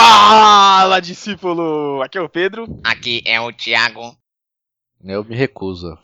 [0.00, 2.00] Fala, discípulo!
[2.02, 2.66] Aqui é o Pedro.
[2.84, 4.16] Aqui é o Thiago.
[5.02, 5.98] Eu me recuso.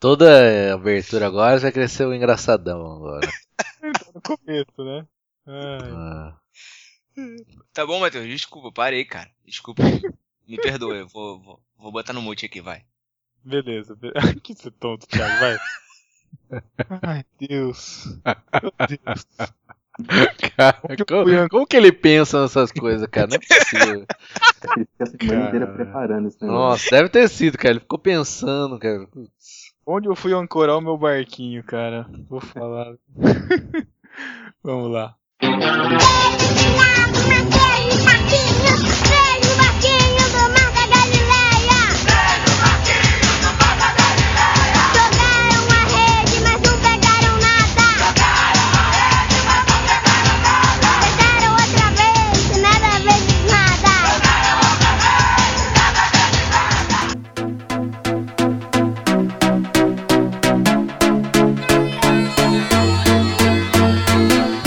[0.00, 3.28] Toda abertura agora já cresceu engraçadão agora.
[4.14, 5.06] no começo, né?
[5.46, 5.90] Ai.
[5.92, 6.36] Ah,
[7.72, 8.26] Tá bom, Matheus?
[8.26, 9.30] Desculpa, parei, cara.
[9.44, 9.82] Desculpa.
[10.48, 12.84] Me perdoa, eu vou, vou, vou botar no mute aqui, vai.
[13.44, 13.94] Beleza.
[13.94, 14.12] be-
[14.42, 15.58] que você tonto, Thiago, vai.
[17.02, 18.18] Ai, Deus.
[18.62, 19.26] Meu Deus.
[20.56, 23.28] cara, como, como que ele pensa nessas coisas, cara?
[23.28, 24.06] Não é possível.
[24.76, 25.76] Ele fica a semana inteira Cara.
[25.76, 26.46] preparando negócio.
[26.46, 27.72] Nossa, deve ter sido, cara.
[27.72, 29.06] Ele ficou pensando, cara.
[29.86, 32.06] Onde eu fui ancorar o meu barquinho, cara?
[32.28, 32.94] Vou falar.
[34.62, 35.16] Vamos lá.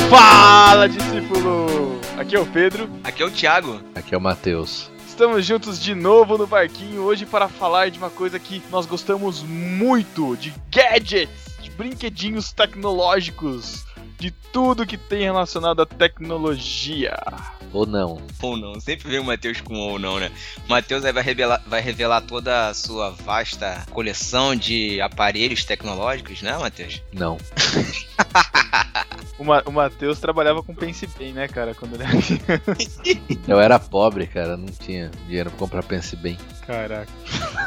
[0.10, 2.00] Fala, discípulo!
[2.18, 2.90] Aqui é o Pedro.
[3.04, 3.82] Aqui é o Thiago.
[3.96, 4.92] Aqui é o Matheus.
[5.08, 9.42] Estamos juntos de novo no barquinho hoje para falar de uma coisa que nós gostamos
[9.42, 13.86] muito, de gadgets, de brinquedinhos tecnológicos,
[14.20, 17.16] de tudo que tem relacionado à tecnologia.
[17.74, 18.22] Ou não.
[18.42, 20.32] Ou não, sempre vem o Matheus com ou não, né?
[20.66, 26.42] O Matheus aí vai revelar, vai revelar toda a sua vasta coleção de aparelhos tecnológicos,
[26.42, 27.02] né, Matheus?
[27.12, 27.38] Não.
[29.38, 33.02] O, Ma o Matheus trabalhava com Pense Bem, né, cara, quando ele era criança.
[33.48, 34.56] Eu era pobre, cara.
[34.56, 36.38] Não tinha dinheiro pra comprar Pense Bem.
[36.66, 37.12] Caraca.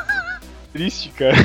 [0.72, 1.36] Triste, cara.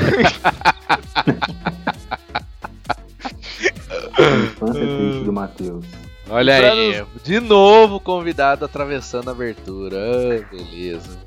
[4.44, 5.84] Infância triste do Matheus.
[6.28, 9.96] Olha Pra aí, de novo convidado atravessando a abertura.
[9.96, 11.18] Ah, beleza.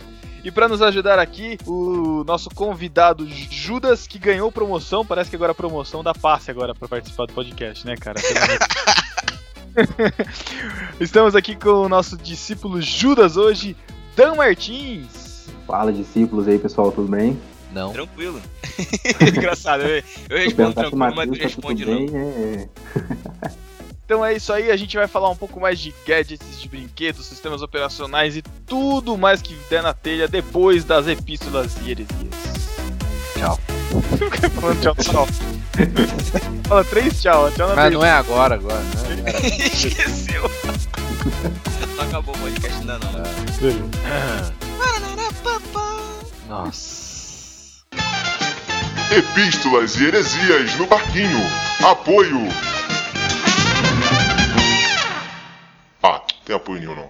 [0.43, 5.51] E para nos ajudar aqui, o nosso convidado Judas, que ganhou promoção, parece que agora
[5.51, 8.19] a promoção dá passe agora para participar do podcast, né, cara?
[10.99, 13.75] Estamos aqui com o nosso discípulo Judas hoje,
[14.15, 15.47] Dan Martins.
[15.67, 17.37] Fala, discípulos aí, pessoal, tudo bem?
[17.71, 17.91] Não.
[17.91, 18.41] Tranquilo.
[19.35, 22.05] Engraçado, eu, eu respondo tranquilo, Matheus Matheus tá responde não.
[22.05, 22.69] bem, é...
[24.07, 27.25] Então é isso aí, a gente vai falar um pouco mais de gadgets, de brinquedos,
[27.25, 32.33] sistemas operacionais e tudo mais que der na telha depois das epístolas e heresias.
[33.37, 33.59] Tchau.
[34.17, 35.27] Fica falando tchau, tchau.
[36.69, 38.79] Fala três tchau, tchau na Mas não é agora, agora.
[38.79, 39.23] Né?
[39.25, 40.49] Era- Esqueceu.
[41.97, 43.11] não acabou o podcast ainda não.
[46.47, 47.06] Nossa.
[49.09, 51.39] Epístolas e heresias no barquinho.
[51.81, 52.39] Apoio.
[56.03, 57.09] Ah, tem apoio nenhum não.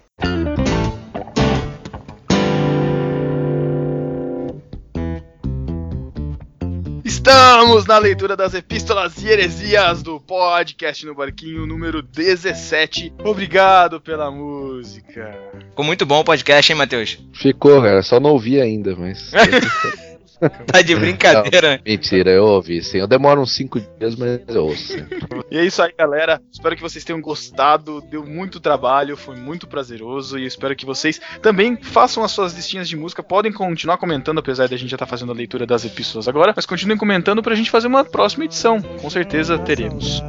[7.03, 13.11] Estamos na leitura das epístolas e heresias do podcast no barquinho número 17.
[13.23, 15.35] Obrigado pela música.
[15.69, 17.17] Ficou muito bom o podcast, hein, Matheus?
[17.33, 18.03] Ficou, cara.
[18.03, 19.31] Só não ouvi ainda, mas.
[20.67, 21.79] Tá de brincadeira.
[21.85, 22.99] Mentira, eu ouvi sim.
[22.99, 24.93] Eu demoro uns 5 dias, mas eu ouço.
[25.49, 26.41] E é isso aí, galera.
[26.51, 28.01] Espero que vocês tenham gostado.
[28.01, 30.37] Deu muito trabalho, foi muito prazeroso.
[30.37, 33.23] E espero que vocês também façam as suas listinhas de música.
[33.23, 36.53] Podem continuar comentando, apesar da gente já estar fazendo a leitura das epístolas agora.
[36.55, 38.81] Mas continuem comentando pra gente fazer uma próxima edição.
[38.81, 40.21] Com certeza teremos.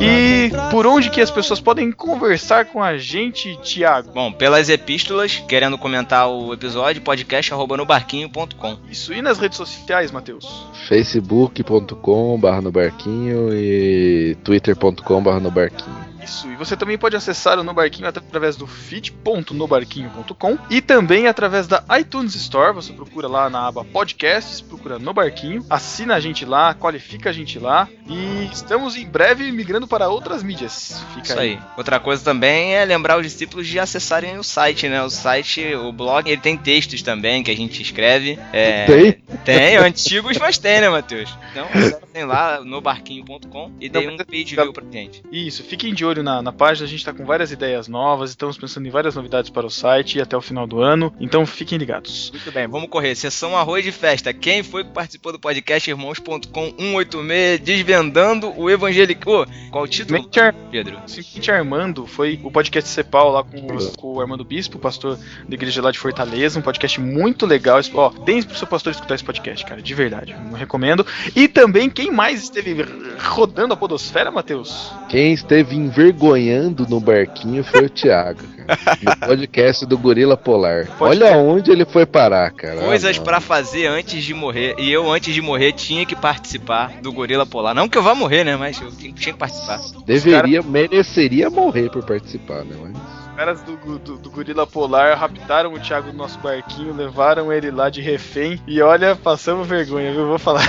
[0.00, 4.10] E por onde que as pessoas podem conversar com a gente, Thiago?
[4.12, 8.78] Bom, pelas epístolas, querendo comentar o episódio, podcast arroba nobarquinho.com.
[8.90, 9.12] Isso.
[9.12, 10.66] E nas redes sociais, Matheus?
[10.88, 16.11] facebook.com barra no barquinho e twitter.com barra no barquinho.
[16.22, 21.66] Isso, e você também pode acessar o No Barquinho através do feed.nobarquinho.com e também através
[21.66, 22.74] da iTunes Store.
[22.74, 27.32] Você procura lá na aba Podcasts, procura No Barquinho, assina a gente lá, qualifica a
[27.32, 31.02] gente lá e estamos em breve migrando para outras mídias.
[31.14, 31.58] Fica Isso aí.
[31.76, 35.02] Outra coisa também é lembrar os discípulos de acessarem o site, né?
[35.02, 38.38] O site, o blog, ele tem textos também que a gente escreve.
[38.52, 39.12] É, Tem?
[39.44, 41.30] Tem, antigos, mas tem, né, Matheus?
[41.50, 45.22] Então, acessem lá no barquinho.com e Não, um mas- page view pra gente.
[45.32, 48.58] Isso, fiquem de olho na, na página, a gente está com várias ideias novas, estamos
[48.58, 52.30] pensando em várias novidades para o site até o final do ano, então fiquem ligados.
[52.32, 53.14] Muito bem, vamos correr.
[53.14, 54.32] Sessão Arroz de Festa.
[54.34, 59.46] Quem foi que participou do podcast Irmãos.com 186 desvendando o evangélico?
[59.70, 60.98] Qual o título, Ar- Pedro?
[61.06, 65.16] Simplesmente Armando foi o podcast Cepal lá com, o- com o Armando Bispo, pastor
[65.48, 67.78] da igreja lá de Fortaleza, um podcast muito legal.
[67.94, 70.32] Ó, deem pro seu pastor escutar esse podcast, cara, de verdade.
[70.50, 71.06] Eu recomendo.
[71.36, 72.76] E também, quem mais esteve
[73.18, 74.90] rodando a Podosfera, Matheus?
[75.08, 78.78] Quem esteve envergonhando no barquinho foi o Thiago, cara.
[79.02, 80.86] No podcast do Gorila Polar.
[80.98, 82.80] Pode Olha onde ele foi parar, cara.
[82.80, 84.74] Coisas Ah, pra fazer antes de morrer.
[84.78, 87.74] E eu, antes de morrer, tinha que participar do Gorila Polar.
[87.74, 88.56] Não que eu vá morrer, né?
[88.56, 89.80] Mas eu tinha tinha que participar.
[90.04, 92.76] Deveria, mereceria morrer por participar, né?
[92.80, 93.21] Mas...
[93.32, 97.70] Os caras do, do, do Gorila Polar raptaram o Thiago do nosso barquinho, levaram ele
[97.70, 98.60] lá de refém.
[98.68, 100.26] E olha, passamos vergonha, viu?
[100.28, 100.62] Vou falar.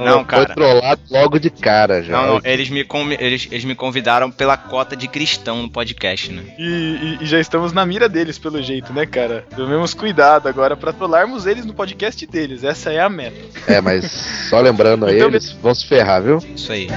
[0.00, 0.46] Não, cara.
[0.46, 2.12] Foi trollado logo de cara já.
[2.20, 6.32] Não, não, eles me, com- eles, eles me convidaram pela cota de cristão no podcast,
[6.32, 6.42] né?
[6.58, 9.44] E, e- e já estamos na mira deles, pelo jeito, né, cara?
[9.54, 12.64] Tomemos cuidado agora pra trollarmos eles no podcast deles.
[12.64, 13.36] Essa é a meta.
[13.68, 14.04] É, mas
[14.50, 16.38] só lembrando aí, Então, eles vão se ferrar, viu?
[16.54, 16.88] Isso aí.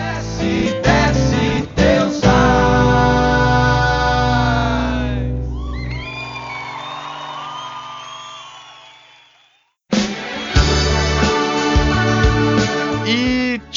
[0.41, 1.41] E,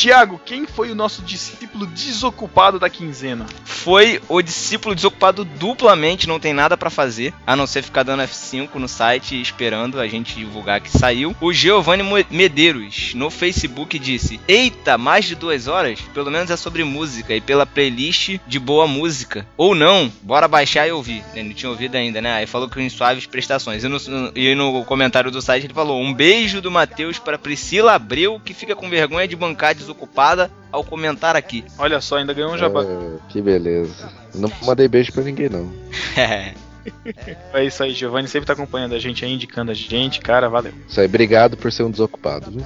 [0.05, 3.47] Thiago, quem foi o nosso discípulo desocupado da quinzena?
[3.65, 8.23] Foi o discípulo desocupado duplamente, não tem nada pra fazer, a não ser ficar dando
[8.23, 11.35] F5 no site esperando a gente divulgar que saiu.
[11.41, 15.99] O Giovanni Medeiros no Facebook disse: Eita, mais de duas horas?
[16.13, 19.47] Pelo menos é sobre música e pela playlist de boa música.
[19.57, 21.25] Ou não, bora baixar e ouvir.
[21.33, 22.35] Ele não tinha ouvido ainda, né?
[22.35, 23.83] Aí falou que em suaves prestações.
[23.83, 23.97] E no,
[24.35, 28.53] e no comentário do site ele falou: Um beijo do Matheus pra Priscila Abreu, que
[28.53, 31.65] fica com vergonha de bancar desocupada ao comentar aqui.
[31.79, 32.83] Olha só, ainda ganhou um jabá.
[32.83, 34.11] É, que beleza.
[34.35, 35.73] Não mandei beijo pra ninguém, não.
[37.55, 40.75] É isso aí, Giovanni sempre tá acompanhando a gente aí, indicando a gente, cara, valeu.
[40.87, 42.63] Isso aí, obrigado por ser um desocupado, viu?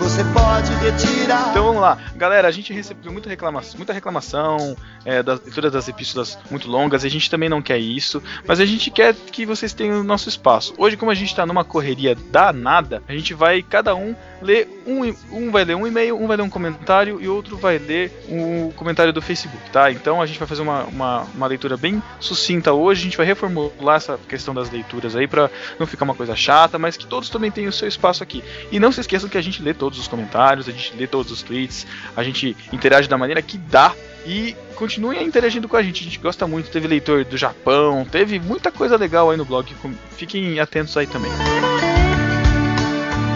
[0.00, 1.50] Você pode retirar.
[1.50, 2.46] Então vamos lá, galera.
[2.46, 7.04] A gente recebeu muita reclamação, muita reclamação é, das leituras das epístolas muito longas.
[7.04, 10.28] A gente também não quer isso, mas a gente quer que vocês tenham o nosso
[10.28, 10.74] espaço.
[10.76, 15.14] Hoje, como a gente tá numa correria danada, a gente vai cada um ler um,
[15.30, 18.72] um vai ler um e-mail, um vai ler um comentário e outro vai ler o
[18.76, 19.90] comentário do Facebook, tá?
[19.90, 23.00] Então a gente vai fazer uma, uma, uma leitura bem sucinta hoje.
[23.00, 26.78] A gente vai reformular essa questão das leituras aí pra não ficar uma coisa chata,
[26.78, 28.42] mas que todos também tenham o seu espaço aqui.
[28.70, 31.32] E não se esqueçam que a gente lê todos os comentários, a gente lê todos
[31.32, 33.94] os tweets, a gente interage da maneira que dá
[34.26, 36.00] e continuem interagindo com a gente.
[36.02, 36.70] A gente gosta muito.
[36.70, 39.74] Teve leitor do Japão, teve muita coisa legal aí no blog.
[40.16, 41.30] Fiquem atentos aí também.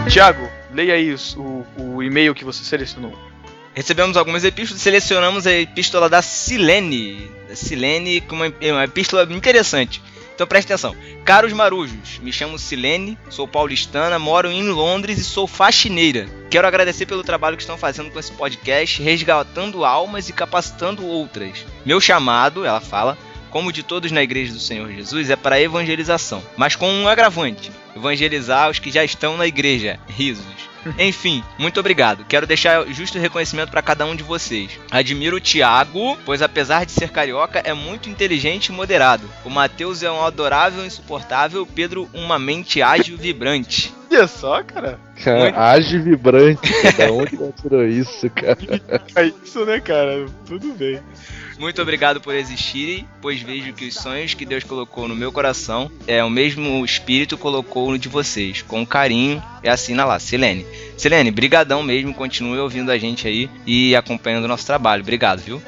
[0.08, 0.48] Tiago,
[0.78, 3.12] leia aí o, o e-mail que você selecionou.
[3.74, 7.30] Recebemos algumas epístolas, selecionamos a epístola da Silene.
[7.48, 10.00] Da Silene, uma, uma epístola interessante.
[10.34, 10.94] Então preste atenção.
[11.24, 16.28] Caros marujos, me chamo Silene, sou paulistana, moro em Londres e sou faxineira.
[16.48, 21.66] Quero agradecer pelo trabalho que estão fazendo com esse podcast, resgatando almas e capacitando outras.
[21.84, 23.18] Meu chamado, ela fala,
[23.50, 27.72] como de todos na igreja do Senhor Jesus, é para evangelização, mas com um agravante:
[27.96, 29.98] evangelizar os que já estão na igreja.
[30.08, 30.67] Risos.
[30.98, 32.24] Enfim, muito obrigado.
[32.24, 34.78] Quero deixar justo reconhecimento para cada um de vocês.
[34.90, 39.28] Admiro o Thiago, pois apesar de ser carioca, é muito inteligente e moderado.
[39.44, 43.92] O Matheus é um adorável e insuportável, o Pedro uma mente ágil e vibrante.
[44.10, 44.98] Olha só, cara.
[45.26, 47.12] Muito- Age vibrante, cara.
[47.14, 48.58] Onde ela tirou isso, cara?
[49.14, 50.26] É isso, né, cara?
[50.46, 51.00] Tudo bem.
[51.58, 55.90] Muito obrigado por existirem, pois vejo que os sonhos que Deus colocou no meu coração
[56.06, 60.64] é o mesmo espírito colocou no de vocês, com carinho e assina lá, Silene.
[60.96, 65.02] Silene, brigadão mesmo, continue ouvindo a gente aí e acompanhando o nosso trabalho.
[65.02, 65.60] Obrigado, viu?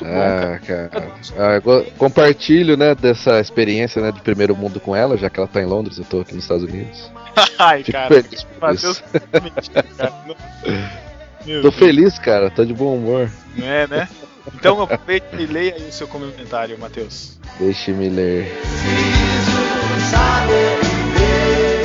[0.00, 0.54] Muito bom, cara.
[0.54, 1.08] Ah, cara.
[1.38, 1.60] Ah,
[1.96, 5.66] compartilho, né, dessa experiência, né, de primeiro mundo com ela, já que ela tá em
[5.66, 7.10] Londres, eu tô aqui nos Estados Unidos.
[7.58, 8.22] Ai, Fico cara.
[8.22, 9.04] feliz por Matheus, isso.
[9.42, 10.12] mentira, cara.
[10.26, 10.36] Não-
[11.46, 11.74] Meu Tô Deus.
[11.74, 12.50] feliz, cara.
[12.50, 13.30] Tô de bom humor.
[13.62, 14.08] É, né?
[14.54, 17.38] Então aproveita e leia aí o seu comentário, Matheus.
[17.60, 18.50] Deixe-me ler.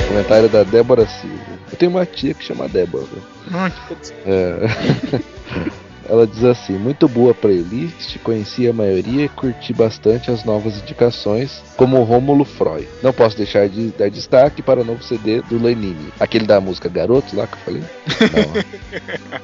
[0.08, 1.60] Comentário da Débora Silva.
[1.72, 3.06] Eu tenho uma tia que chama Débora.
[3.52, 5.70] Hum, que É.
[6.10, 11.62] Ela diz assim: muito boa playlist, conheci a maioria e curti bastante as novas indicações,
[11.78, 12.88] como o Rômulo Freud.
[13.04, 16.90] Não posso deixar de dar destaque para o novo CD do Lenine, aquele da música
[16.90, 17.84] Garotos lá que eu falei.
[19.30, 19.40] Não,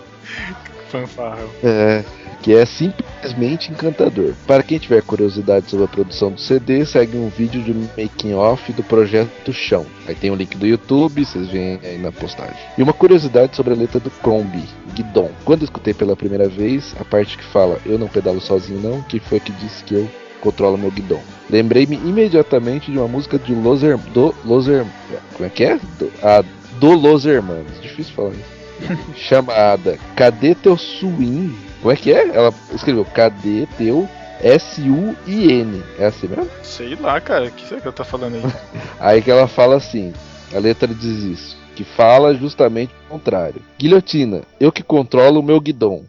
[0.90, 1.50] Fanfarrão.
[1.64, 2.04] é,
[2.42, 4.34] que é simplesmente encantador.
[4.46, 8.72] Para quem tiver curiosidade sobre a produção do CD, segue um vídeo de making off
[8.74, 9.86] do projeto Chão.
[10.08, 12.56] Aí tem o link do YouTube, vocês veem aí na postagem.
[12.78, 14.64] E uma curiosidade sobre a letra do Crombie,
[14.94, 15.32] Guidon.
[15.44, 19.20] Quando escutei pela primeira vez, a parte que fala eu não pedalo sozinho não, que
[19.20, 20.10] foi que disse que eu
[20.42, 21.22] controlo meu guidon.
[21.50, 23.82] Lembrei-me imediatamente de uma música de Los
[24.14, 24.86] do Los Her-
[25.34, 25.80] como é que é?
[25.98, 26.44] Do, a,
[26.80, 27.82] do Los Hermanos.
[27.82, 28.55] Difícil falar isso
[29.16, 31.56] chamada Cadê Teu Swing?
[31.82, 32.30] Como é que é?
[32.36, 34.08] Ela escreveu Cadê Teu
[34.42, 35.84] S-U-I-N.
[35.98, 36.50] É assim mesmo?
[36.62, 37.46] Sei lá, cara.
[37.46, 38.44] O que será que eu tô falando aí?
[39.00, 40.14] Aí que ela fala assim:
[40.54, 41.58] a letra diz isso.
[41.76, 43.62] que fala justamente o contrário.
[43.78, 46.04] Guilhotina, eu que controlo o meu guidon.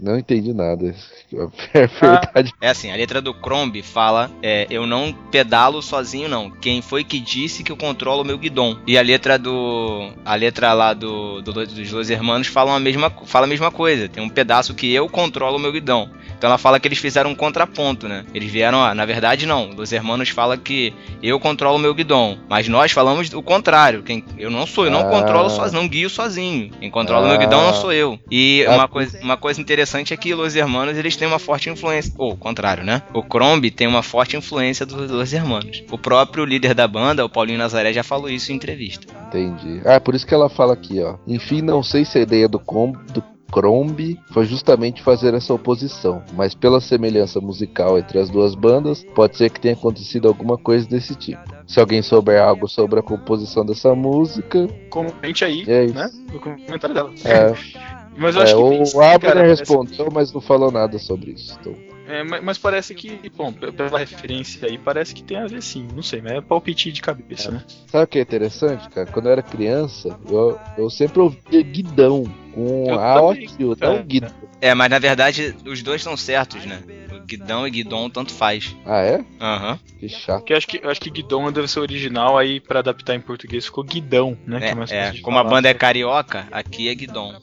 [0.00, 0.94] Não entendi nada.
[1.72, 2.52] É verdade.
[2.60, 6.50] É assim, a letra do Crombie fala: é, Eu não pedalo sozinho, não.
[6.50, 8.76] Quem foi que disse que eu controlo o meu guidon?
[8.86, 10.10] E a letra do.
[10.26, 14.10] A letra lá do, do- dos Los Hermanos fala a, mesma, fala a mesma coisa.
[14.10, 16.10] Tem um pedaço que eu controlo o meu guidon.
[16.36, 18.26] Então ela fala que eles fizeram um contraponto, né?
[18.34, 19.70] Eles vieram, ó, na verdade não.
[19.70, 22.36] Los Hermanos fala que eu controlo o meu guidon.
[22.48, 24.02] Mas nós falamos o contrário.
[24.02, 25.04] Quem, eu não sou, eu não Ah.
[25.10, 26.70] controlo sozinho, não guio sozinho.
[26.78, 27.40] Quem controla o meu Ah.
[27.40, 28.18] guidão não sou eu.
[28.30, 31.68] E Ah, uma coisa, uma coisa interessante é que Los Hermanos eles têm uma forte
[31.70, 32.12] influência.
[32.18, 33.02] Ou, o contrário, né?
[33.12, 35.82] O Crombie tem uma forte influência dos Los Hermanos.
[35.90, 39.06] O próprio líder da banda, o Paulinho Nazaré, já falou isso em entrevista.
[39.28, 39.80] Entendi.
[39.84, 41.16] Ah, por isso que ela fala aqui, ó.
[41.26, 43.22] Enfim, não sei se a ideia do, com, do
[43.52, 49.36] Crombie foi justamente fazer essa oposição, mas pela semelhança musical entre as duas bandas, pode
[49.36, 51.42] ser que tenha acontecido alguma coisa desse tipo.
[51.66, 55.94] Se alguém souber algo sobre a composição dessa música, Comente aí, é isso.
[55.94, 56.10] né?
[56.32, 57.10] No comentário dela.
[57.24, 57.52] É,
[58.16, 58.96] Mas eu é, acho que.
[58.96, 61.56] o cara, Abner respondeu, mas não falou nada sobre isso.
[61.60, 61.76] Então,
[62.06, 65.86] É, mas, mas parece que, bom, pela referência aí, parece que tem a ver sim.
[65.94, 67.62] Não sei, mas é palpite de cabeça, né?
[67.86, 69.06] sabe o que é interessante, cara?
[69.10, 73.94] Quando eu era criança, eu, eu sempre ouvia Guidão com Eu a também, cara.
[73.94, 74.30] não Guidão.
[74.60, 76.82] É, mas na verdade os dois estão certos, né?
[77.10, 78.76] O Guidão e Guidon tanto faz.
[78.84, 79.24] Ah, é?
[79.40, 79.78] Aham.
[79.98, 80.38] Que chato.
[80.38, 83.64] Porque eu acho que, acho que Guidon deve ser original, aí pra adaptar em português
[83.64, 84.60] ficou Guidão, né?
[84.60, 87.34] que É, mais é, de como a banda é carioca, aqui é Guidon.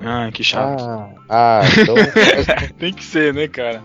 [0.00, 0.82] Ah, que chato.
[0.82, 1.94] Ah, ah, então
[2.78, 3.82] Tem que ser, né, cara?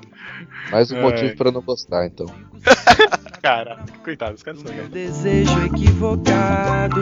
[0.71, 1.01] mais um Ai.
[1.01, 2.25] motivo pra não gostar, então.
[3.41, 4.89] Cara, coitado, os caras são legais.
[4.89, 7.01] Desejo equivocado.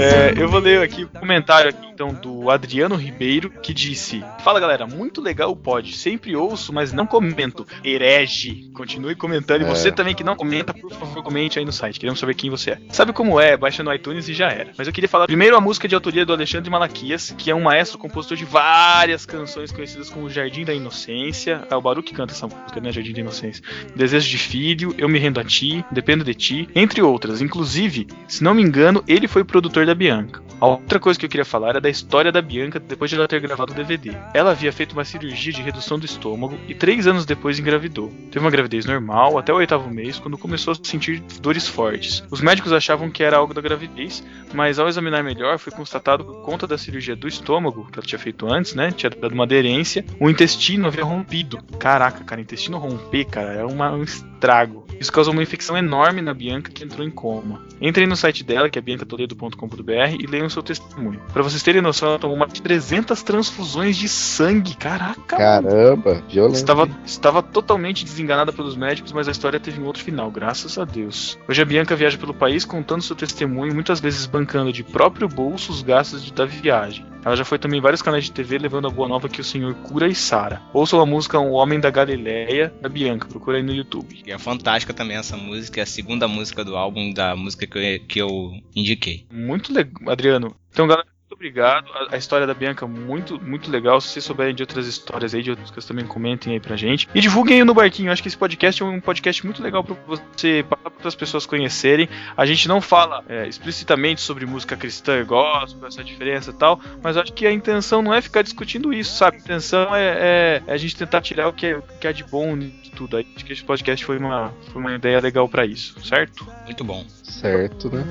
[0.00, 4.58] É, eu vou ler aqui o comentário aqui, então do Adriano Ribeiro que disse: Fala
[4.60, 5.94] galera, muito legal o pod.
[5.96, 7.66] Sempre ouço, mas não comento.
[7.84, 8.70] Herege.
[8.74, 9.62] Continue comentando.
[9.62, 9.68] E É.
[9.68, 11.98] você também que não comenta, por favor, comente aí no site.
[12.00, 12.78] Queremos saber quem você é.
[12.90, 13.56] Sabe como é?
[13.56, 14.72] Baixa no iTunes e já era.
[14.76, 17.62] Mas eu queria falar primeiro a música de autoria do Alexandre Malaquias, que é um
[17.62, 21.62] maestro compositor de várias canções conhecidas como Jardim da Inocência.
[21.70, 22.90] É o Baru que canta essa música, né?
[22.92, 23.62] Jardim da Inocência.
[23.94, 27.40] Desejo de Filho, Eu Me Rendo a Ti, Dependo de Ti, entre outras.
[27.40, 30.42] Inclusive, se não me engano, ele foi produtor da Bianca.
[30.60, 33.28] A outra coisa que eu queria falar é da história da Bianca depois de ela
[33.28, 34.12] ter gravado o DVD.
[34.32, 38.10] Ela havia feito uma cirurgia de redução do estômago e três anos depois engravidou.
[38.30, 42.22] Teve uma gravidez normal até o oitavo mês, quando começou a sentir dores fortes.
[42.30, 44.24] Os médicos achavam que era algo da gravidez,
[44.54, 48.06] mas ao examinar melhor foi constatado que por conta da cirurgia do estômago, que ela
[48.06, 48.90] tinha feito antes, né?
[48.92, 51.58] Tinha dado uma aderência, o intestino havia rompido.
[51.78, 54.83] Caraca, cara, intestino romper, cara, é uma- um estrago.
[55.00, 57.62] Isso causou uma infecção enorme na Bianca que entrou em coma.
[57.80, 61.20] Entrem no site dela, que é biancatoledo.com.br, e leiam seu testemunho.
[61.32, 64.74] Pra vocês terem noção, ela tomou mais de 300 transfusões de sangue.
[64.76, 65.36] Caraca.
[65.36, 66.54] Caramba, violento.
[66.56, 70.84] Estava, estava totalmente desenganada pelos médicos, mas a história teve um outro final, graças a
[70.84, 71.38] Deus.
[71.48, 75.72] Hoje a Bianca viaja pelo país contando seu testemunho, muitas vezes bancando de próprio bolso
[75.72, 77.04] os gastos de- da viagem.
[77.24, 79.44] Ela já foi também em vários canais de TV levando a boa nova que o
[79.44, 80.60] Senhor cura e sara.
[80.74, 84.20] Ouçam a música O Homem da Galileia, da Bianca, procura aí no YouTube.
[84.26, 84.36] E é
[84.84, 88.18] fantástica também essa música, é a segunda música do álbum da música que eu, que
[88.20, 89.26] eu indiquei.
[89.32, 90.54] Muito legal, Adriano.
[90.70, 91.90] Então, galera, obrigado.
[91.92, 94.00] A, a história da Bianca, muito, muito legal.
[94.00, 97.08] Se vocês souberem de outras histórias aí, de outras coisas, também comentem aí pra gente.
[97.14, 98.10] E divulguem aí no Barquinho.
[98.10, 101.44] Acho que esse podcast é um podcast muito legal pra você passar para outras pessoas
[101.46, 102.08] conhecerem.
[102.36, 106.80] A gente não fala é, explicitamente sobre música cristã e gospel, essa diferença e tal,
[107.02, 109.36] mas acho que a intenção não é ficar discutindo isso, sabe?
[109.36, 112.12] A intenção é, é- é a gente tentar tirar o que é, o que é
[112.12, 113.16] de bom de tudo.
[113.16, 116.46] Aí, acho que esse podcast foi uma, foi uma ideia legal pra isso, certo?
[116.64, 117.04] Muito bom.
[117.22, 118.04] Certo, né?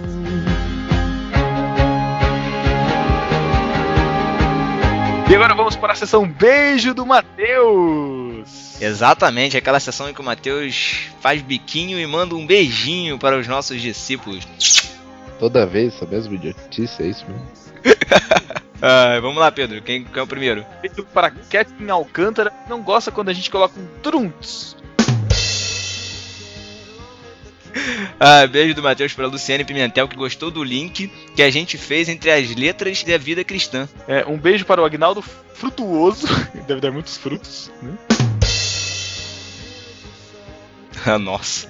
[5.30, 8.80] E agora vamos para a sessão Beijo do Matheus.
[8.82, 13.48] Exatamente, aquela sessão em que o Mateus faz biquinho e manda um beijinho para os
[13.48, 14.46] nossos discípulos.
[15.40, 17.48] Toda vez essa mesma idiotice, é isso mesmo?
[18.86, 20.66] Ah, vamos lá, Pedro, quem, quem é o primeiro?
[20.82, 24.76] Feito para Kathleen Alcântara, não gosta quando a gente coloca um trunts.
[28.20, 32.08] Ah, beijo do Matheus para Luciane Pimentel, que gostou do link que a gente fez
[32.08, 33.90] entre as letras da vida cristã.
[34.08, 35.22] É, um beijo para o Agnaldo
[35.54, 36.28] Frutuoso,
[36.68, 37.92] deve dar muitos frutos, né?
[41.06, 41.68] Ah, Nossa.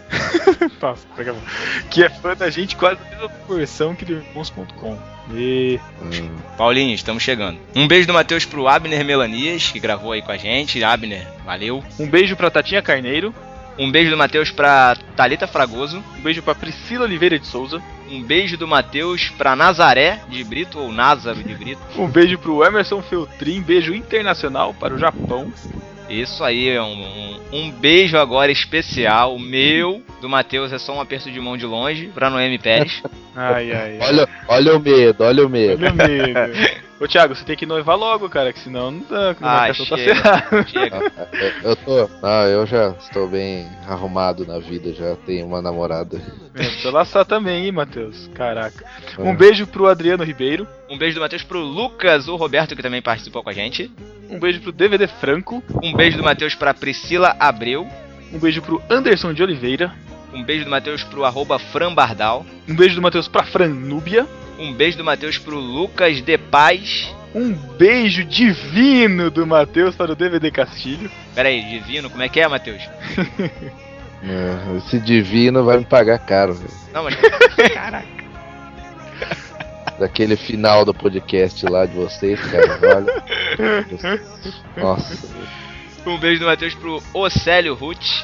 [1.89, 4.99] Que é fã da gente quase da mesma proporção que do irmãos.com.
[5.33, 7.57] E Hum, Paulinho, estamos chegando.
[7.75, 10.83] Um beijo do Matheus pro Abner Melanias, que gravou aí com a gente.
[10.83, 11.83] Abner, valeu.
[11.99, 13.33] um beijo para Tatinha Carneiro,
[13.77, 16.03] Um beijo do Matheus pra Thalita Fragoso.
[16.17, 20.77] um beijo para Priscila Oliveira de Souza, Um beijo do Matheus pra Nazaré de Brito,
[20.79, 21.81] ou Názaro de Brito.
[21.97, 25.51] um beijo para o Emerson Feltrin, beijo internacional para o Japão.
[26.09, 31.01] Isso aí, é um, um, um beijo agora especial, meu, do Matheus, é só um
[31.01, 33.01] aperto de mão de longe, pra Noemi Pérez.
[33.35, 33.97] Ai, ai.
[33.99, 34.07] ai.
[34.09, 35.83] Olha, olha o medo, olha o medo.
[35.83, 36.53] Olha o medo.
[37.03, 39.35] Ô, Thiago, você tem que noivar logo, cara, que senão não dá.
[39.35, 40.67] que a Ah, tá chega, ferrada.
[40.67, 41.11] chega.
[41.63, 42.09] Eu, tô.
[42.23, 46.21] Ah, eu já estou bem arrumado na vida, já tenho uma namorada.
[46.55, 48.29] É, Precisa laçar também, hein, Matheus?
[48.33, 48.85] Caraca.
[49.19, 49.35] Um Ah.
[49.35, 50.65] beijo pro Adriano Ribeiro.
[50.89, 53.91] Um beijo do Matheus pro Lucas, o Roberto, que também participou com a gente.
[54.29, 55.61] Um beijo pro DVD Franco.
[55.83, 57.85] Um beijo do Matheus pra Priscila Abreu.
[58.31, 59.91] Um beijo pro Anderson de Oliveira.
[60.33, 62.45] Um beijo do Matheus pro arroba Fran Bardal.
[62.67, 64.25] Um beijo do Matheus pra Fran Núbia.
[64.57, 67.13] Um beijo do Matheus pro Lucas de Paz.
[67.33, 71.09] Um beijo divino do Matheus para o DVD Castilho.
[71.33, 72.81] Pera aí, divino, como é que é, Matheus?
[74.25, 76.71] É, esse divino vai me pagar caro, velho.
[76.93, 77.13] Não, mas.
[77.73, 78.07] Caraca.
[79.99, 82.79] Daquele final do podcast lá de vocês, cara.
[82.95, 83.23] Olha.
[84.77, 85.27] Nossa.
[86.05, 88.23] Um beijo do Matheus pro Océlio Ruth.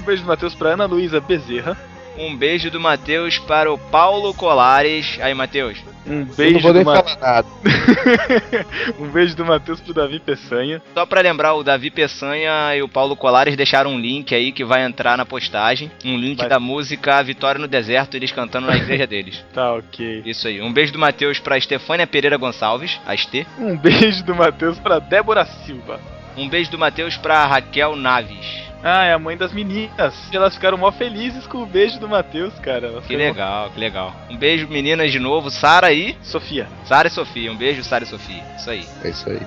[0.00, 1.76] Um beijo do Matheus para Ana Luísa Bezerra.
[2.16, 5.18] Um beijo do Matheus para o Paulo Colares.
[5.20, 5.78] Aí, Matheus.
[6.06, 7.48] Um Eu não beijo vou do nem Ma- falar nada.
[8.98, 10.80] Um beijo do Matheus pro Davi Peçanha.
[10.94, 14.64] Só pra lembrar, o Davi Peçanha e o Paulo Colares deixaram um link aí que
[14.64, 15.90] vai entrar na postagem.
[16.04, 16.48] Um link Vai.
[16.48, 19.42] da música Vitória no Deserto, eles cantando na igreja deles.
[19.54, 20.22] Tá, ok.
[20.26, 20.60] Isso aí.
[20.60, 23.46] Um beijo do Matheus pra Estefânia Pereira Gonçalves, a Estê.
[23.58, 26.00] Um beijo do Matheus pra Débora Silva.
[26.36, 28.63] Um beijo do Matheus pra Raquel Naves.
[28.86, 30.14] Ah, é a mãe das meninas.
[30.30, 32.88] E elas ficaram mó felizes com o beijo do Matheus, cara.
[32.88, 34.16] Elas Que ficaram mó- legal, que legal.
[34.30, 35.50] Um beijo, meninas, de novo.
[35.50, 36.14] Sara e.
[36.22, 36.68] Sofia.
[36.84, 37.50] Sara e Sofia.
[37.50, 38.42] Um beijo, Sara e Sofia.
[38.58, 38.86] Isso aí.
[39.02, 39.40] É isso aí.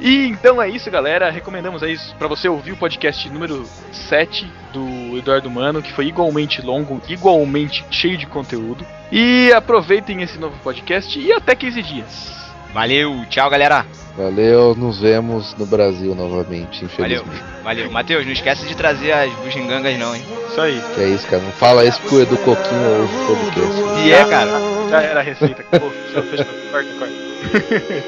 [0.00, 1.30] E então é isso, galera.
[1.30, 6.62] Recomendamos aí pra você ouvir o podcast número 7 do Eduardo Mano, que foi igualmente
[6.62, 8.84] longo, igualmente cheio de conteúdo.
[9.10, 12.43] E aproveitem esse novo podcast e até 15 dias.
[12.74, 13.86] Valeu, tchau, galera.
[14.16, 17.62] Valeu, nos vemos no Brasil novamente, Valeu, infelizmente.
[17.62, 17.90] valeu.
[17.90, 20.22] Matheus, não esquece de trazer as bugigangas, não, hein?
[20.50, 20.82] Isso aí.
[20.94, 21.42] Que é isso, cara.
[21.42, 24.06] Não fala isso pro Edu Coquinho ou o podcast.
[24.06, 24.50] E é, cara.
[24.90, 25.62] Já era a receita.
[25.62, 25.92] Acabou.
[26.12, 26.44] Já fecha.
[26.44, 27.14] Corta, corta.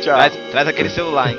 [0.03, 0.15] Tchau.
[0.17, 1.39] Traz, traz aquele celular, hein?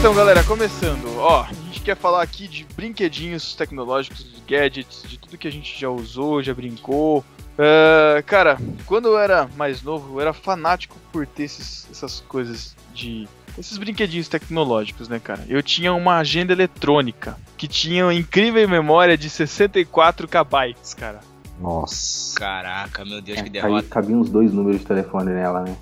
[0.00, 1.18] Então, galera, começando.
[1.18, 5.52] Ó, a gente quer falar aqui de brinquedinhos tecnológicos, de gadgets, de tudo que a
[5.52, 7.22] gente já usou, já brincou.
[7.58, 12.74] Ah, cara, quando eu era mais novo, eu era fanático por ter esses- essas coisas
[12.94, 13.28] de.
[13.58, 15.44] Esses brinquedinhos tecnológicos, né, cara?
[15.48, 21.20] Eu tinha uma agenda eletrônica que tinha uma incrível memória de 64 KB, cara.
[21.60, 22.38] Nossa.
[22.38, 23.86] Caraca, meu Deus, que Aí derrota.
[23.88, 25.76] cabia uns dois números de telefone nela, né?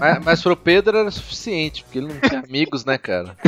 [0.00, 3.36] Mas, mas pro Pedro era suficiente, porque ele não tinha amigos, né, cara?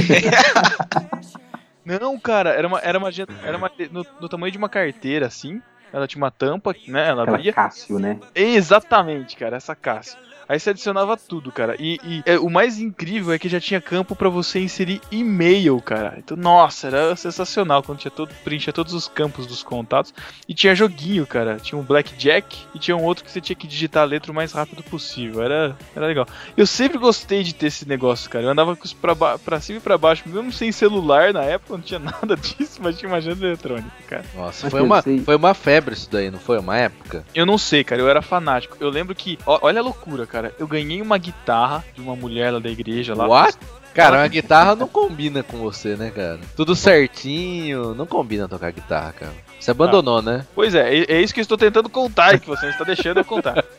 [1.85, 3.11] Não, cara, era uma, era uma.
[3.43, 5.61] Era uma, no, no tamanho de uma carteira, assim.
[5.93, 7.09] Ela tinha uma tampa, né?
[7.09, 7.53] Ela Aquela abria.
[7.53, 8.19] Cássio, né?
[8.35, 10.19] Exatamente, cara, essa Cássio.
[10.49, 11.77] Aí você adicionava tudo, cara.
[11.79, 15.81] E, e, é, o mais incrível é que já tinha campo pra você inserir e-mail,
[15.81, 16.15] cara.
[16.19, 20.13] Então, nossa, era sensacional quando tinha todo, preenchia todos os campos dos contatos.
[20.49, 21.57] E tinha joguinho, cara.
[21.57, 24.35] Tinha um Blackjack e tinha um outro que você tinha que digitar a letra o
[24.35, 25.43] mais rápido possível.
[25.43, 26.27] Era, era legal.
[26.57, 28.45] Eu sempre gostei de ter esse negócio, cara.
[28.45, 31.75] Eu andava com isso pra, pra cima e pra baixo, mesmo sem celular na época,
[31.75, 34.25] não tinha nada disso, mas tinha uma agenda eletrônica, cara.
[34.35, 36.59] Nossa, foi uma, foi uma febre isso daí, não foi?
[36.59, 37.25] Uma época?
[37.35, 38.77] Eu não sei, cara, eu era fanático.
[38.81, 40.34] Eu lembro que, ó, olha a loucura, cara.
[40.59, 43.27] Eu ganhei uma guitarra de uma mulher lá da igreja lá.
[43.27, 43.59] What?
[43.95, 46.41] Cara, uma guitarra não combina com você, né, cara?
[46.57, 49.33] Tudo certinho, não combina tocar guitarra, cara.
[49.61, 50.45] Você abandonou, né?
[50.53, 52.85] Pois é, é, é isso que eu estou tentando contar e que você não está
[52.85, 53.65] deixando eu contar.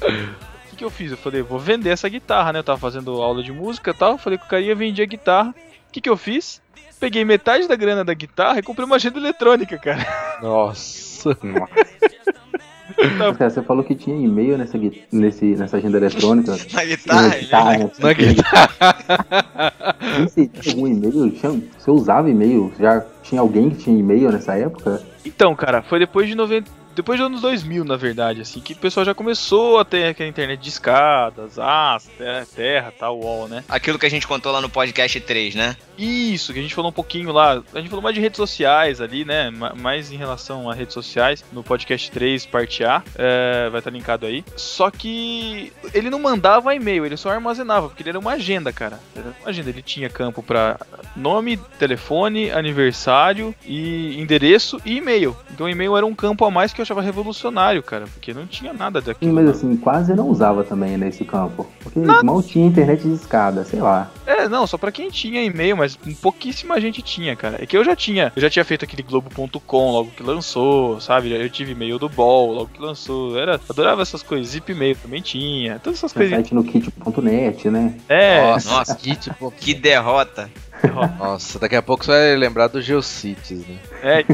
[0.00, 1.10] O que, que eu fiz?
[1.10, 2.60] Eu falei, vou vender essa guitarra, né?
[2.60, 4.16] Eu tava fazendo aula de música e tal.
[4.16, 5.50] Falei que o cara ia vender a guitarra.
[5.50, 6.62] O que, que eu fiz?
[7.00, 10.38] Peguei metade da grana da guitarra e comprei uma agenda eletrônica, cara.
[10.40, 11.36] Nossa.
[13.38, 14.78] Cara, você falou que tinha e-mail nessa,
[15.12, 16.56] nesse, nessa agenda eletrônica.
[16.72, 17.90] Na guitarra, Na guitarra, né?
[18.00, 19.74] Na guitarra.
[20.24, 21.32] Você tinha algum e-mail?
[21.78, 22.72] Você usava e-mail?
[22.78, 25.00] Já tinha alguém que tinha e-mail nessa época?
[25.24, 26.70] Então, cara, foi depois de 90.
[26.98, 30.28] Depois dos anos 2000, na verdade, assim, que o pessoal já começou a ter aquela
[30.28, 33.62] internet de escadas, as, terra, terra, tal, wall, né?
[33.68, 35.76] Aquilo que a gente contou lá no podcast 3, né?
[35.96, 37.62] Isso, que a gente falou um pouquinho lá.
[37.72, 39.48] A gente falou mais de redes sociais ali, né?
[39.50, 43.00] ma- Mais em relação a redes sociais, no podcast 3, parte A.
[43.16, 44.44] é, vai estar linkado aí.
[44.56, 48.98] Só que ele não mandava e-mail, ele só armazenava, porque ele era uma agenda, cara.
[49.14, 49.70] Era uma agenda.
[49.70, 50.78] Ele tinha campo pra
[51.14, 55.36] nome, telefone, aniversário e endereço e e-mail.
[55.52, 58.46] Então o e-mail era um campo a mais que eu achava revolucionário, cara, porque não
[58.46, 59.34] tinha nada Sim, daquilo.
[59.34, 59.50] mas lá.
[59.50, 61.66] assim, quase não usava também nesse campo.
[61.82, 64.10] Porque mal tinha internet de escada, sei lá.
[64.26, 67.62] É, não, só pra quem tinha e-mail, mas pouquíssima gente tinha, cara.
[67.62, 71.30] É que eu já tinha, eu já tinha feito aquele Globo.com logo que lançou, sabe?
[71.32, 73.38] Eu tive e-mail do Ball logo que lançou.
[73.38, 74.48] Era, adorava essas coisas.
[74.48, 75.78] Zip e-mail também tinha.
[75.78, 76.42] Todas essas Tinha coisinhas.
[76.48, 77.94] site no kit.net, né?
[78.08, 78.94] É, Nossa, Nossa.
[78.94, 79.50] que tipo.
[79.50, 80.50] Que derrota.
[81.18, 83.78] Nossa, daqui a pouco você vai lembrar do Geocities, né?
[84.02, 84.24] é.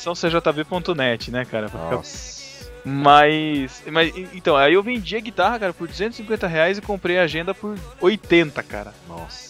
[0.00, 1.68] São cjb.net, né, cara?
[1.68, 2.40] Nossa.
[2.82, 4.10] Mas, mas.
[4.32, 7.76] Então, aí eu vendi a guitarra, cara, por 250 reais e comprei a agenda por
[8.00, 8.94] 80, cara.
[9.06, 9.49] Nossa.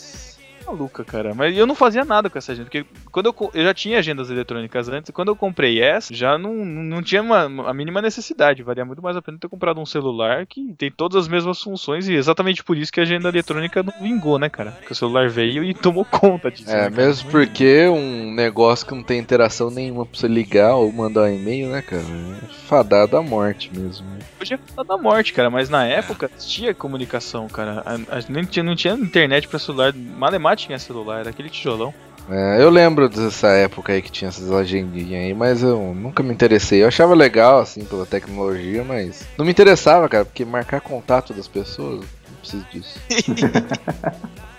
[0.71, 1.35] Maluca, cara.
[1.35, 4.31] Mas eu não fazia nada com essa agenda, porque quando eu, eu já tinha agendas
[4.31, 8.63] eletrônicas antes, quando eu comprei essa, já não, não tinha uma, a mínima necessidade.
[8.63, 12.09] Valia muito mais a pena ter comprado um celular que tem todas as mesmas funções,
[12.09, 14.73] e exatamente por isso que a agenda eletrônica não vingou, né, cara?
[14.73, 16.71] Porque o celular veio e tomou conta disso.
[16.71, 20.93] É, né, mesmo porque um negócio que não tem interação nenhuma pra você ligar ou
[20.93, 22.03] mandar um e-mail, né, cara?
[22.03, 24.07] É fadado à morte mesmo.
[24.07, 24.19] né?
[24.41, 27.83] Hoje é falar da morte, cara, mas na época tinha comunicação, cara.
[27.85, 29.93] A, a, nem tinha, não tinha internet pra celular.
[29.95, 31.93] Malemar tinha celular, era aquele tijolão.
[32.29, 36.33] É, eu lembro dessa época aí que tinha essas agendinhas aí, mas eu nunca me
[36.33, 36.83] interessei.
[36.83, 41.49] Eu achava legal, assim, pela tecnologia, mas não me interessava, cara, porque marcar contato das
[41.49, 43.01] pessoas, não preciso disso.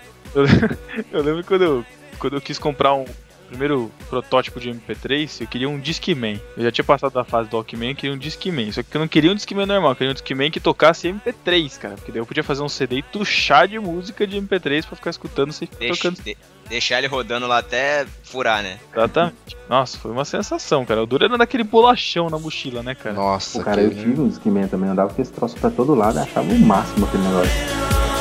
[1.12, 1.84] Eu lembro quando eu,
[2.18, 3.04] quando eu quis comprar um
[3.52, 6.40] primeiro protótipo de MP3, eu queria um Discman.
[6.56, 8.72] Eu já tinha passado da fase do Walkman, eu queria um Discman.
[8.72, 11.78] Só que eu não queria um Discman normal, eu queria um Discman que tocasse MP3,
[11.78, 11.94] cara.
[11.94, 15.10] Porque daí eu podia fazer um CD e tuchar de música de MP3 pra ficar
[15.10, 16.22] escutando sem ficar tocando.
[16.22, 16.36] de-
[16.68, 18.78] deixar ele rodando lá até furar, né?
[18.96, 19.56] Exatamente.
[19.68, 21.02] Nossa, foi uma sensação, cara.
[21.02, 23.14] O duro era daquele bolachão na mochila, né, cara?
[23.14, 25.70] Nossa, O cara, eu aquele- tive um Discman também, eu andava com esse troço pra
[25.70, 28.11] todo lado, achava o máximo aquele negócio.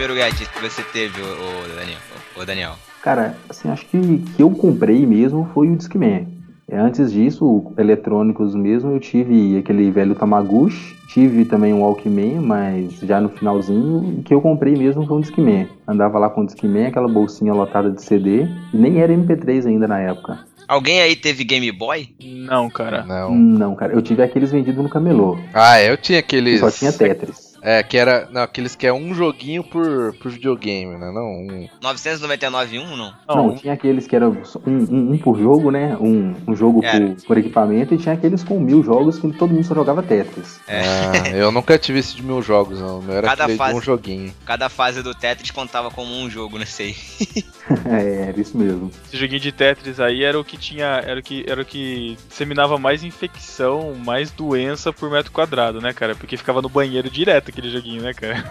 [0.00, 1.98] Primeiro gadget que você teve, ô, ô, Daniel?
[2.34, 2.72] Ô, Daniel?
[3.02, 3.98] Cara, assim, acho que
[4.34, 6.26] que eu comprei mesmo foi o Discman.
[6.66, 12.98] É, Antes disso, eletrônicos mesmo, eu tive aquele velho Tamaguchi, tive também um Walkman, mas
[13.00, 15.68] já no finalzinho, o que eu comprei mesmo foi um Discman.
[15.86, 19.86] Andava lá com o Discman, aquela bolsinha lotada de CD, e nem era MP3 ainda
[19.86, 20.38] na época.
[20.66, 22.08] Alguém aí teve Game Boy?
[22.22, 23.04] Não, cara.
[23.04, 23.34] Não.
[23.34, 26.60] Não, cara, eu tive aqueles vendidos no camelô, Ah, eu tinha que aqueles.
[26.60, 27.49] só tinha Tetris.
[27.62, 28.28] É, que era.
[28.30, 31.10] Não, aqueles que é um joguinho por, por videogame, né?
[31.12, 31.68] Não, um.
[31.82, 33.12] 999 1, não?
[33.28, 35.96] Não, Não, tinha aqueles que era um, um- um por jogo, né?
[36.00, 37.14] Um, um jogo Era.
[37.14, 40.60] por, por equipamento, e tinha aqueles com mil jogos que todo mundo só jogava Tetris.
[40.68, 43.00] Ah, eu nunca tive esse de mil jogos, não.
[43.00, 43.76] O meu era Cada aquele de fase.
[43.76, 44.32] um joguinho.
[44.46, 46.94] Cada fase do Tetris contava como um jogo, não sei.
[47.86, 48.90] é, era isso mesmo.
[49.06, 50.86] esse joguinho de Tetris aí era o que tinha.
[51.04, 55.92] Era o que, era o que disseminava mais infecção, mais doença por metro quadrado, né,
[55.92, 56.14] cara?
[56.14, 58.44] Porque ficava no banheiro direto aquele joguinho, né, cara?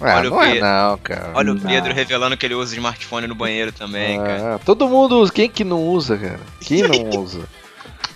[0.00, 0.66] Ah, Olha o não é Pedro.
[0.66, 1.30] não, cara.
[1.34, 1.62] Olha o Não.
[1.70, 4.56] Pedro revelando que ele usa smartphone no banheiro também, cara.
[4.56, 5.32] Ah, todo mundo usa.
[5.32, 6.40] Quem que não usa, cara?
[6.60, 7.42] Quem não usa?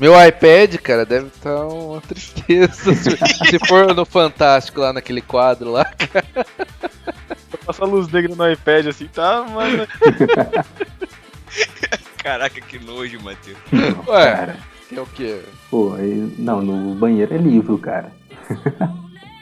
[0.00, 2.84] Meu iPad, cara, deve estar uma tristeza.
[2.94, 5.86] Se, se for no Fantástico lá naquele quadro lá.
[7.64, 9.86] Passa a luz negra no iPad assim, tá, mano.
[12.22, 13.56] Caraca, que nojo, Matheus.
[14.08, 14.56] Ué, Cara,
[14.88, 15.40] que é o quê?
[15.70, 18.12] pô, aí- não, no banheiro é livro, cara.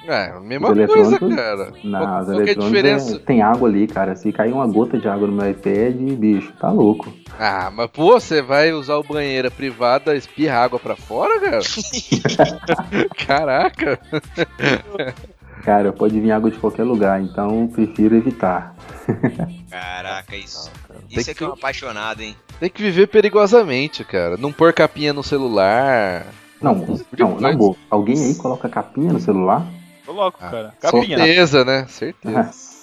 [0.06, 1.72] É, a mesma Os coisa, cara.
[1.82, 3.16] Não, os é a eletrônicos diferença?
[3.16, 4.14] é- tem água ali, cara.
[4.14, 7.10] Se cair uma gota de água no meu iPad, bicho, tá louco.
[7.38, 11.60] Ah, mas pô, você vai usar o banheira privada, espirra água pra fora, cara?
[13.26, 13.98] Caraca.
[15.64, 18.74] Cara, pode vir água de qualquer lugar, então prefiro evitar.
[19.70, 20.70] Caraca, isso.
[21.08, 22.36] Tem Isso é que é um apaixonado, hein?
[22.60, 24.36] Tem que viver perigosamente, cara.
[24.36, 26.26] Não pôr capinha no celular.
[26.60, 26.74] Não,
[27.18, 27.76] não, na boa.
[27.88, 29.66] Alguém aí coloca capinha no celular?
[30.04, 30.74] Coloco, Ah, cara.
[30.80, 31.16] Capinha.
[31.16, 31.86] Certeza, né?
[31.88, 32.40] Certeza.
[32.40, 32.50] Ah,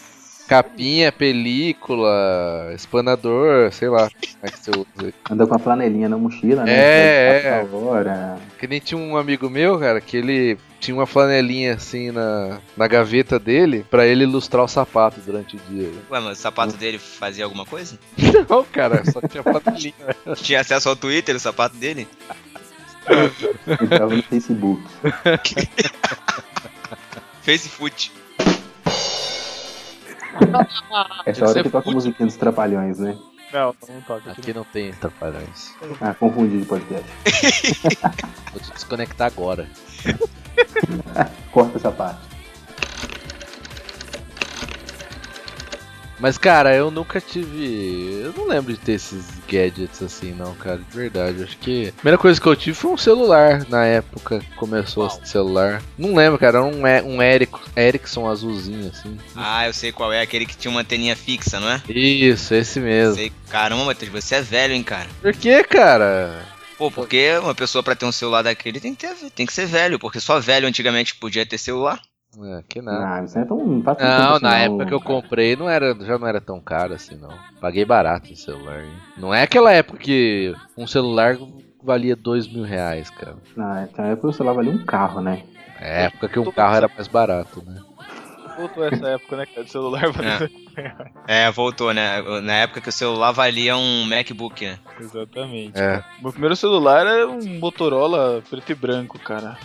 [0.47, 4.09] Capinha, película, espanador, sei lá.
[4.09, 5.13] Como é que você usa.
[5.29, 6.73] Anda com a flanelinha na mochila, né?
[6.73, 7.41] É,
[7.71, 7.75] é.
[7.75, 8.37] hora.
[8.59, 12.87] Que nem tinha um amigo meu, cara, que ele tinha uma flanelinha assim na, na
[12.87, 15.91] gaveta dele pra ele ilustrar o sapato durante o dia.
[16.09, 17.99] Ué, mas o sapato dele fazia alguma coisa?
[18.49, 19.93] Não, cara, só tinha flanelinha.
[20.41, 22.07] Tinha acesso ao Twitter, o sapato dele?
[23.67, 24.81] Ele tava no Facebook.
[27.43, 28.11] Facebook.
[31.25, 33.17] Essa hora é que toca a musiquinha dos trapalhões, né?
[33.53, 34.31] Não, não toca.
[34.31, 35.75] Aqui não tem trapalhões.
[35.99, 37.05] Ah, confundi de podcast.
[38.51, 39.69] Vou te desconectar agora.
[41.51, 42.31] Corta essa parte.
[46.19, 48.21] Mas, cara, eu nunca tive.
[48.23, 51.39] Eu não lembro de ter esses gadgets assim, não, cara, de verdade.
[51.39, 54.51] Eu Acho que a primeira coisa que eu tive foi um celular na época que
[54.55, 55.81] começou esse celular.
[55.97, 59.17] Não lembro, cara, era um, E- um Eric, Ericsson azulzinho, assim.
[59.35, 61.81] Ah, eu sei qual é, aquele que tinha uma anteninha fixa, não é?
[61.89, 63.15] Isso, esse mesmo.
[63.15, 63.31] Sei.
[63.49, 65.07] Caramba, Matheus, você é velho, hein, cara.
[65.23, 66.43] Por que, cara?
[66.81, 69.67] Pô, porque uma pessoa pra ter um celular daquele tem que, ter, tem que ser
[69.67, 72.01] velho, porque só velho antigamente podia ter celular.
[72.43, 73.17] É, que nada.
[73.19, 73.57] Ah, isso não é tão.
[73.67, 76.59] Não, tá tão Não, na época que eu comprei não era, já não era tão
[76.59, 77.29] caro assim, não.
[77.59, 78.83] Paguei barato esse celular.
[78.83, 78.91] hein?
[79.15, 81.37] Não é aquela época que um celular
[81.83, 83.35] valia dois mil reais, cara.
[83.55, 85.43] Na na época o celular valia um carro, né?
[85.79, 87.79] É a época que um carro era mais barato, né?
[88.61, 89.63] Voltou essa época, né, cara?
[89.63, 90.49] De celular valendo.
[91.27, 92.21] É, voltou, né?
[92.41, 94.77] Na época que o celular valia um MacBook, né?
[94.99, 95.79] Exatamente.
[95.79, 96.03] É.
[96.21, 99.57] Meu primeiro celular era um Motorola preto e branco, cara.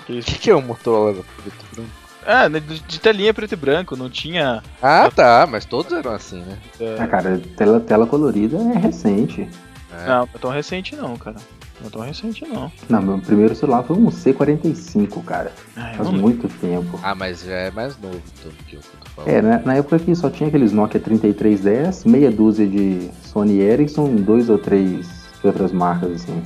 [0.00, 1.90] O que, que é um Motorola preto e branco?
[2.24, 4.62] Ah, de de telinha preto e branco, não tinha.
[4.80, 6.56] Ah, tá, mas todos eram assim, né?
[6.78, 9.48] é, Ah, cara, tela, tela colorida é recente.
[9.92, 10.06] É.
[10.06, 11.36] Não, não é tão recente não, cara.
[11.82, 12.72] Não é tão recente não.
[12.88, 15.52] Não, meu primeiro celular foi um C45, cara.
[15.76, 16.98] Ah, eu Faz muito tempo.
[17.02, 19.28] Ah, mas já é mais novo do que o que eu tô falando.
[19.28, 24.14] É, na, na época que só tinha aqueles Nokia 3310, meia dúzia de Sony Ericsson,
[24.16, 25.08] dois ou três
[25.40, 26.40] de outras marcas, assim.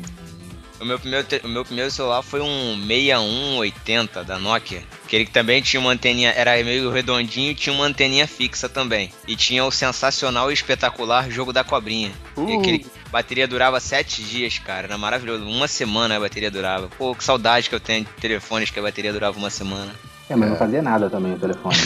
[0.80, 4.82] O meu primeiro, o meu primeiro celular foi um 6180 da Nokia.
[5.08, 9.10] Que ele também tinha uma anteninha, era meio redondinho e tinha uma anteninha fixa também.
[9.26, 12.12] E tinha o sensacional e espetacular jogo da cobrinha.
[12.36, 12.86] E Uh, aquele
[13.16, 14.86] bateria durava 7 dias, cara.
[14.86, 15.44] Era maravilhoso.
[15.44, 16.88] Uma semana a bateria durava.
[16.98, 19.92] Pô, que saudade que eu tenho de telefones que a bateria durava uma semana.
[20.28, 21.76] É, mas não fazia nada também o telefone.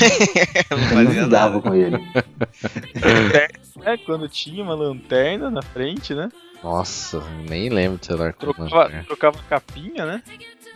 [0.70, 1.62] Eu não Eu não fazia lidava nada.
[1.62, 1.96] com ele.
[3.84, 6.30] é, quando tinha uma lanterna na frente, né?
[6.62, 9.04] Nossa, nem lembro de celular com Trocava, lanterna.
[9.04, 10.22] trocava capinha, né?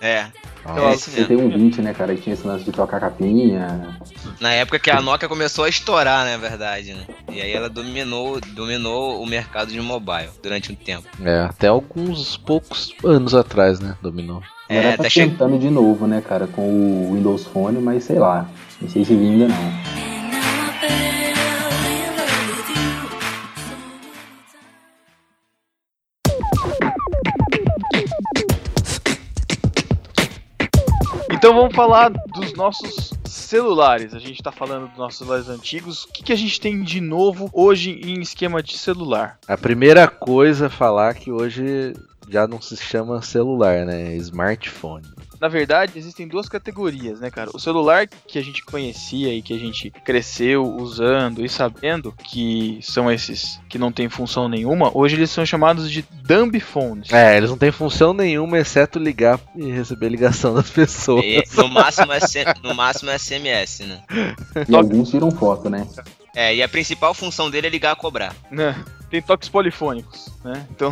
[0.01, 0.27] É,
[0.67, 1.11] Nossa.
[1.11, 1.27] é mesmo.
[1.29, 2.13] tem um 20, né, cara?
[2.13, 3.97] E tinha esse lance de trocar capinha.
[4.41, 7.07] Na época que a Nokia começou a estourar, na verdade, né?
[7.33, 11.07] E aí ela dominou, dominou o mercado de mobile durante um tempo.
[11.23, 13.97] É, até alguns poucos anos atrás, né?
[14.03, 14.43] Dominou.
[14.69, 15.21] Agora É, tá tá che...
[15.21, 18.49] tentando de novo, né, cara, com o Windows Phone, mas sei lá.
[18.81, 20.14] Não sei se vinga, não.
[31.45, 34.15] Então vamos falar dos nossos celulares.
[34.15, 36.05] A gente tá falando dos nossos celulares antigos.
[36.05, 39.39] O que, que a gente tem de novo hoje em esquema de celular?
[39.47, 41.93] A primeira coisa a falar que hoje
[42.31, 44.15] já não se chama celular, né?
[44.15, 45.05] É smartphone.
[45.45, 47.51] Na verdade, existem duas categorias, né, cara?
[47.53, 52.79] O celular que a gente conhecia e que a gente cresceu usando e sabendo que
[52.81, 57.13] são esses que não tem função nenhuma, hoje eles são chamados de dumb phones.
[57.13, 61.23] É, eles não têm função nenhuma exceto ligar e receber ligação das pessoas.
[61.23, 62.21] E no máximo é
[62.67, 64.03] no máximo é SMS, né?
[64.67, 65.87] E alguns tiram foto, né?
[66.35, 68.35] É, e a principal função dele é ligar a cobrar.
[68.51, 68.75] Né?
[69.11, 70.67] Tem toques polifônicos, né?
[70.71, 70.91] Então,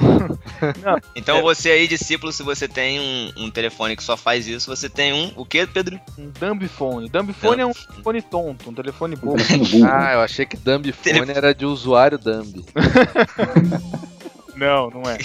[1.17, 1.43] Então É.
[1.43, 5.13] você aí, discípulo, se você tem um, um telefone que só faz isso, você tem
[5.13, 5.33] um.
[5.37, 5.99] O que, Pedro?
[6.17, 7.09] um dumb phone.
[7.09, 9.43] Dumb é um telefone tonto, um telefone bobo.
[9.85, 12.65] Ah, eu achei que dumb phone era de usuário dumb.
[14.55, 15.19] Não, não é.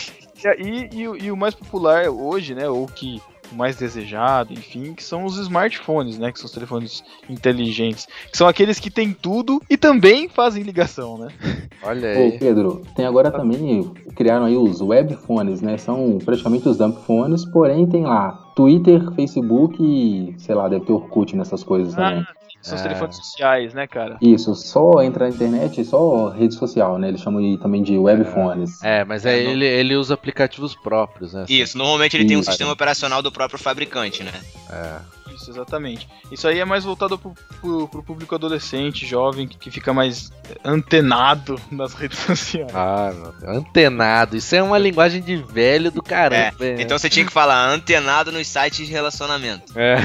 [0.58, 4.94] E, e, o- e o mais popular hoje, né, ou que o mais desejado, enfim,
[4.94, 9.14] que são os smartphones, né, que são os telefones inteligentes, que são aqueles que têm
[9.14, 11.28] tudo e também fazem ligação, né?
[11.84, 12.40] Olha Ô, aí.
[12.40, 15.78] Pedro, tem agora também, criaram aí os webphones, né?
[15.78, 20.92] São praticamente os dump phones, porém tem lá Twitter, Facebook e, sei lá, deve ter
[20.92, 22.24] Orkut nessas coisas também.
[22.24, 22.84] São os É.
[22.84, 24.18] telefones sociais, né, cara?
[24.22, 27.10] Isso, só entra na internet, só rede social, né?
[27.10, 28.82] Eles chamam também de webphones.
[28.84, 31.46] É, mas É, aí não- ele, ele usa aplicativos próprios, né?
[31.48, 34.32] Isso, normalmente ele tem um sistema operacional do próprio fabricante, né?
[34.70, 35.17] É.
[35.38, 36.08] Isso, exatamente.
[36.32, 40.32] Isso aí é mais voltado pro, pro, pro público adolescente, jovem, que, que fica mais
[40.66, 42.72] antenado nas redes sociais.
[42.74, 44.36] Ah, meu antenado.
[44.36, 46.58] Isso é uma linguagem de velho do caramba.
[46.60, 46.82] né?
[46.82, 49.74] Então você tinha que falar antenado nos sites de relacionamento.
[49.78, 49.98] É.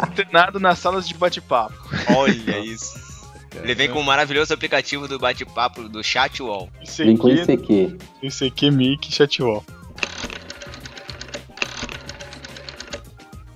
[0.02, 1.74] Antenado nas salas de bate-papo.
[2.16, 3.06] Olha isso.
[3.62, 6.68] Ele vem com o maravilhoso aplicativo do bate-papo do Chatwall.
[6.98, 7.98] Vem com ICQ, ICQ.
[8.22, 9.64] ICQ, Mic, Chatwall.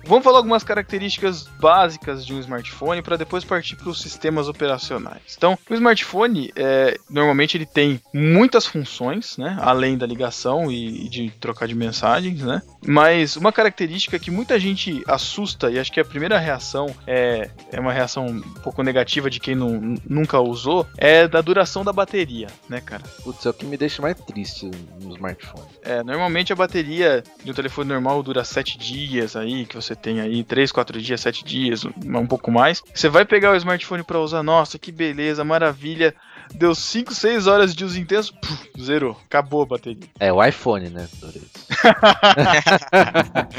[0.05, 5.35] Vamos falar algumas características básicas de um smartphone para depois partir para os sistemas operacionais.
[5.37, 9.57] Então, o smartphone, é, normalmente ele tem muitas funções, né?
[9.61, 12.61] Além da ligação e, e de trocar de mensagens, né?
[12.85, 17.79] Mas uma característica que muita gente assusta, e acho que a primeira reação é, é
[17.79, 22.47] uma reação um pouco negativa de quem não, nunca usou, é da duração da bateria,
[22.67, 23.03] né, cara?
[23.23, 24.69] Putz, é o que me deixa mais triste
[25.01, 25.67] no smartphone.
[25.83, 30.19] É, normalmente a bateria de um telefone normal dura 7 dias aí, que você tem
[30.19, 32.81] aí 3, 4 dias, 7 dias, um pouco mais.
[32.93, 36.13] Você vai pegar o smartphone pra usar, nossa, que beleza, maravilha.
[36.53, 40.03] Deu 5, 6 horas de uso intenso, puf, zerou, acabou a bateria.
[40.19, 41.07] É o iPhone, né?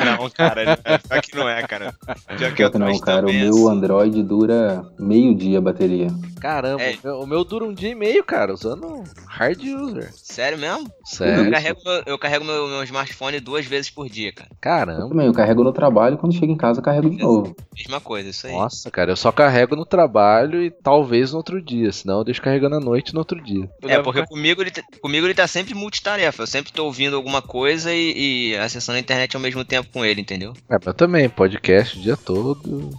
[0.05, 1.95] Não, cara, pior que não é, cara.
[2.37, 3.19] Pior que não, Android cara.
[3.19, 3.71] O também é meu assim.
[3.71, 6.09] Android dura meio dia a bateria.
[6.43, 6.95] Caramba, É.
[6.97, 10.11] o, meu, o meu dura um dia e meio, cara, usando hard user.
[10.13, 10.89] Sério mesmo?
[10.89, 11.51] Eu Sério?
[11.53, 14.49] carrego, meu, eu carrego meu, meu smartphone duas vezes por dia, cara.
[14.51, 15.09] Eu Caramba.
[15.09, 17.55] também, eu carrego no trabalho e quando chego em casa eu carrego de novo.
[17.77, 18.53] Mesma coisa, isso aí.
[18.53, 22.43] Nossa, cara, eu só carrego no trabalho e talvez no outro dia, senão eu deixo
[22.43, 23.71] carregando à noite no outro dia.
[23.81, 26.43] Eu É, porque ca- comigo ele, tá- comigo ele tá sempre multitarefa.
[26.43, 30.05] Eu sempre tô ouvindo alguma coisa e, e acessando a internet ao mesmo tempo com
[30.05, 30.53] ele, entendeu?
[30.69, 32.91] É, mas também, podcast o dia todo.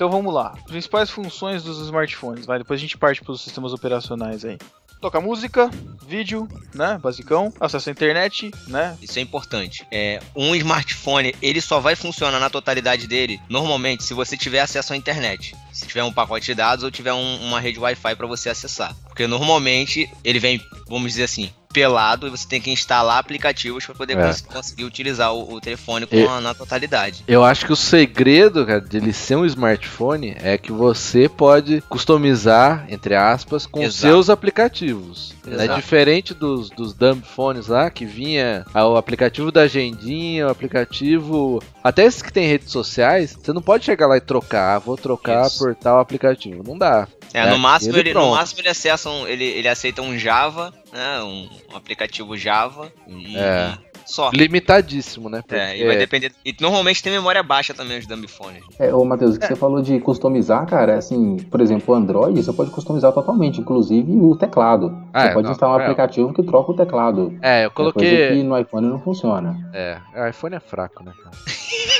[0.00, 0.56] Então vamos lá.
[0.66, 2.56] Principais funções dos smartphones, vai.
[2.56, 4.56] Depois a gente parte para os sistemas operacionais aí.
[4.98, 5.70] Toca música,
[6.08, 6.98] vídeo, né?
[7.02, 7.52] Basicão.
[7.60, 8.96] Acesso à internet, né?
[9.02, 9.86] Isso é importante.
[9.92, 14.94] É, um smartphone, ele só vai funcionar na totalidade dele, normalmente, se você tiver acesso
[14.94, 15.54] à internet.
[15.70, 18.96] Se tiver um pacote de dados ou tiver um- uma rede Wi-Fi para você acessar.
[19.04, 20.58] Porque normalmente ele vem,
[20.88, 24.26] vamos dizer assim, pelado e você tem que instalar aplicativos para poder É.
[24.26, 27.24] cons- conseguir utilizar o, o telefone com E- a- na totalidade.
[27.28, 32.86] Eu acho que o segredo, cara, dele ser um smartphone é que você pode customizar,
[32.88, 34.00] entre aspas, com Exato.
[34.00, 35.34] seus aplicativos.
[35.46, 35.80] É Exato.
[35.80, 41.62] diferente dos, dos dumb phones lá, que vinha o aplicativo da agendinha, o aplicativo.
[41.82, 44.96] Até esses que tem redes sociais, você não pode chegar lá e trocar, ah, vou
[44.96, 45.58] trocar Isso.
[45.58, 46.62] por tal aplicativo.
[46.66, 47.06] Não dá.
[47.32, 50.72] É, É, no máximo ele no máximo ele acessa um, ele, ele aceita um Java,
[50.92, 53.72] né, um, um aplicativo Java e É.
[54.04, 54.30] só.
[54.34, 55.40] Limitadíssimo, né?
[55.48, 56.32] É, e Porque- vai depender.
[56.44, 58.64] E normalmente tem memória baixa também os dumb phones.
[58.80, 62.42] É, ô Matheus, o que você falou de customizar, cara, assim, por exemplo, o Android,
[62.42, 64.90] você pode customizar totalmente, inclusive o teclado.
[65.12, 65.82] Ah, você é, pode não, instalar um é.
[65.84, 67.38] aplicativo que troca o teclado.
[67.40, 68.42] É, eu É coisa que coloquei.
[68.42, 69.56] no iPhone não funciona.
[69.72, 71.36] É, o iPhone é fraco, né, cara?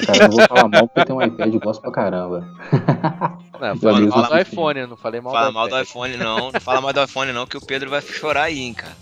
[0.06, 2.44] Cara, eu não vou falar mal porque eu tenho um iPad e gosto pra caramba.
[3.60, 6.16] Não, falei mesmo mal do iPhone, eu não falei mal Fala do mal do iPhone
[6.16, 8.94] não, não fala mal do iPhone não, que o Pedro vai chorar aí, hein, cara.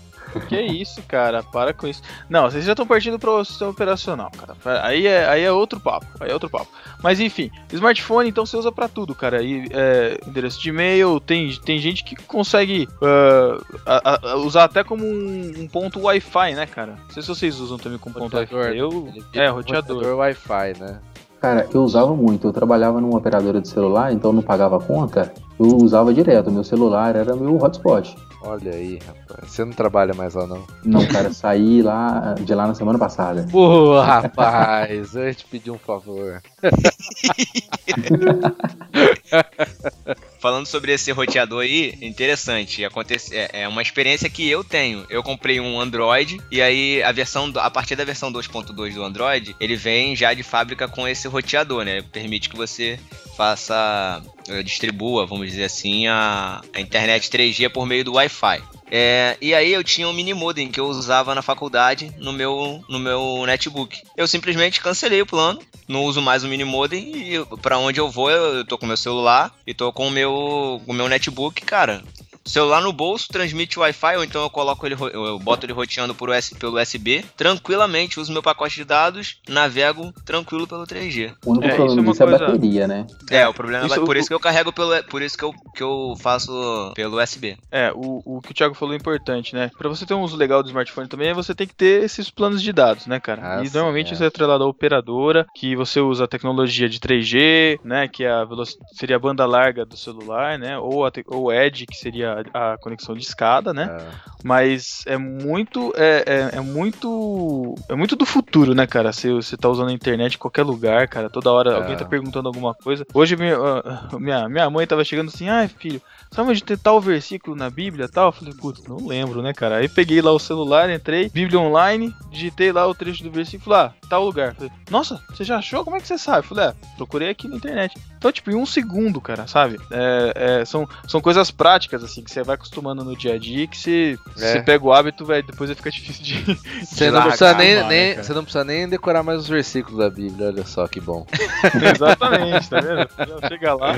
[0.47, 2.03] Que isso, cara, para com isso.
[2.29, 4.83] Não, vocês já estão partindo para o sistema operacional, cara.
[4.83, 6.67] Aí é, aí é outro papo, aí é outro papo.
[7.01, 9.41] Mas enfim, smartphone então você usa pra tudo, cara.
[9.41, 14.83] E, é, endereço de e-mail, tem, tem gente que consegue ah, a- a- usar até
[14.83, 16.99] como um, um ponto Wi-Fi, né, cara?
[17.07, 18.65] Não sei se vocês usam também como ponto Roteador.
[18.65, 18.77] Wi-Fi.
[18.77, 20.15] Eu, é, um roteador.
[20.15, 20.99] Wi-Fi, né?
[21.41, 22.47] Cara, eu usava muito.
[22.47, 25.31] Eu trabalhava numa operadora de celular, então não pagava conta.
[25.57, 26.51] Eu usava direto.
[26.51, 28.15] Meu celular era meu hotspot.
[28.41, 29.51] Olha aí, rapaz.
[29.51, 30.63] Você não trabalha mais lá, não.
[30.85, 33.45] Não, cara, saí lá de lá na semana passada.
[33.51, 36.41] Pô, rapaz, eu ia te pedir um favor.
[40.39, 42.85] Falando sobre esse roteador aí, interessante.
[42.85, 45.05] Acontece, é, é uma experiência que eu tenho.
[45.09, 49.55] Eu comprei um Android e aí a versão a partir da versão 2.2 do Android,
[49.59, 52.01] ele vem já de fábrica com esse roteador, né?
[52.01, 52.97] Permite que você
[53.35, 58.61] faça eh, distribua, vamos dizer assim, a, a internet 3G por meio do Wi-Fi.
[58.91, 62.83] É, e aí eu tinha um mini modem que eu usava na faculdade no meu,
[62.89, 64.01] no meu netbook.
[64.17, 68.09] Eu simplesmente cancelei o plano, não uso mais o mini modem e pra onde eu
[68.09, 71.07] vou eu, eu tô com meu celular e tô com o meu, com o meu
[71.07, 72.03] netbook, cara.
[72.49, 76.29] Celular no bolso, transmite Wi-Fi, ou então eu coloco ele, eu boto ele roteando por
[76.31, 81.33] US, pelo USB, tranquilamente, uso meu pacote de dados, navego tranquilo pelo 3G.
[81.45, 83.07] O único É, isso é problema uma disso é a coisa- bateria, né?
[83.29, 85.53] É, o problema Isso- é por isso que eu carrego pelo, por isso que eu,
[85.75, 87.55] que eu faço pelo USB.
[87.71, 89.69] É, o, o que o Thiago falou é importante, né?
[89.77, 92.63] Pra você ter um uso legal do smartphone também, você tem que ter esses planos
[92.63, 93.59] de dados, né, cara?
[93.59, 94.13] Ah, e sim, normalmente é.
[94.13, 98.07] isso é atrelado à operadora, que você usa a tecnologia de 3G, né?
[98.07, 98.47] Que é a
[98.93, 100.77] seria a banda larga do celular, né?
[100.79, 103.97] Ou a ou Edge, que seria a a conexão de escada, né?
[103.99, 104.05] É.
[104.43, 105.91] Mas é muito.
[105.95, 107.75] É, é, é muito.
[107.89, 109.11] É muito do futuro, né, cara?
[109.11, 111.29] Você, você tá usando a internet em qualquer lugar, cara.
[111.29, 111.75] Toda hora É.
[111.75, 113.05] alguém tá perguntando alguma coisa.
[113.13, 117.01] Hoje minha, ah, minha, minha mãe tava chegando assim, ai filho, sabe onde tem tal
[117.01, 118.27] versículo na Bíblia tal?
[118.27, 119.77] Eu falei, putz, não lembro, né, cara?
[119.77, 123.93] Aí peguei lá o celular, entrei, Bíblia online, digitei lá o trecho do versículo, ah,
[124.09, 124.53] tal lugar.
[124.55, 125.83] Falei, nossa, você já achou?
[125.83, 126.39] Como é que você sabe?
[126.39, 127.95] Eu falei, é, procurei aqui na internet.
[128.19, 129.79] Então, tipo, em um segundo, cara, sabe?
[129.89, 133.65] É, é, são, são coisas práticas, assim, que você vai acostumando no dia a dia
[133.65, 134.39] que se É.
[134.53, 136.59] você pega o hábito, velho, depois fica difícil de.
[136.85, 138.23] Você não, precisa nem, mano, nem- cara.
[138.25, 141.25] você não precisa nem decorar mais os versículos da Bíblia, olha só que bom.
[141.95, 143.07] Exatamente, tá vendo?
[143.47, 143.95] Chega lá.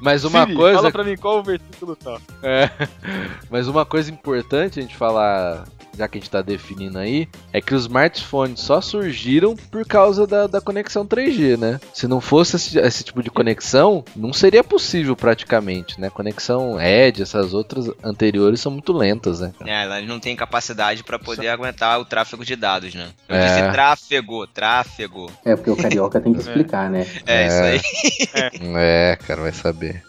[0.00, 2.18] Mas uma Siri, coisa Fala pra mim qual o versículo tá.
[2.44, 2.70] É.
[3.50, 5.64] Mas uma coisa importante a gente falar,
[5.96, 10.26] já que a gente tá definindo aí, é que os smartphones só surgiram por causa
[10.26, 11.80] da, da conexão 3G, né?
[11.92, 16.10] Se não fosse esse, esse tipo de conexão, não seria possível praticamente, né?
[16.10, 19.52] Conexão Edge, essas outras anteriores são muito lentas, né?
[19.64, 23.08] É, elas não têm capacidade pra poder aguentar o tráfego de dados, né?
[23.28, 23.46] Eu É.
[23.46, 25.30] disse tráfego, tráfego.
[25.44, 27.06] É, porque o carioca tem que explicar, né?
[27.26, 27.46] É, É.
[27.76, 27.84] isso
[28.34, 28.58] aí.
[28.76, 30.02] É, cara, vai saber.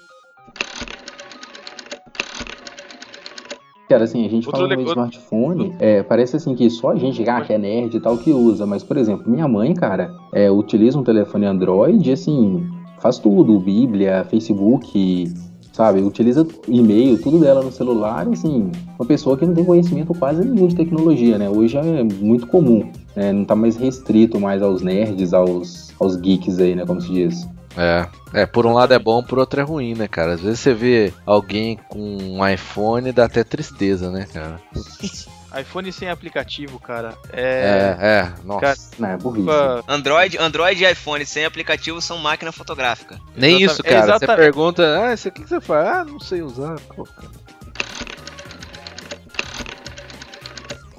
[3.90, 7.28] Cara, assim, a gente Outro fala no smartphone, é, parece assim que só a gente
[7.30, 10.50] ah, que é nerd e tal que usa, mas, por exemplo, minha mãe, cara, é,
[10.50, 12.68] utiliza um telefone Android, assim,
[13.00, 15.32] faz tudo, Bíblia, Facebook,
[15.72, 20.44] sabe, utiliza e-mail, tudo dela no celular, assim, uma pessoa que não tem conhecimento quase
[20.44, 24.82] nenhum de tecnologia, né, hoje é muito comum, né, não tá mais restrito mais aos
[24.82, 27.48] nerds, aos, aos geeks aí, né, como se diz.
[27.78, 28.08] É.
[28.42, 30.34] É, por um lado é bom, por outro é ruim, né, cara?
[30.34, 34.60] Às vezes você vê alguém com um iPhone dá até tristeza, né, cara?
[35.60, 37.18] iPhone sem aplicativo, cara.
[37.32, 37.96] É.
[37.98, 38.60] É, é, nossa.
[38.60, 39.48] Cara, Não, é burrice.
[39.88, 43.20] Android, Android e iPhone sem aplicativo são máquina fotográfica.
[43.36, 43.96] Nem Exata- isso, cara.
[44.02, 44.38] Você exatamente.
[44.38, 45.88] pergunta, ah, isso aqui que você faz?
[45.88, 46.76] Ah, não sei usar.
[46.94, 47.45] Pô, cara.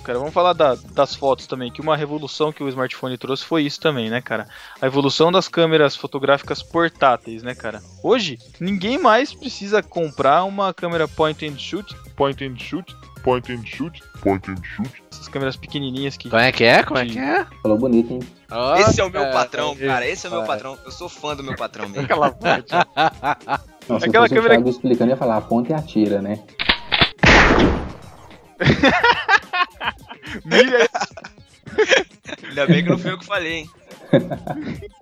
[0.07, 3.63] Cara, vamos falar da- das fotos também, que uma revolução que o smartphone trouxe foi
[3.65, 4.47] isso também, né, cara?
[4.81, 7.83] A evolução das câmeras fotográficas portáteis, né, cara?
[8.03, 12.95] Hoje, ninguém mais precisa comprar uma câmera point and shoot, point and shoot,
[13.25, 14.01] Point and shoot.
[14.23, 15.03] Point and shoot.
[15.11, 16.85] essas câmeras pequenininhas que Como é que é?
[16.85, 17.45] Como é que é?
[17.61, 18.21] Falou bonito, hein?
[18.79, 19.87] Esse é o meu Nossa, patrão, cara.
[19.89, 20.07] cara.
[20.07, 20.79] Esse é o meu patrão.
[20.85, 22.05] Eu sou fã do meu patrão mesmo.
[22.05, 22.71] aquela parte.
[23.89, 26.39] Não, se Aquela fosse câmera- o Thiago explicando, ia falar, aponta e atira, né?
[30.45, 30.89] Mira aí.
[32.49, 33.71] Ainda bem que não foi eu que falei, hein?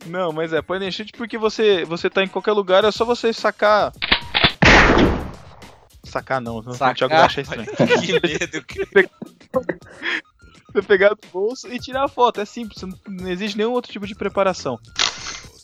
[0.07, 3.05] Não, mas é point and shoot porque você você tá em qualquer lugar, é só
[3.05, 3.93] você sacar
[6.05, 6.93] Sacar não, Sacar?
[6.93, 7.67] o Thiago vai achar estranho.
[8.01, 9.11] Que medo, cara.
[10.73, 12.41] Você pegar do bolso e tirar a foto.
[12.41, 14.79] É simples, não exige nenhum outro tipo de preparação.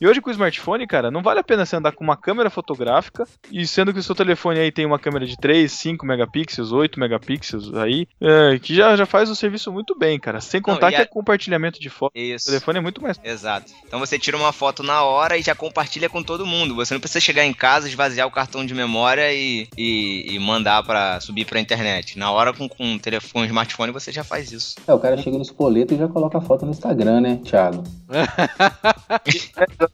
[0.01, 2.49] E hoje com o smartphone, cara, não vale a pena você andar com uma câmera
[2.49, 6.73] fotográfica e sendo que o seu telefone aí tem uma câmera de 3, 5 megapixels,
[6.73, 10.41] 8 megapixels aí, é, que já, já faz o serviço muito bem, cara.
[10.41, 12.13] Sem contar e que a- é compartilhamento de foto.
[12.17, 12.47] O Isso.
[12.47, 13.21] telefone é muito mais.
[13.23, 13.73] Exato.
[13.87, 16.75] Então você tira uma foto na hora e já compartilha com todo mundo.
[16.77, 20.83] Você não precisa chegar em casa, esvaziar o cartão de memória e, e, e mandar
[20.83, 22.19] para subir pra internet.
[22.19, 24.77] Na hora com, com o telefone, com o smartphone você já faz isso.
[24.87, 27.85] É, o cara chega no espoleto e já coloca a foto no Instagram, né, Thiago?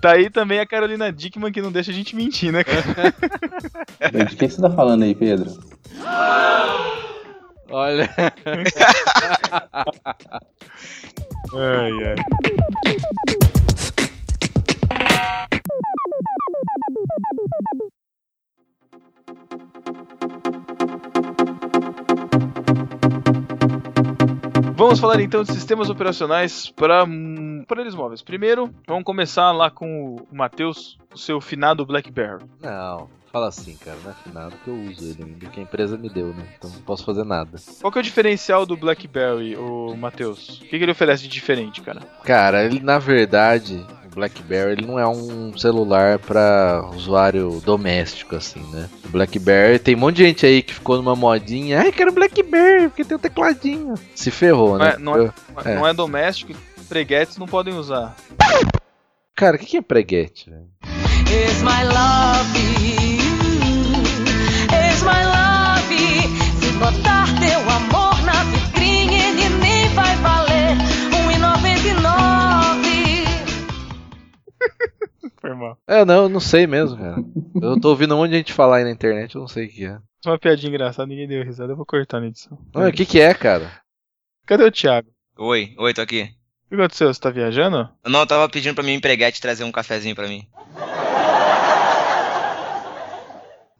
[0.00, 2.82] Tá aí também a Carolina Dickman que não deixa a gente mentir, né, cara?
[4.26, 5.50] De que, que você tá falando aí, Pedro?
[7.70, 8.08] Olha.
[11.54, 12.16] Ai, ai.
[24.82, 27.06] Vamos falar então de sistemas operacionais para
[27.62, 28.20] aparelhos móveis.
[28.20, 32.44] Primeiro, vamos começar lá com o Matheus, o seu finado BlackBerry.
[32.60, 35.96] Não, fala assim, cara, não é final que eu uso ele ainda, que a empresa
[35.96, 36.44] me deu, né?
[36.58, 37.60] Então não posso fazer nada.
[37.80, 40.58] Qual que é o diferencial do BlackBerry, o Matheus?
[40.58, 42.00] O que, que ele oferece de diferente, cara?
[42.24, 48.88] Cara, ele na verdade, BlackBerry ele não é um celular pra usuário doméstico assim, né?
[49.04, 52.88] O BlackBerry tem um monte de gente aí que ficou numa modinha, ai, quero BlackBerry,
[52.88, 53.94] porque tem um tecladinho.
[54.14, 54.94] Se ferrou, Não né?
[54.94, 55.32] é, não é-
[55.64, 55.74] É.
[55.74, 56.52] não é doméstico,
[56.88, 58.14] preguetes não podem usar.
[59.34, 60.66] Cara, o que, que é preguete, velho?
[61.32, 62.58] Is my love
[64.90, 65.96] Is my love
[66.60, 67.11] Se botar
[75.42, 75.76] Foi mal.
[75.88, 77.16] É, não, eu não sei mesmo, cara.
[77.60, 79.68] Eu tô ouvindo um monte de gente falar aí na internet, eu não sei o
[79.68, 79.98] que é.
[80.26, 82.58] Uma piadinha engraçada, ninguém deu risada, eu vou cortar na edição.
[82.74, 83.70] Ah, o que que é, cara?
[84.46, 85.08] Cadê o Thiago?
[85.38, 86.22] Oi, oi, tô aqui.
[86.66, 87.12] O que aconteceu?
[87.12, 87.88] Você tá viajando?
[88.04, 90.44] Não, eu tava pedindo pra mim empreguete trazer um cafezinho pra mim.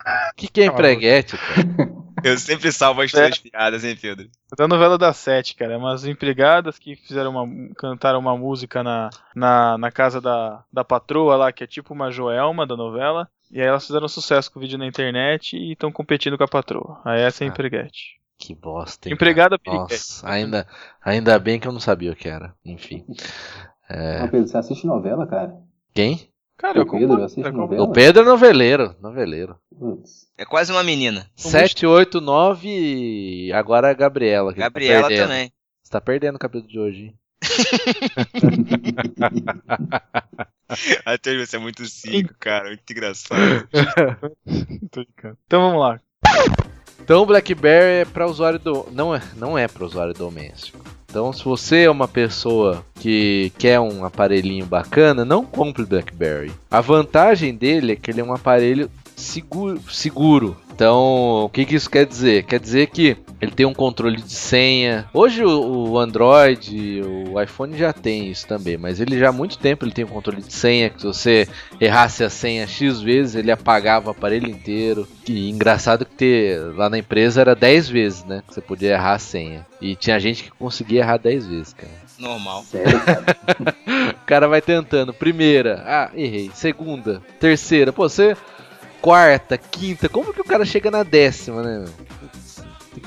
[0.04, 1.92] O que que é empreguete, cara?
[2.24, 3.26] Eu sempre salvo as É.
[3.26, 4.28] suas piadas, hein, Pedro?
[4.56, 5.76] Da novela da Sete, cara.
[5.78, 7.74] Umas empregadas que fizeram uma.
[7.74, 12.10] cantaram uma música na, na, na casa da, da patroa lá, que é tipo uma
[12.10, 13.28] Joelma da novela.
[13.50, 16.48] E aí elas fizeram sucesso com o vídeo na internet e estão competindo com a
[16.48, 17.00] patroa.
[17.04, 17.52] Aí essa é a Ah.
[17.52, 18.20] empreguete.
[18.38, 19.56] Que bosta, hein, Empregada.
[19.64, 20.66] Nossa, ainda,
[21.04, 22.52] ainda bem que eu não sabia o que era.
[22.64, 23.04] Enfim.
[23.88, 25.54] É, Ah, Pedro, você assiste novela, cara?
[25.94, 26.28] Quem?
[26.62, 27.82] Cara, O Pedro assiste eu novela?
[27.82, 29.58] O Pedro é noveleiro, noveleiro.
[29.76, 30.28] Putz.
[30.38, 31.28] É quase uma menina.
[31.34, 34.52] 7, 8, 9 e agora a Gabriela.
[34.52, 35.26] que tá Gabriela perdendo.
[35.26, 35.52] também.
[35.82, 37.14] Você tá perdendo o capítulo de hoje, hein?
[41.04, 42.68] Até você é muito cínico, cara.
[42.68, 43.68] Muito engraçado.
[45.46, 46.00] Então vamos lá.
[47.00, 50.78] Então o BlackBerry é para usuário do não é não é para usuário doméstico.
[51.12, 56.50] Então se você é uma pessoa que quer um aparelhinho bacana, não compre o BlackBerry.
[56.70, 58.90] A vantagem dele é que ele é um aparelho
[59.22, 60.56] seguro, seguro.
[60.74, 62.44] Então, o que, que isso quer dizer?
[62.44, 65.06] Quer dizer que ele tem um controle de senha.
[65.12, 69.84] Hoje o, Android, o iPhone já tem isso também, mas ele já há muito tempo
[69.84, 71.48] ele tem um controle de senha que se você
[71.80, 75.06] errasse a senha X vezes, ele apagava o aparelho inteiro.
[75.24, 78.42] Que engraçado que ter, lá na empresa era 10 vezes, né?
[78.46, 79.66] Que você podia errar a senha.
[79.80, 81.92] E tinha gente que conseguia errar 10 vezes, cara.
[82.18, 82.62] Normal.
[82.64, 83.76] Sério, cara?
[84.22, 85.12] O cara vai tentando.
[85.12, 86.50] Primeira, ah, errei.
[86.54, 88.34] Segunda, terceira, pô, você.
[89.02, 91.84] Quarta, quinta, como que o cara chega na décima, né?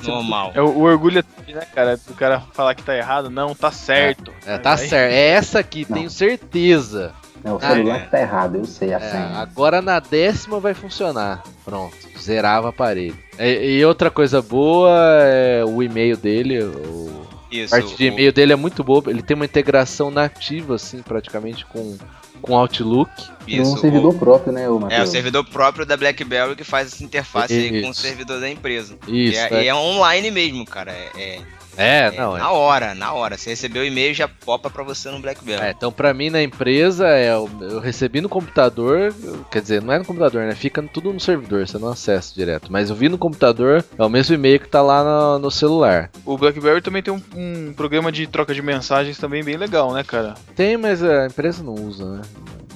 [0.04, 0.52] Normal.
[0.54, 1.98] É o, o orgulho, né, cara?
[1.98, 3.30] Do cara falar que tá errado.
[3.30, 4.32] Não, tá certo.
[4.46, 5.14] É, tá Aí- certo.
[5.14, 5.98] É essa aqui, Não.
[5.98, 7.14] tenho certeza.
[7.43, 8.00] É o Ah, celular é.
[8.02, 9.38] que tá errado, eu sei a É, senha.
[9.39, 11.43] agora na décima vai funcionar.
[11.64, 13.16] Pronto, zerava o aparelho.
[13.39, 14.89] E, e outra coisa boa
[15.22, 16.64] é o e-mail dele.
[16.64, 17.74] O, Isso.
[17.76, 19.04] a parte de o- e-mail dele é muito boa.
[19.08, 21.96] Ele tem uma integração nativa, assim, praticamente com,
[22.42, 23.12] com Outlook.
[23.48, 23.74] Isso.
[23.74, 27.04] um servidor o- próprio, né, o É, o servidor próprio da BlackBerry que faz essa
[27.04, 28.98] interface aí com o servidor da empresa.
[29.08, 29.64] Isso, e, é, é.
[29.64, 30.92] e é online mesmo, cara.
[30.92, 31.40] É,
[31.78, 32.39] é- É, não, é.
[32.39, 33.38] na hora, na hora.
[33.38, 35.61] Você recebeu o e-mail já popa pra você no BlackBerry.
[35.63, 39.82] É, então pra mim na empresa é o- eu recebi no computador, eu- quer dizer,
[39.82, 40.55] não é no computador, né?
[40.55, 42.71] Fica tudo no servidor, você não acessa direto.
[42.71, 46.09] Mas eu vi no computador, é o mesmo e-mail que tá lá no, no celular.
[46.26, 50.03] O BlackBerry também tem um, um programa de troca de mensagens também bem legal, né,
[50.03, 50.36] cara?
[50.55, 52.21] Tem, mas a empresa não usa, né?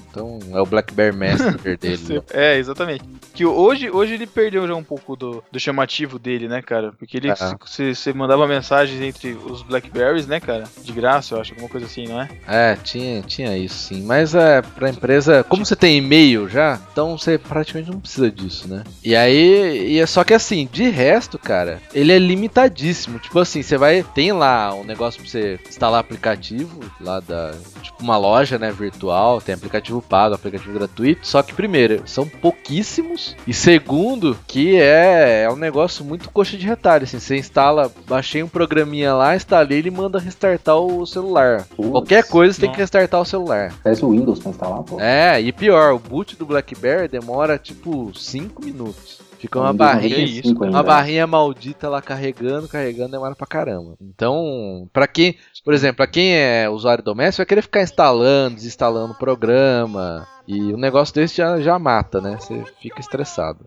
[0.09, 1.99] Então é o BlackBerry Messenger dele.
[2.09, 2.21] né?
[2.31, 3.03] É, exatamente.
[3.33, 6.91] Que hoje, hoje ele perdeu já um pouco do, do chamativo dele, né, cara?
[6.97, 7.55] Porque ele Ah.
[7.63, 10.63] você você mandava mensagens entre os Blackberries, né, cara?
[10.83, 12.29] De graça, eu acho, alguma coisa assim, não é?
[12.47, 14.01] É, tinha, tinha isso sim.
[14.03, 18.67] Mas é, pra empresa, como você tem e-mail já, então você praticamente não precisa disso,
[18.67, 18.83] né?
[19.03, 23.19] E aí, e é só que assim, de resto, cara, ele é limitadíssimo.
[23.19, 24.03] Tipo assim, você vai.
[24.03, 27.53] Tem lá um negócio pra você instalar aplicativo lá da.
[27.81, 29.39] Tipo uma loja, né, virtual.
[29.41, 31.27] Tem aplicativo pago, aplicativo gratuito.
[31.27, 33.35] Só que, primeiro, são pouquíssimos.
[33.47, 37.03] E segundo, que é, é um negócio muito coxa de retalho.
[37.03, 41.65] Assim, você instala, baixei um programinha lá, instalei ele manda restartar o celular.
[41.75, 43.73] Putz, Qualquer coisa você tem que restartar o celular.
[43.83, 44.99] Parece o Windows pra instalar, pô.
[44.99, 49.28] É, e pior, o boot do BlackBerry demora tipo 5 minutos.
[49.39, 50.77] Fica uma barrinha, 95 ainda.
[50.77, 53.95] uma barrinha maldita lá carregando, carregando, demora pra caramba.
[54.01, 59.13] Então, pra quem, por exemplo, pra quem é usuário doméstico, vai querer ficar instalando, desinstalando
[59.13, 60.27] o programa.
[60.45, 62.37] E um negócio desse já, já mata, né?
[62.37, 63.65] Você fica estressado.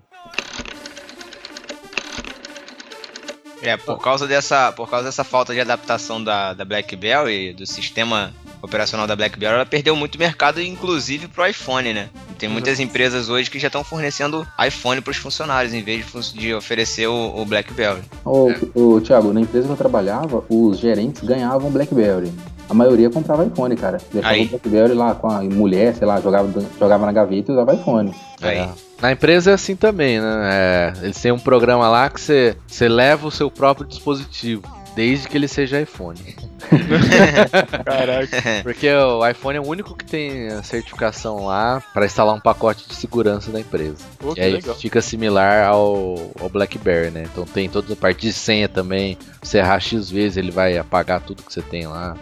[3.63, 8.35] É, por causa dessa, por causa dessa falta de adaptação da, da BlackBerry, do sistema
[8.63, 12.09] operacional da BlackBerry, ela perdeu muito mercado, inclusive pro iPhone, né?
[12.39, 16.55] Tem muitas empresas hoje que já estão fornecendo iPhone pros funcionários, em vez de, de
[16.55, 18.03] oferecer o, o BlackBerry.
[18.25, 18.57] Ô, É.
[18.75, 22.33] ô, Thiago, na empresa que eu trabalhava, os gerentes ganhavam Blackberry.
[22.71, 23.99] A maioria comprava iPhone, cara.
[24.13, 24.45] Deixava Aí.
[24.47, 26.49] o Blackberry lá com a mulher, sei lá, jogava,
[26.79, 28.15] jogava na gaveta e usava iPhone.
[28.41, 28.59] Aí.
[28.59, 28.69] É.
[29.01, 30.41] Na empresa é assim também, né?
[30.45, 34.63] É, eles têm um programa lá que você, você leva o seu próprio dispositivo,
[34.95, 36.19] desde que ele seja iPhone.
[37.85, 38.63] Caraca.
[38.63, 42.89] Porque o iPhone é o único que tem a certificação lá para instalar um pacote
[42.89, 43.99] de segurança da empresa.
[44.19, 44.75] Pô, E aí legal.
[44.75, 47.25] fica similar ao, ao BlackBerry, né?
[47.25, 49.19] Então tem toda a parte de senha também.
[49.43, 52.17] Você errar X vezes, ele vai apagar tudo que você tem lá.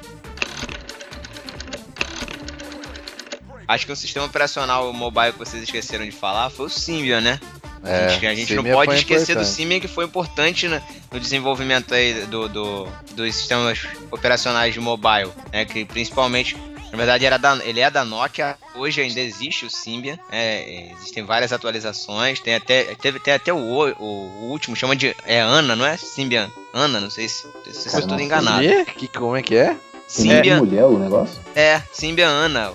[3.69, 7.41] Acho que o sistema operacional mobile que vocês esqueceram de falar foi o Symbian, né?
[7.85, 9.49] É, a gente, a gente não pode esquecer do importante.
[9.57, 15.31] Symbian que foi importante né, no desenvolvimento aí do, do- dos sistemas operacionais de mobile,
[15.53, 15.65] né?
[15.65, 16.57] Que principalmente,
[16.93, 18.57] na verdade, era da, ele é da Nokia.
[18.75, 20.19] Hoje ainda existe o Symbian.
[20.31, 20.59] é,
[20.89, 22.39] é, existem várias atualizações.
[22.41, 25.97] Tem até, teve, tem até o, o, o último, chama de é Ana, não é?
[25.97, 28.61] Symbian Ana, não sei se, se eu Cara, estou enganado.
[28.63, 28.85] Quê?
[28.85, 29.75] Que, como é que é?
[30.07, 31.41] Symbian, mulher o negócio?
[31.55, 32.31] É, Symbian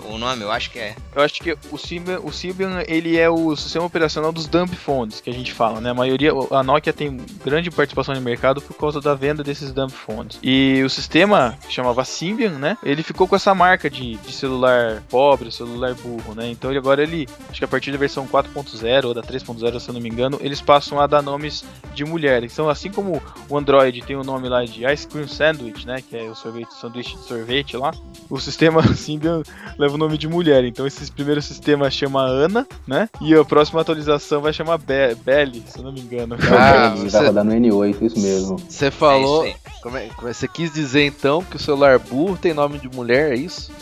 [0.10, 0.96] o nome, eu acho que é.
[1.16, 5.22] Eu acho que o Symbian, o Symbian, ele é o sistema operacional dos dump phones,
[5.22, 5.92] que a gente fala, né?
[5.92, 9.92] A maioria, a Nokia tem grande participação de mercado por causa da venda desses dump
[9.92, 10.38] phones.
[10.44, 12.78] E o sistema, que chamava Symbian, né?
[12.84, 16.50] Ele ficou com essa marca de, de celular pobre, celular burro, né?
[16.50, 19.90] Então ele agora ele, acho que a partir da versão 4.0 ou da 3.0, se
[19.90, 21.64] eu não me engano, eles passam a dar nomes
[21.94, 22.44] de mulher.
[22.44, 26.04] Então, assim como o Android tem o nome lá de Ice Cream Sandwich, né?
[26.08, 27.94] Que é o sorvete sanduíche de sorvete lá.
[28.30, 28.65] O sistema
[28.96, 29.42] Symbian
[29.78, 33.10] leva o nome de mulher, então esse primeiro sistema chama Ana, né?
[33.22, 36.36] E a próxima atualização vai chamar Be Belly, se eu não me engano.
[36.58, 38.58] Ah, Ele você- vai rodar no N8, isso mesmo.
[38.60, 39.46] Você falou.
[39.46, 42.90] É isso como é- você quis dizer então que o celular burro tem nome de
[42.90, 43.72] mulher, é isso?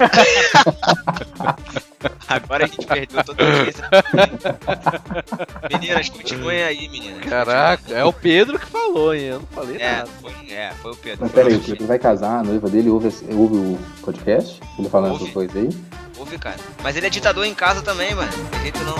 [2.28, 3.88] Agora a gente perdeu toda a audiência.
[5.70, 7.24] meninas, continuem aí, meninas.
[7.26, 9.22] Caraca, é o Pedro que falou, hein?
[9.24, 10.08] Eu não falei É, nada.
[10.20, 11.18] foi, é, foi o Pedro.
[11.22, 14.60] Mas peraí, o Pedro vai casar, a noiva dele ouve, ouve o podcast?
[14.78, 15.24] Ele falando Ouve.
[15.24, 15.68] essas coisas aí?
[16.18, 16.56] Ouve, cara.
[16.82, 18.30] Mas ele é ditador em casa também, mano.
[18.36, 18.96] Não tem jeito não.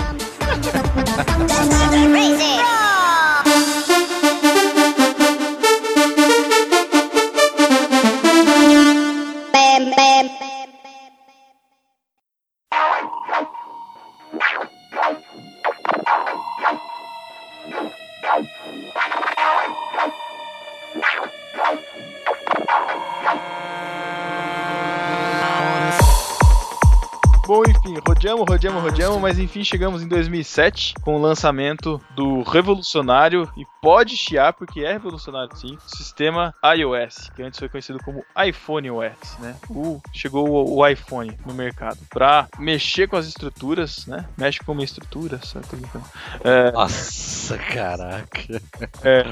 [28.61, 34.53] Rodeamos, rodeamos, mas enfim chegamos em 2007 com o lançamento do revolucionário e pode chiar
[34.53, 39.55] porque é revolucionário sim, sistema iOS, que antes foi conhecido como iPhone OS, né?
[39.67, 44.27] O, chegou o, o iPhone no mercado para mexer com as estruturas, né?
[44.37, 46.05] Mexe com uma estrutura, só tô brincando.
[46.43, 48.61] É, Nossa, caraca.
[49.03, 49.23] é,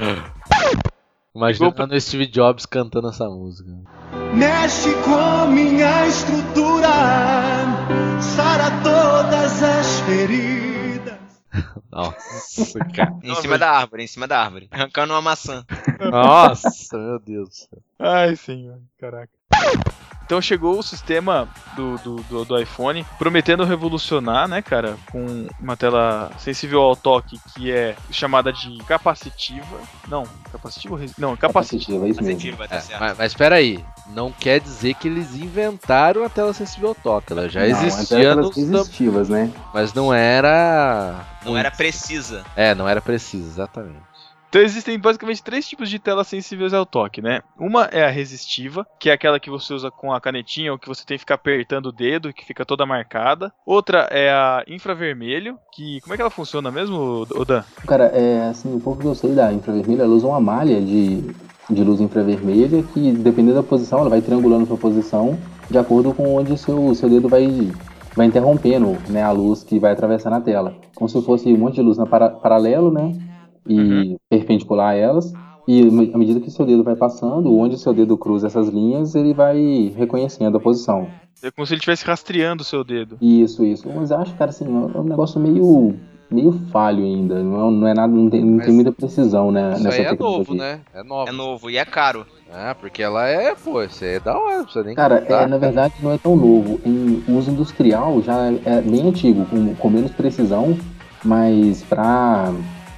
[1.32, 3.70] Imaginando o Steve Jobs cantando essa música.
[4.34, 6.88] Mexe com minha estrutura,
[8.22, 11.18] sara todas as feridas.
[11.90, 13.16] Nossa, cara.
[13.22, 14.68] Em cima da árvore, em cima da árvore.
[14.70, 15.64] Arrancando uma maçã.
[16.10, 17.78] Nossa, meu Deus do céu.
[17.98, 19.30] Ai, senhor, caraca.
[20.24, 25.76] Então chegou o sistema do, do, do, do iPhone, prometendo revolucionar, né, cara, com uma
[25.76, 29.80] tela sensível ao toque que é chamada de capacitiva.
[30.06, 30.96] Não, capacitiva?
[31.18, 31.98] Não, capacitiva.
[31.98, 32.56] Capacitiva, é isso mesmo.
[32.58, 33.84] Tá É, mas, mas espera aí,
[34.14, 38.34] não quer dizer que eles inventaram a tela sensível ao toque, ela já Não, existia
[38.34, 39.52] nos resistivas, né?
[39.72, 42.44] mas não era Não era precisa.
[42.56, 44.10] É, não era preciso, exatamente.
[44.50, 47.40] Então existem basicamente três tipos de telas sensíveis ao toque, né?
[47.56, 50.88] Uma é a resistiva, que é aquela que você usa com a canetinha ou que
[50.88, 53.52] você tem que ficar apertando o dedo, que fica toda marcada.
[53.64, 57.62] Outra é a infravermelho, que como é que ela funciona mesmo, Odan?
[57.86, 61.32] Cara, é assim, um pouco que eu sei da infravermelha, ela usa uma malha de,
[61.70, 65.38] de luz infravermelha que, dependendo da posição, ela vai triangulando sua posição
[65.70, 67.70] de acordo com onde seu, seu dedo vai,
[68.14, 70.74] vai interrompendo né, a luz que vai atravessar na tela.
[70.94, 73.12] Como se fosse um monte de luz na para, paralelo, né?
[73.68, 75.32] E perpendicular a elas.
[75.68, 79.32] E à medida que seu dedo vai passando, onde seu dedo cruza essas linhas, ele
[79.32, 81.06] vai reconhecendo a posição.
[81.42, 83.16] É como se ele estivesse rastreando o seu dedo.
[83.20, 83.88] Isso, isso.
[83.94, 85.94] Mas eu acho, cara, assim, é um negócio meio,
[86.30, 87.42] meio falho ainda.
[87.42, 90.04] Não é, não é nada, não tem, não tem muita precisão né, Isso nessa aí
[90.04, 90.38] é tecnologia.
[90.38, 90.80] novo, né?
[90.94, 91.28] É novo.
[91.28, 92.26] É novo e é caro.
[92.52, 95.42] Ah, porque ela é, pô, isso aí é da hora, precisa nem Cara, contar.
[95.42, 96.80] é, na verdade não é tão novo.
[96.84, 100.76] Em uso industrial já é bem antigo, com, com menos precisão,
[101.24, 102.52] mas para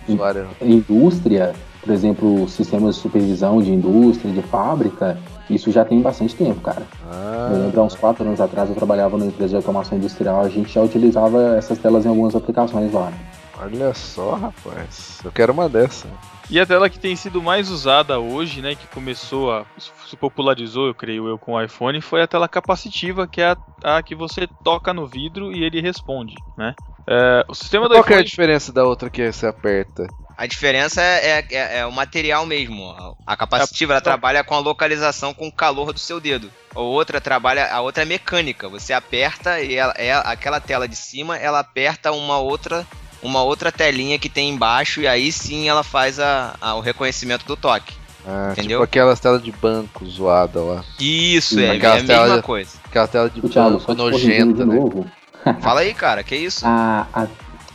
[0.08, 0.46] Usuário.
[0.62, 1.52] indústria,
[1.82, 5.18] por exemplo, sistemas de supervisão de indústria, de fábrica,
[5.50, 6.82] isso já tem bastante tempo, cara.
[7.10, 10.42] Ah, Eu lembro há uns quatro anos atrás eu trabalhava numa empresa de automação industrial,
[10.42, 13.12] a gente já utilizava essas telas em algumas aplicações lá.
[13.60, 15.20] olha só, rapaz.
[15.24, 16.08] Eu quero uma dessa.
[16.50, 20.86] E a tela que tem sido mais usada hoje, né, que começou a se popularizou,
[20.86, 24.14] eu creio eu, com o iPhone, foi a tela capacitiva, que é a, a que
[24.14, 26.74] você toca no vidro e ele responde, né?
[27.08, 30.06] É, o sistema do Qual que é a iPhone diferença da outra que você aperta?
[30.36, 32.90] A diferença é, é- é o material mesmo.
[33.26, 36.50] A- capacitiva ela Então- trabalha com a localização com o calor do seu dedo.
[36.74, 38.68] A outra trabalha, a outra é mecânica.
[38.68, 42.86] Você aperta e ela, é aquela tela de cima, ela aperta uma outra
[43.22, 47.44] uma outra telinha que tem embaixo e aí sim ela faz a, a- o reconhecimento
[47.46, 47.94] do toque.
[48.26, 48.78] Ah, Entendeu?
[48.78, 50.84] tipo aquelas telas de banco zoada lá.
[50.98, 52.70] Isso, é, é a Aquelas mesma telas- coisa.
[52.84, 55.56] Aquela tela de banco nojenta, de né?
[55.60, 56.64] Fala aí, cara, que isso?
[56.66, 57.26] a, a,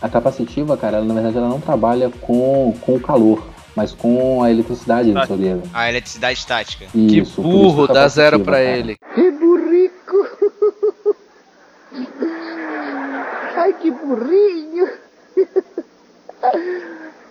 [0.01, 3.43] a capacitiva, cara, ela, na verdade ela não trabalha com, com o calor,
[3.75, 5.25] mas com a eletricidade do Tá.
[5.27, 5.63] seu dedo.
[5.73, 6.85] A eletricidade estática.
[6.91, 8.63] Que Isso, por burro, isso que dá zero pra cara.
[8.65, 8.97] ele.
[9.15, 10.17] Que burrico!
[13.55, 14.87] Ai, que burrinho!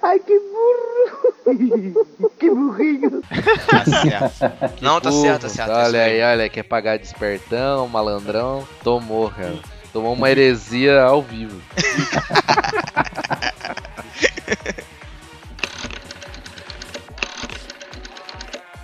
[0.03, 2.07] Ai, que burro!
[2.39, 3.23] Que burrinho!
[3.71, 4.75] Tá certo.
[4.83, 5.23] Não, tá Burro.
[5.23, 5.71] certo, tá certo.
[5.71, 8.67] é isso Olha aí, olha, quer pagar despertão, malandrão.
[8.83, 9.55] Tomou, cara.
[9.97, 11.59] Tomou uma heresia ao vivo.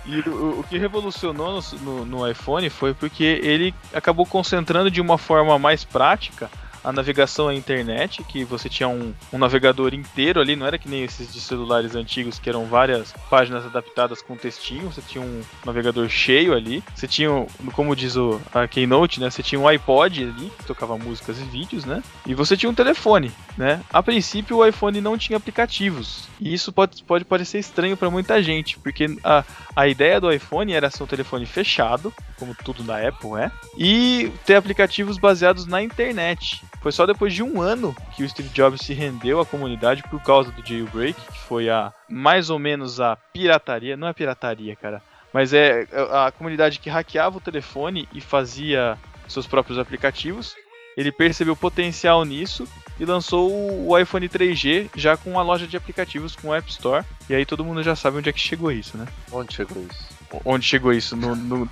[0.05, 4.99] E o, o que revolucionou no, no- no iPhone foi porque ele acabou concentrando de
[4.99, 6.49] uma forma mais prática
[6.83, 10.89] a navegação à internet, que você tinha um, um navegador inteiro ali, não era que
[10.89, 15.41] nem esses de celulares antigos que eram várias páginas adaptadas com textinho, você tinha um
[15.65, 17.29] navegador cheio ali, você tinha,
[17.73, 21.43] como diz o, a Keynote, né, você tinha um iPod ali, que tocava músicas e
[21.43, 23.81] vídeos, né, e você tinha um telefone, né.
[23.91, 28.41] A princípio o iPhone não tinha aplicativos, e isso pode, pode parecer estranho para muita
[28.43, 29.43] gente, porque a,
[29.75, 34.31] a ideia do iPhone era ser um telefone fechado, como tudo da Apple é, e
[34.45, 36.61] ter aplicativos baseados na internet.
[36.83, 40.21] Foi só depois de um ano que o Steve Jobs se rendeu à comunidade por
[40.21, 45.01] causa do jailbreak, que foi a mais ou menos a pirataria, não é pirataria, cara,
[45.33, 48.97] mas é a comunidade que hackeava o telefone e fazia
[49.29, 50.55] seus próprios aplicativos.
[50.95, 52.67] Ele percebeu potencial nisso
[52.99, 53.49] e lançou
[53.87, 57.03] o iPhone 3G já com a loja de aplicativos com o App Store.
[57.27, 59.07] E aí todo mundo já sabe onde é que chegou isso, né?
[59.31, 60.05] Onde chegou isso?
[60.45, 61.15] Onde chegou isso?
[61.15, 61.69] No- no-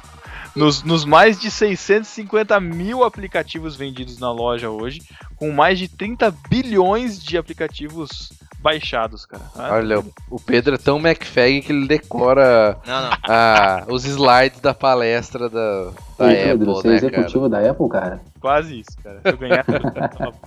[0.56, 5.02] nos, nos mais de 650 mil aplicativos vendidos na loja hoje,
[5.36, 8.32] com mais de 30 bilhões de aplicativos
[8.62, 9.44] baixados, cara.
[9.56, 13.12] Ah, Olha, o- o Pedro é tão McFag que ele decora Não, não.
[13.28, 17.12] a- os slides da palestra da, da Ei, Pedro, Apple, você é né, cara?
[17.16, 18.22] executivo da Apple, cara?
[18.40, 19.20] Quase isso, cara.
[19.22, 19.66] Se eu ganhar.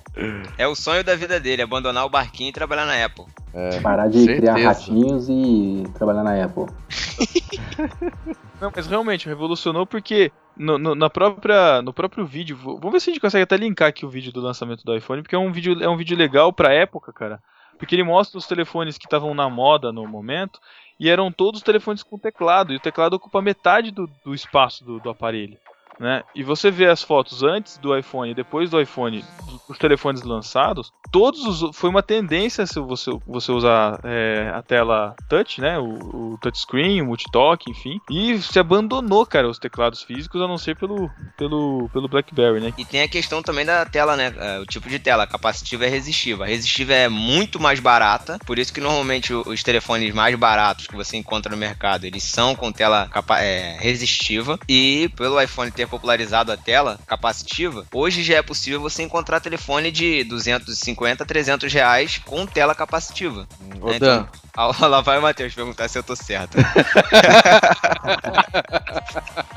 [0.57, 3.25] É o sonho da vida dele, abandonar o barquinho e trabalhar na Apple.
[3.53, 4.53] É, Parar de certeza.
[4.55, 6.67] criar ratinhos e trabalhar na Apple.
[8.61, 13.11] Não, mas realmente revolucionou porque no, no- na própria, no próprio vídeo, vamos ver se
[13.11, 15.51] a gente consegue até linkar aqui o vídeo do lançamento do iPhone, porque é um
[15.53, 17.41] vídeo, é um vídeo legal pra época, cara.
[17.79, 20.61] Porque ele mostra os telefones que estavam na moda no momento
[20.99, 25.01] e eram todos telefones com teclado, e o teclado ocupa metade do, do espaço do,
[25.01, 25.59] do aparelho.
[25.99, 26.23] Né?
[26.35, 29.25] E você vê as fotos antes do iPhone e depois do iPhone,
[29.69, 35.15] os telefones lançados, todos os, foi uma tendência se você, você usar é, a tela
[35.29, 35.79] touch, né?
[35.79, 38.01] O, o touchscreen, o multitalk, enfim.
[38.11, 42.73] E se abandonou, cara, os teclados físicos, a não ser pelo, pelo, pelo BlackBerry, né?
[42.77, 44.35] E tem a questão também da tela, né?
[44.37, 46.45] É, O tipo de tela, capacitiva é resistiva.
[46.45, 50.97] A resistiva é muito mais barata, por isso que normalmente os telefones mais baratos que
[50.97, 54.59] você encontra no mercado, eles são com tela é, resistiva.
[54.69, 59.91] E pelo iPhone ter popularizado a tela capacitiva, hoje já é possível você encontrar telefone
[59.91, 63.47] de 250, 300 reais com tela capacitiva.
[63.81, 64.27] Ô, É, Dan,
[64.57, 66.57] Ah, lá vai o Matheus perguntar se eu tô certo.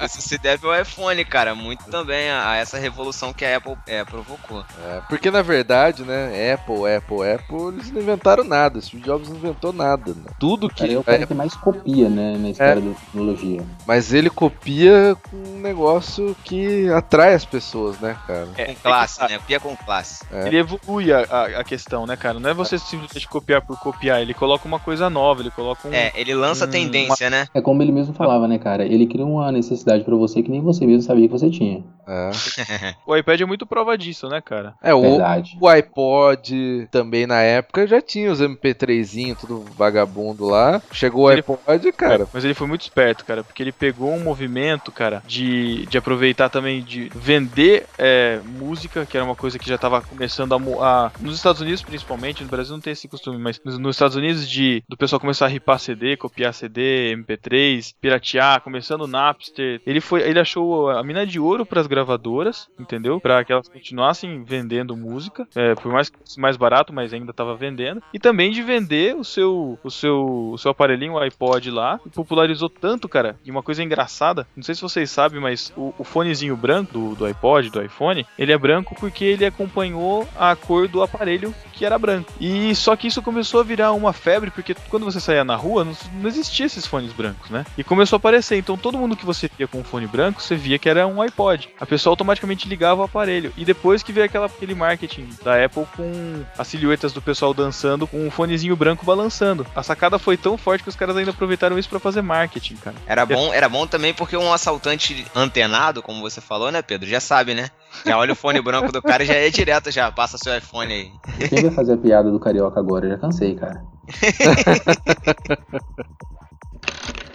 [0.04, 3.76] Isso se deve ao iPhone, cara, muito também a, a essa revolução que a Apple
[3.86, 4.66] é, provocou.
[4.88, 8.82] é, porque na verdade, né, Apple, Apple, Apple, eles não inventaram nada.
[8.82, 10.16] Steve Jobs não inventou nada.
[10.16, 10.32] Né?
[10.40, 10.80] Tudo que.
[10.82, 13.64] Cara, é o cara que mais copia, né, na história da tecnologia.
[13.86, 18.48] Mas ele copia com um negócio que atrai as pessoas, né, cara?
[18.58, 19.38] É, Com classe, né?
[19.38, 20.26] Copia com classe.
[20.32, 20.48] É.
[20.48, 22.40] Ele evolui a, a, a questão, né, cara?
[22.40, 25.94] Não é você simplesmente copiar por copiar, ele coloca uma coisa nova, ele coloca um.
[25.94, 27.48] É, ele lança Hum, tendência, né?
[27.54, 28.86] É como ele mesmo falava, né, cara?
[28.86, 31.84] Ele cria uma necessidade pra você que nem você mesmo sabia que você tinha.
[32.08, 32.32] É,
[33.06, 34.74] O iPad é muito prova disso, né, cara?
[34.82, 35.58] É, o, Verdade.
[35.60, 40.82] o iPod também na época já tinha os MP3zinho, tudo vagabundo lá.
[40.92, 42.28] Chegou o Ele- iPod, cara.
[42.34, 46.50] Mas ele foi muito esperto, cara, porque ele pegou um movimento, cara, de, de aproveitar
[46.50, 51.12] também de vender é, música, que era uma coisa que já tava começando a, a.
[51.20, 54.50] Nos Estados Unidos, principalmente, no Brasil não tem esse costume, mas nos, nos Estados Unidos,
[54.50, 59.82] de do pessoal começar a ripar CD, copiar CD, MP3, piratear, começando o Napster.
[59.86, 63.20] Ele foi, ele achou a mina de ouro pras gravadoras, entendeu?
[63.20, 68.02] Pra que elas continuassem vendendo música, é, por mais mais barato, mas ainda tava vendendo.
[68.14, 72.70] E também de vender o seu, o seu, o seu aparelhinho, o iPod lá, popularizou
[72.70, 73.38] tanto, cara.
[73.44, 77.16] E uma coisa engraçada, não sei se vocês sabem, mas o, o fonezinho branco do,
[77.16, 81.86] do iPod, do iPhone, ele é branco porque ele acompanhou a cor do aparelho que
[81.86, 82.34] era branco.
[82.40, 85.86] E só que isso começou a virar uma febre, porque quando você saía na rua,
[85.86, 87.66] não, não existia esses fones brancos, né?
[87.78, 88.58] E começou a aparecer.
[88.58, 91.22] Então todo mundo que você via com um fone branco, você via que era um
[91.22, 91.70] iPod.
[91.80, 93.54] A pessoa automaticamente ligava o aparelho.
[93.56, 98.08] E depois que veio aquela, aquele marketing da Apple com as silhuetas do pessoal dançando
[98.08, 99.66] com um fonezinho branco balançando.
[99.76, 102.96] A sacada foi tão forte que os caras ainda aproveitaram isso pra fazer marketing, cara.
[103.06, 107.08] Era bom, era bom também porque um assaltante antenado, como você falou, né, Pedro?
[107.08, 107.70] Já sabe, né?
[108.06, 110.94] Já olha o fone branco do cara e já é direto, já passa seu iPhone
[110.94, 111.12] aí.
[111.50, 113.06] Quem vai fazer a piada do carioca agora?
[113.06, 113.86] Eu já cansei, cara.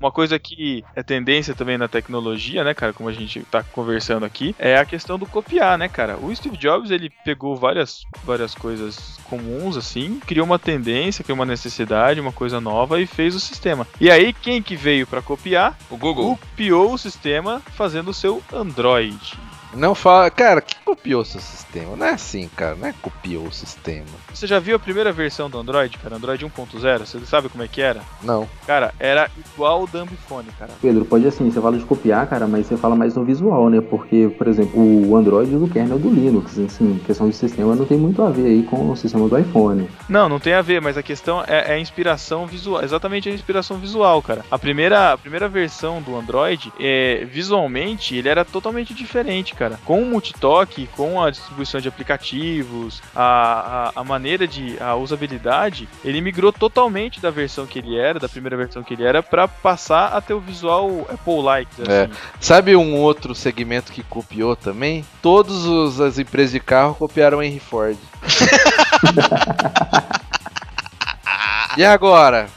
[0.00, 4.24] Uma coisa que é tendência também na tecnologia, né, cara, como a gente tá conversando
[4.24, 6.16] aqui, é a questão do copiar, né, cara?
[6.16, 11.44] O Steve Jobs, ele pegou várias, várias coisas comuns, assim, criou uma tendência, criou uma
[11.44, 13.86] necessidade, uma coisa nova e fez o sistema.
[14.00, 15.76] E aí, quem que veio pra copiar?
[15.90, 16.36] O Google.
[16.36, 19.38] Copiou o sistema fazendo o seu Android.
[19.74, 20.30] Não fala.
[20.30, 21.96] Cara, que copiou seu sistema?
[21.96, 22.74] Não é assim, cara.
[22.74, 24.06] Não é copiou o sistema.
[24.32, 26.16] Você já viu a primeira versão do Android, cara?
[26.16, 26.98] Android 1.0?
[27.00, 28.00] Você sabe como é que era?
[28.22, 28.48] Não.
[28.66, 30.72] Cara, era igual o da Ambifone, cara.
[30.80, 33.80] Pedro, pode assim, você fala de copiar, cara, mas você fala mais no visual, né?
[33.80, 37.84] Porque, por exemplo, o Android usa o kernel do Linux, assim, questão de sistema não
[37.84, 39.88] tem muito a ver aí com o sistema do iPhone.
[40.08, 42.82] Não, não tem a ver, mas a questão é, é a inspiração visual.
[42.82, 44.44] Exatamente a inspiração visual, cara.
[44.50, 49.78] A primeira, a primeira versão do Android, é, visualmente, ele era totalmente diferente, cara.
[49.84, 54.76] Com o multitoque, com a distribuição de aplicativos, a, a, a maneira de.
[54.82, 59.04] a usabilidade, ele migrou totalmente da versão que ele era, da primeira versão que ele
[59.04, 62.04] era, pra passar a ter o visual Apple-like, É.
[62.04, 62.12] assim.
[62.40, 65.04] Sabe um outro segmento que copiou também?
[65.20, 67.98] Todas os- as empresas de carro copiaram o Henry Ford.
[71.76, 72.48] e agora?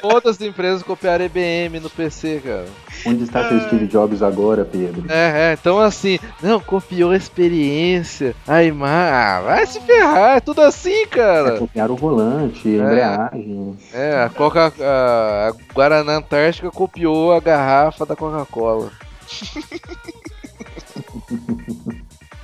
[0.00, 2.66] Todas as empresas copiaram IBM no PC, cara.
[3.06, 5.04] Onde está seu Steve Jobs agora, Pedro?
[5.08, 8.34] É, é, então assim, não, copiou a experiência.
[8.46, 11.58] Aí, mas vai se ferrar, é tudo assim, cara.
[11.58, 13.78] Copiaram o volante, a embreagem.
[13.92, 18.90] É, a Coca a, a Guaraná Antártica copiou a garrafa da Coca-Cola.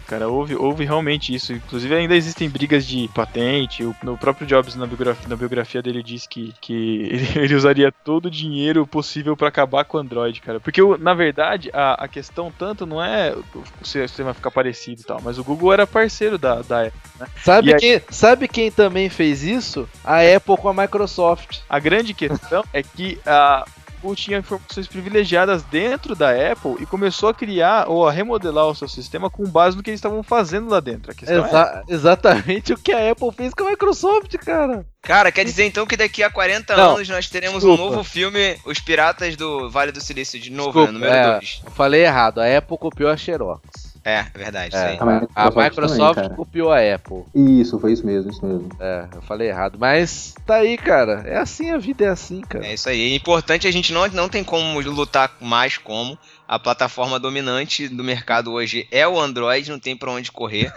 [0.06, 1.52] Cara, houve, houve realmente isso.
[1.52, 3.84] Inclusive, ainda existem brigas de patente.
[3.84, 7.90] O, no próprio Jobs, na biografia, na biografia dele, diz que, que ele, ele usaria
[7.90, 10.60] todo o dinheiro possível pra acabar com o Android, cara.
[10.60, 15.20] Porque, na verdade, a, a questão tanto não é o sistema ficar parecido e tal,
[15.22, 17.00] mas o Google era parceiro da, da Apple.
[17.18, 17.26] Né?
[17.42, 19.88] Sabe E quem, sabe quem também fez isso?
[20.04, 21.60] A Apple com a Microsoft.
[21.68, 23.64] A grande questão é que a
[24.04, 28.74] Google tinha informações privilegiadas dentro da Apple e começou a criar ou a remodelar o
[28.74, 31.10] seu sistema com base no que eles estavam fazendo lá dentro.
[31.10, 34.84] A questão é Exa- exatamente o que a Apple fez com a Microsoft, cara.
[35.00, 37.82] Cara, quer dizer então que daqui a 40 Não, anos nós teremos desculpa.
[37.82, 40.98] um novo filme, Os Piratas do Vale do Silício, de novo, Desculpa, né?
[40.98, 41.62] Número é, 2.
[41.64, 42.40] eu falei errado.
[42.40, 43.83] A Apple copiou a Xerox.
[44.04, 44.98] É, é verdade, É, isso aí.
[44.98, 47.24] A Microsoft a Microsoft também, copiou a Apple.
[47.34, 48.68] Isso, foi isso mesmo, isso mesmo.
[48.78, 49.78] É, eu falei errado.
[49.78, 51.22] Mas tá aí, cara.
[51.26, 52.66] É assim, a vida é assim, cara.
[52.66, 53.12] É isso aí.
[53.12, 56.18] É importante, a gente não, não tem como lutar mais como.
[56.46, 60.70] A plataforma dominante do mercado hoje é o Android, não tem pra onde correr.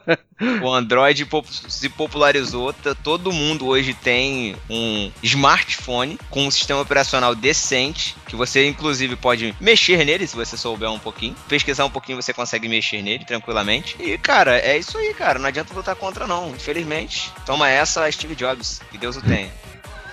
[0.62, 6.82] o Android pop- se popularizou, tá- todo mundo hoje tem um smartphone com um sistema
[6.82, 11.34] operacional decente, que você inclusive pode mexer nele se você souber um pouquinho.
[11.48, 13.96] Pesquisar um pouquinho você consegue mexer nele tranquilamente.
[13.98, 15.38] E cara, é isso aí, cara.
[15.38, 17.32] Não adianta lutar contra não, infelizmente.
[17.46, 18.82] Toma essa, Steve Jobs.
[18.90, 19.50] Que Deus o tenha.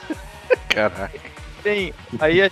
[0.69, 1.19] Caraca.
[1.61, 2.49] tem aí a-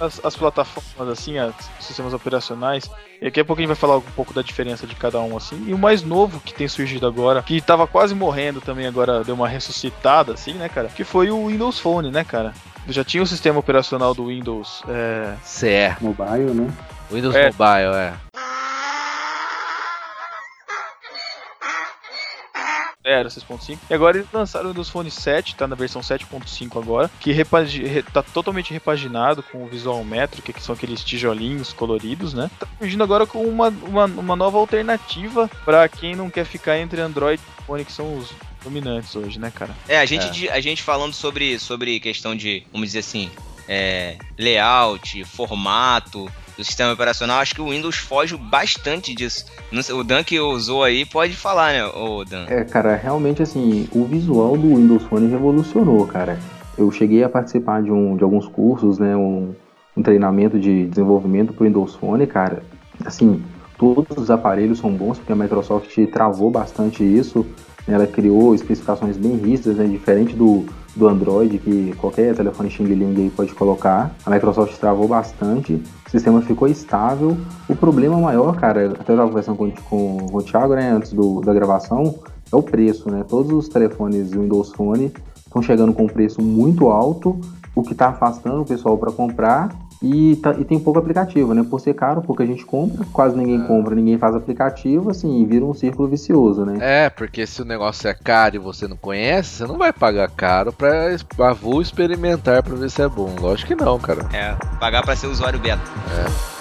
[0.00, 2.90] as, as plataformas assim, os sistemas operacionais.
[3.20, 5.36] E daqui a pouco a gente vai falar um pouco da diferença de cada um
[5.36, 5.64] assim.
[5.66, 9.34] E o mais novo que tem surgido agora, que tava quase morrendo também agora deu
[9.34, 10.88] uma ressuscitada assim, né, cara?
[10.88, 12.52] Que foi o Windows Phone, né, cara?
[12.88, 15.96] Já tinha o sistema operacional do Windows é, CE.
[16.00, 16.70] Mobile, né?
[17.10, 17.46] Windows É.
[17.46, 18.12] Mobile, é.
[23.14, 23.78] Era 6.5.
[23.88, 27.84] E agora eles lançaram o Windows Phone 7, tá na versão 7.5 agora, que repagi-
[27.84, 32.50] re- tá totalmente repaginado com o visual métrico, que são aqueles tijolinhos coloridos, né?
[32.58, 37.00] Tá surgindo agora com uma, uma, uma nova alternativa pra quem não quer ficar entre
[37.00, 38.30] Android e iPhone, que são os
[38.62, 39.74] dominantes hoje, né, cara?
[39.88, 40.52] É, a gente, É.
[40.52, 43.30] a gente falando sobre, sobre questão de, vamos dizer assim,
[43.68, 49.44] é, layout, formato do sistema operacional, acho que o Windows foge bastante disso.
[49.82, 52.46] Sei, o Dan que usou aí pode falar, né, o Dan?
[52.48, 56.38] É, cara, realmente assim, o visual do Windows Phone revolucionou, cara.
[56.76, 59.54] Eu cheguei a participar de, um, de alguns cursos, né, um,
[59.96, 62.62] um treinamento de desenvolvimento para o Windows Phone, cara.
[63.04, 63.42] Assim,
[63.78, 67.46] todos os aparelhos são bons, porque a Microsoft travou bastante isso.
[67.86, 70.66] né, Ela criou especificações bem rígidas, né, diferente do,
[70.96, 74.14] do Android, que qualquer telefone Xing Ling aí pode colocar.
[74.24, 75.74] A Microsoft travou bastante,
[76.06, 77.36] o sistema ficou estável.
[77.68, 81.12] O problema maior, cara, até eu estava conversando com, com, com o Thiago, né, antes
[81.12, 82.14] do, da gravação,
[82.52, 83.24] é o preço, né?
[83.28, 87.40] Todos os telefones Windows Phone estão chegando com um preço muito alto,
[87.74, 89.70] o que está afastando o pessoal para comprar.
[90.02, 91.64] E, tá- e tem pouco aplicativo, né?
[91.68, 95.72] Por ser caro, pouca gente compra, quase ninguém compra, ninguém faz aplicativo, assim, vira um
[95.72, 96.76] círculo vicioso, né?
[96.80, 100.28] É, porque se o negócio é caro e você não conhece, você não vai pagar
[100.30, 103.34] caro pra pra vou experimentar pra ver se é bom.
[103.40, 104.26] Lógico que não, cara.
[104.32, 105.80] É, pagar pra ser usuário beta.
[106.06, 106.53] Vamos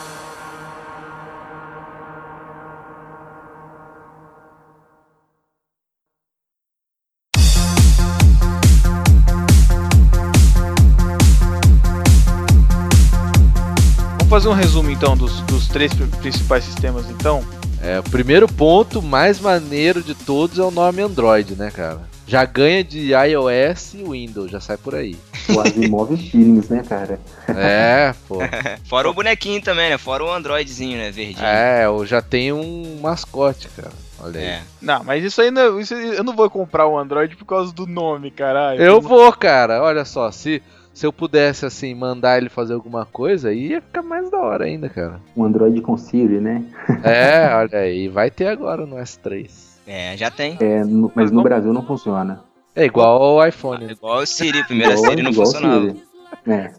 [14.34, 17.43] fazer um resumo então dos, dos três pri- principais sistemas, então.
[17.81, 22.01] É, o primeiro ponto mais maneiro de todos é o nome Android, né, cara?
[22.25, 25.15] Já ganha de iOS e Windows, já sai por aí.
[25.53, 27.19] O Asimov Feelings, né, cara?
[27.49, 28.38] É, pô.
[28.86, 29.97] Fora o bonequinho também, né?
[29.99, 31.11] Fora o Androidzinho, né?
[31.11, 31.45] Verdinho.
[31.45, 33.91] É, eu já tenho um mascote, cara.
[34.19, 34.45] Olha aí.
[34.45, 34.61] É.
[34.81, 37.71] Não, mas isso aí não, isso aí- eu não vou comprar o Android por causa
[37.73, 38.81] do nome, caralho.
[38.81, 39.84] Eu vou, cara.
[39.84, 40.63] Olha só, se,
[40.93, 44.65] se eu pudesse, assim, mandar ele fazer alguma coisa, aí ia ficar mais da hora
[44.65, 45.19] ainda, cara.
[45.35, 46.63] Um Android com Siri, né?
[47.03, 48.07] É, olha aí.
[48.07, 49.49] Vai ter agora no S3.
[49.87, 50.57] É, já tem.
[50.61, 52.43] É, no- mas no Brasil não funciona.
[52.75, 53.85] É igual ao iPhone.
[53.85, 53.91] né?
[53.93, 55.81] Igual o Siri, primeira Igual- Siri não igual funcionava.
[55.87, 56.03] Siri.
[56.47, 56.71] É.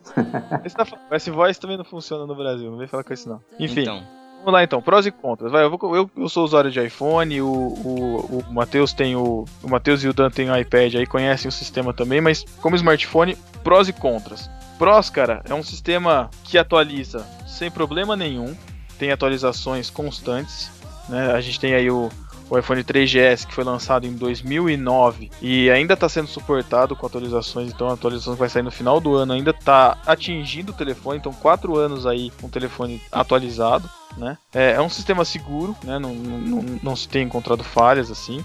[0.65, 3.41] Esse, o S-Voice também não funciona no Brasil, não vem falar com isso não.
[3.59, 4.03] Enfim, Então,
[4.45, 5.51] vamos lá então, prós e contras.
[5.51, 9.45] Vai, eu, vou- eu- eu sou usuário de iPhone, o, o, o Matheus tem o.
[9.63, 12.77] O Matheus e o Dan tem o iPad aí, conhecem o sistema também, mas como
[12.77, 14.51] smartphone, prós e contras.
[14.79, 18.55] Prós, cara, é um sistema que atualiza sem problema nenhum,
[18.99, 20.71] tem atualizações constantes.
[21.09, 21.33] Né?
[21.33, 22.11] A gente tem aí o,
[22.51, 27.73] o iPhone 3GS que foi lançado em 2009 e ainda está sendo suportado com atualizações,
[27.73, 31.33] então a atualização vai sair no final do ano ainda está atingindo o telefone, então
[31.33, 33.89] quatro anos aí com o telefone atualizado.
[34.17, 34.39] Né?
[34.53, 35.99] É, é um sistema seguro, né?
[35.99, 38.45] não, não, não, não se tem encontrado falhas assim.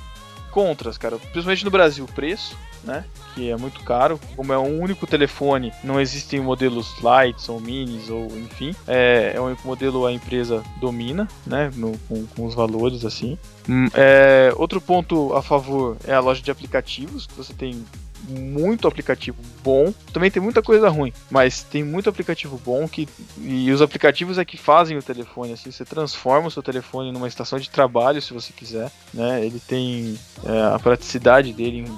[0.52, 3.06] Contras, cara, principalmente no Brasil, preço, né?
[3.36, 4.20] Que é muito caro.
[4.36, 8.76] Como é um único telefone, não existem modelos lights ou minis ou enfim.
[8.88, 11.72] É, é o único modelo a empresa domina, né?
[11.76, 13.38] No, com, com os valores assim.
[13.68, 17.84] Hum, é, outro ponto a favor é a loja de aplicativos, que você tem
[18.28, 19.94] muito aplicativo bom.
[20.12, 23.08] Também tem muita coisa ruim, mas tem muito aplicativo bom que
[23.40, 25.72] e os aplicativos é que fazem o telefone assim.
[25.72, 29.46] Você transforma o seu telefone numa estação de trabalho, se você quiser, né?
[29.46, 31.98] Ele tem é, a praticidade dele em-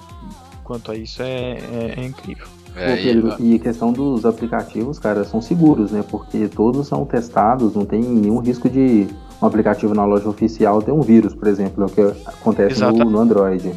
[0.71, 2.45] quanto a isso é, é- é incrível.
[2.77, 6.01] É, Ô, Pedro, e a questão dos aplicativos, cara, são seguros, né?
[6.09, 9.07] Porque todos são testados, não tem nenhum risco de
[9.41, 13.11] um aplicativo na loja oficial ter um vírus, por exemplo, é o que acontece no,
[13.11, 13.73] no Android.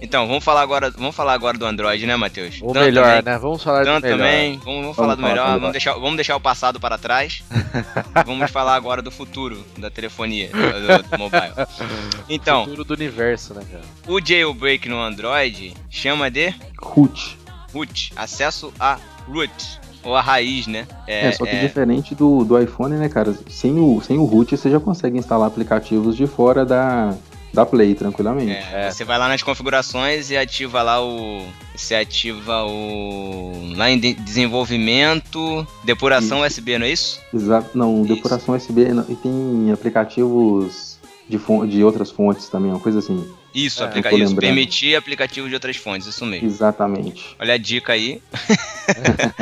[0.00, 2.60] Então vamos falar agora, vamos falar agora do Android, né, Matheus?
[2.62, 3.38] o Dan melhor, também, né?
[3.38, 4.18] Vamos falar do melhor.
[4.18, 5.60] também, vamos, vamos falar do falar melhor, do melhor.
[5.60, 7.42] vamos deixar, vamos deixar o passado para trás.
[8.24, 11.52] vamos falar agora do futuro da telefonia, do, do mobile.
[12.28, 13.82] Então, Futuro do universo, né, cara?
[14.06, 17.38] o jailbreak no Android chama de Root.
[17.72, 20.86] root, acesso a root, ou a raiz, né?
[21.06, 23.34] É, só que diferente do, do iPhone, né, cara?
[23.48, 27.14] Sem o, sem o root você já consegue instalar aplicativos de fora da,
[27.52, 28.52] da Play tranquilamente.
[28.52, 31.42] É, Você vai lá nas configurações e ativa lá o.
[31.74, 33.72] Você ativa o.
[33.76, 37.20] Lá em de- desenvolvimento, depuração USB, não é isso?
[37.32, 37.76] Exato.
[37.76, 38.14] Não, Isso.
[38.14, 41.38] depuração USB não- e tem aplicativos de,
[41.68, 43.24] de outras fontes também, uma coisa assim.
[43.54, 44.18] Isso, É, aplica isso.
[44.18, 44.40] lembrando.
[44.40, 46.46] Permitir aplicativo de outras fontes, isso mesmo.
[46.46, 47.34] Exatamente.
[47.38, 48.20] Olha a dica aí.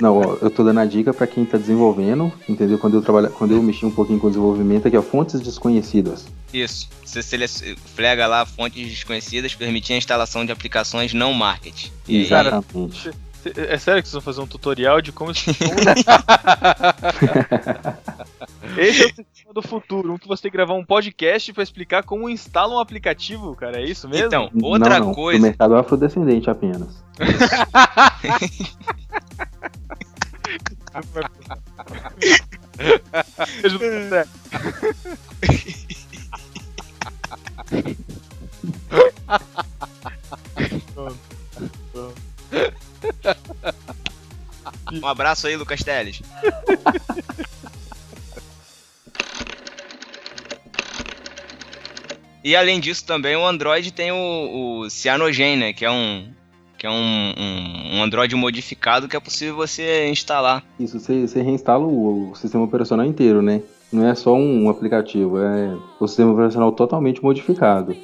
[0.00, 2.76] Não, ó, eu tô dando a dica pra quem tá desenvolvendo, entendeu?
[2.78, 6.26] Quando eu trabalho, quando eu mexi um pouquinho com desenvolvimento, aqui, ó, fontes desconhecidas.
[6.52, 6.88] Isso.
[7.04, 11.86] Você selec- flega lá fontes desconhecidas, permitir a instalação de aplicações não market.
[12.08, 13.02] E aí, Exatamente.
[13.04, 13.12] Cê-
[13.56, 15.30] É sério que vocês vão fazer um tutorial de como.
[18.76, 21.62] Esse é o sistema do futuro, um que você tem que gravar um podcast pra
[21.62, 23.80] explicar como instala um aplicativo, cara.
[23.80, 24.26] É isso mesmo?
[24.26, 25.38] Então, outra não, não, coisa.
[25.38, 27.02] Do mercado afrodescendente apenas.
[44.92, 46.20] Um abraço aí, Lucas Teles.
[52.46, 55.72] E além disso também o Android tem o, o Cyanogen, né?
[55.72, 56.28] Que é um
[56.78, 60.62] que é um, um, um Android modificado que é possível você instalar.
[60.78, 63.62] Isso, você, você reinstala o, o sistema operacional inteiro, né?
[63.92, 67.96] Não é só um, aplicativo, é o sistema operacional totalmente modificado.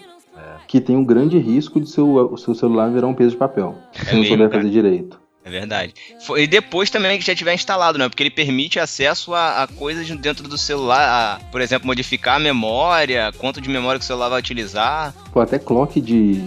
[0.72, 3.76] Que tem um grande risco de seu, o seu celular virar um peso de papel.
[3.92, 5.20] se não souber fazer direito.
[5.44, 5.92] É verdade.
[6.38, 8.08] E depois também que já tiver instalado, né?
[8.08, 11.02] Porque ele permite acesso a, a coisas dentro do celular,
[11.42, 15.14] a, por exemplo, modificar a memória, quanto de memória que o celular vai utilizar.
[15.30, 16.40] Pô, até clock de,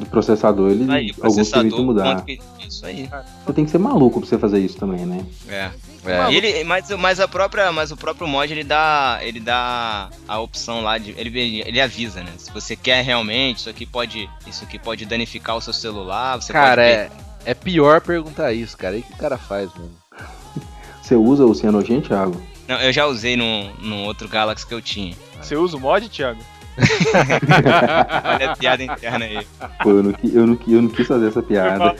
[0.00, 2.24] do processador, ele Aí, alguns processador, mudar.
[2.24, 2.40] que.
[2.66, 3.08] Isso aí.
[3.44, 5.24] Você tem que ser maluco pra você fazer isso também, né?
[5.48, 5.70] É.
[6.04, 6.32] É.
[6.32, 10.40] E ele, mas, mas a própria, mas o próprio mod ele dá, ele dá a
[10.40, 12.32] opção lá de, ele, ele avisa, né?
[12.38, 16.52] Se você quer realmente, isso aqui pode, isso aqui pode danificar o seu celular, você
[16.52, 17.10] Cara, pode é,
[17.44, 18.96] é pior perguntar isso, cara.
[18.96, 19.90] E o que o cara faz, mano?
[21.02, 22.40] Você usa o cianogen, Thiago?
[22.68, 25.16] Não, eu já usei num, num outro Galaxy que eu tinha.
[25.42, 26.40] Você usa o mod, Thiago?
[28.24, 29.46] Olha a piada interna aí.
[29.82, 31.94] Pô, eu não, eu, não, eu não quis fazer essa piada.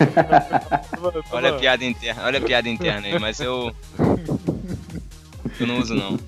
[1.30, 3.74] Olha a piada interna, olha a piada interna aí, mas eu
[5.58, 6.18] eu não uso não.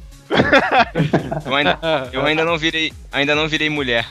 [1.45, 1.79] Eu ainda,
[2.13, 4.07] eu ainda não virei, ainda não virei mulher.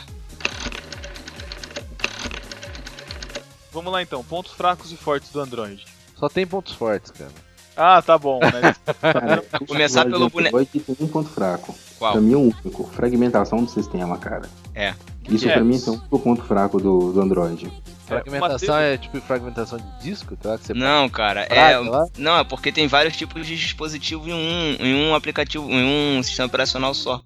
[3.72, 5.86] Vamos lá então, pontos fracos e fortes do Android.
[6.16, 7.32] Só tem pontos fortes, cara.
[7.76, 8.76] Ah, tá bom, né?
[9.02, 11.76] Cara, começar o pelo Android tem um ponto fraco.
[11.98, 12.14] Qual?
[12.14, 12.90] Pra mim é o único.
[12.94, 14.50] Fragmentação do sistema, cara.
[14.76, 14.94] É.
[15.30, 15.54] Isso É.
[15.54, 17.72] pra mim é o único ponto fraco do, do Android.
[18.06, 20.58] Fragmentação é tipo fragmentação de disco, tá?
[20.58, 21.78] Que você Não, cara, é.
[21.78, 22.06] Lá?
[22.18, 26.24] Não, é porque tem vários tipos de dispositivo em um, em um aplicativo, em um
[26.24, 27.22] sistema operacional só.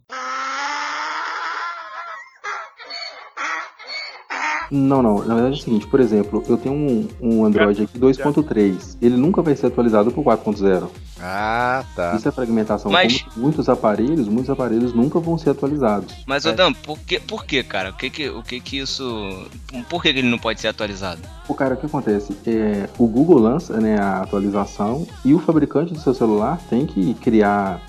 [4.72, 5.20] Não, não.
[5.26, 8.98] Na verdade é o seguinte, por exemplo, eu tenho um, um Android aqui 2.3.
[9.02, 10.90] Ele nunca vai ser atualizado pro 4.0.
[11.22, 12.14] Ah, tá.
[12.16, 12.92] Isso é fragmentação.
[12.92, 16.14] Mas- Como muitos aparelhos, muitos aparelhos nunca vão ser atualizados.
[16.28, 16.50] Mas, É.
[16.52, 17.90] Odam, por que, por que, cara?
[17.92, 19.48] O que que, o que que isso...
[19.90, 21.22] Por que que ele não pode ser atualizado?
[21.48, 22.36] O cara, o que acontece?
[22.46, 27.14] É, o Google lança né, a atualização e o fabricante do seu celular tem que
[27.16, 27.82] criar,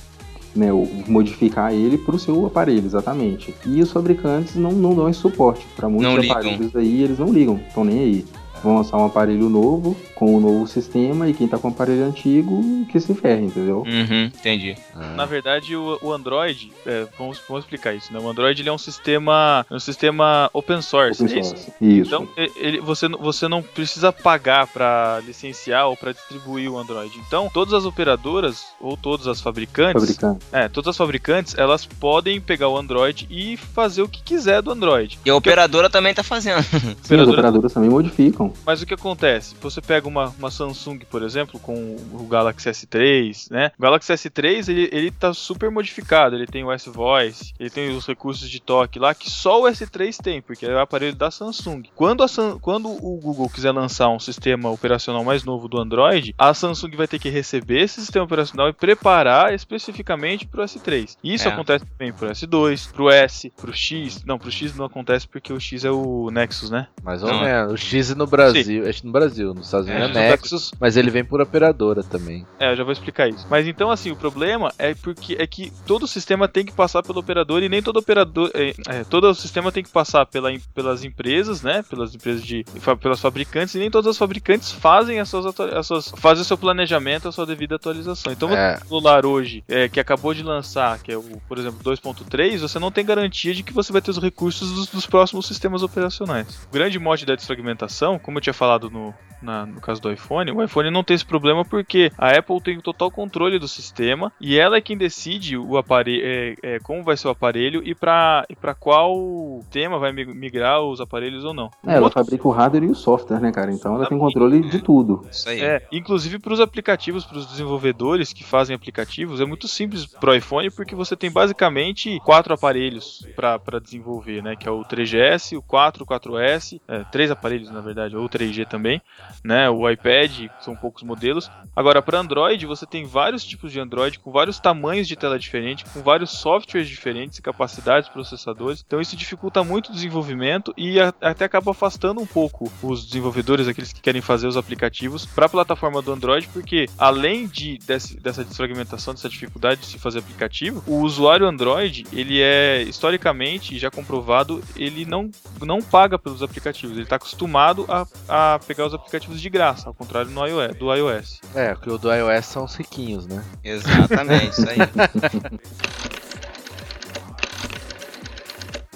[0.56, 0.68] né,
[1.06, 3.54] modificar ele para o seu aparelho, exatamente.
[3.66, 5.66] E os fabricantes não, não dão esse suporte.
[5.76, 6.36] Para muitos Não ligam.
[6.36, 8.24] aparelhos aí, eles não ligam, estão nem aí.
[8.62, 12.04] Vão lançar um aparelho novo, com o novo sistema, e quem tá com o aparelho
[12.04, 13.84] antigo, que se ferre, entendeu?
[13.86, 14.74] Uhum, entendi.
[15.14, 18.18] Na verdade, o, o Android, é, vamos, vamos explicar isso, né?
[18.18, 21.50] O Android ele é um sistema, um sistema open source, Open é isso?
[21.50, 21.72] source.
[21.80, 22.06] Isso.
[22.08, 27.12] Então, ele, você, não- você não precisa pagar para licenciar ou para distribuir o Android.
[27.26, 30.46] Então, todas as operadoras ou todas as fabricantes, Fabricante.
[30.52, 34.70] é, todas as fabricantes, elas podem pegar o Android e fazer o que quiser do
[34.72, 35.18] Android.
[35.24, 36.62] E a operadora também tá fazendo.
[36.62, 38.45] Sim, as Operadora- operadoras também modificam.
[38.64, 39.54] Mas o que acontece?
[39.60, 43.70] Você pega uma, uma Samsung, por exemplo, com o Galaxy S3, né?
[43.78, 46.34] O Galaxy S3, ele, ele tá super modificado.
[46.36, 50.16] Ele tem o S-Voice, ele tem os recursos de toque lá que só o S3
[50.22, 51.84] tem, porque é o aparelho da Samsung.
[51.94, 52.26] Quando, a
[52.60, 57.06] quando o Google quiser lançar um sistema operacional mais novo do Android, a Samsung vai
[57.08, 61.16] ter que receber esse sistema operacional e preparar especificamente pro S3.
[61.22, 61.52] Isso É.
[61.52, 64.24] acontece também pro S2, pro S, pro X.
[64.24, 66.88] Não, pro X não acontece porque o X é o Nexus, né?
[67.02, 67.72] Mais ou menos.
[67.72, 68.35] O X no Brasil.
[68.40, 72.02] Acho que no Brasil, nos Estados Unidos é, É, Nexus, mas ele vem por operadora
[72.02, 72.46] também.
[72.58, 73.46] É, eu já vou explicar isso.
[73.50, 77.20] Mas então, assim, o problema é porque é que todo sistema tem que passar pelo
[77.20, 78.50] operador e nem todo operador.
[78.54, 81.82] É, é, todo o sistema tem que passar pela, pelas empresas, né?
[81.88, 82.64] Pelas empresas de.
[83.00, 86.58] pelas fabricantes, e nem todas as fabricantes fazem as suas, as suas fazem o seu
[86.58, 88.32] planejamento, a sua devida atualização.
[88.32, 88.76] Então, É.
[88.82, 92.78] um celular hoje é, que acabou de lançar, que é o, por exemplo, 2.3, você
[92.78, 96.66] não tem garantia de que você vai ter os recursos dos, dos próximos sistemas operacionais.
[96.70, 100.50] O grande mote da desfragmentação, como eu tinha falado no, na- no caso do iPhone,
[100.50, 104.32] o iPhone não tem esse problema porque a Apple tem o total controle do sistema
[104.40, 107.94] e ela é quem decide o aparelho, é, é, como vai ser o aparelho e
[107.94, 111.70] para e qual tema vai mi- migrar os aparelhos ou não.
[111.86, 113.70] É, ela outro- fabrica o hardware e o software, né, cara?
[113.72, 115.24] Então ela tem controle de tudo.
[115.30, 115.60] Isso aí.
[115.60, 120.34] é, inclusive para os aplicativos, para os desenvolvedores que fazem aplicativos, é muito simples pro
[120.34, 124.56] iPhone porque você tem basicamente quatro aparelhos para desenvolver, né?
[124.56, 128.66] Que é o 3GS, o 4, o 4S, é, três aparelhos na verdade, ou 3G
[128.66, 129.00] também,
[129.44, 129.68] né?
[129.70, 131.50] O iPad, são poucos modelos.
[131.74, 135.90] Agora para Android você tem vários tipos de Android com vários tamanhos de tela diferentes,
[135.92, 138.82] com vários softwares diferentes capacidades de processadores.
[138.86, 143.68] Então isso dificulta muito o desenvolvimento e a- até acaba afastando um pouco os desenvolvedores,
[143.68, 148.18] aqueles que querem fazer os aplicativos, para a plataforma do Android, porque além de desse-
[148.20, 153.90] dessa desfragmentação, dessa dificuldade de se fazer aplicativo, o usuário Android, ele é historicamente já
[153.90, 159.40] comprovado, ele não, não paga pelos aplicativos, ele está acostumado a, a pegar os aplicativos
[159.40, 160.76] de graça, ao contrário do iOS.
[160.76, 161.40] Do iOS.
[161.54, 163.44] É, porque o do iOS são os riquinhos, né?
[163.62, 164.78] Exatamente, isso aí.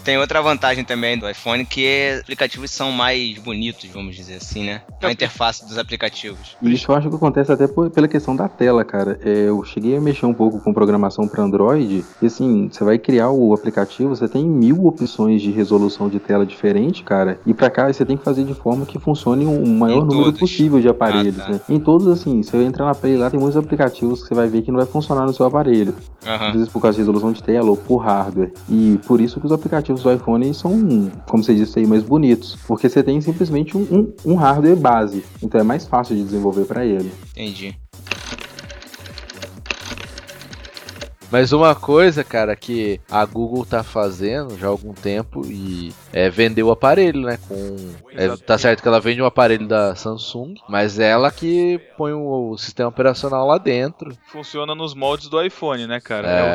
[0.05, 4.37] Tem outra vantagem também do iPhone que é, os aplicativos são mais bonitos, vamos dizer
[4.37, 4.81] assim, né?
[5.03, 6.57] A interface dos aplicativos.
[6.63, 9.19] Isso eu acho que acontece até por- pela questão da tela, cara.
[9.23, 12.05] É, eu cheguei a mexer um pouco com programação para Android.
[12.23, 16.47] E assim, você vai criar o aplicativo, você tem mil opções de resolução de tela
[16.47, 17.39] diferente, cara.
[17.47, 20.25] E pra cá você tem que fazer de forma que funcione o maior Em número
[20.25, 20.41] todos.
[20.41, 21.51] possível de aparelhos, Ah, tá.
[21.53, 21.61] né?
[21.69, 24.63] Em todos, assim, você entra na Play lá, tem muitos aplicativos que você vai ver
[24.63, 25.95] que não vai funcionar no seu aparelho.
[26.23, 26.53] Às Aham.
[26.53, 28.53] vezes por causa de resolução de tela ou por hardware.
[28.69, 32.57] E por isso que os aplicativos do iPhone são, como você disse aí, mais bonitos.
[32.67, 35.25] Porque você tem simplesmente um, um- um hardware base.
[35.43, 37.13] Então é mais fácil de desenvolver para ele.
[37.33, 37.77] Entendi.
[41.33, 46.29] Mas uma coisa, cara, que a Google tá fazendo já há algum tempo e é
[46.29, 47.39] vender o aparelho, né?
[47.49, 47.77] Com
[48.17, 52.13] é, tá certo que ela vende o aparelho da Samsung, mas é ela que põe
[52.13, 54.13] o, sistema operacional lá dentro.
[54.27, 56.29] Funciona nos moldes do iPhone, né, cara?
[56.29, 56.47] É o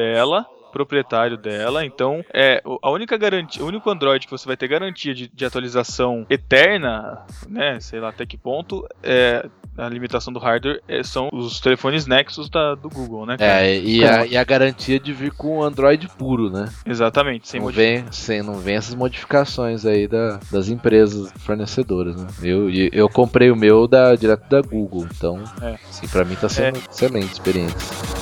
[0.00, 4.56] É, dela proprietário dela, então é a única garantia, o único Android que você vai
[4.56, 9.46] ter garantia de, de atualização eterna, né, sei lá até que ponto, é
[9.76, 13.36] a limitação do hardware é, são os telefones Nexus da, do Google, né?
[13.36, 13.64] cara?
[13.64, 16.68] É, e a, e a garantia de vir com Android puro, né?
[16.84, 22.26] Exatamente, sem não vem, sem, não vem essas modificações aí da, das empresas fornecedoras, né?
[22.42, 25.76] Eu, eu comprei o meu da, direto da Google, então, É.
[25.88, 28.17] assim, pra mim tá sendo excelente experiência.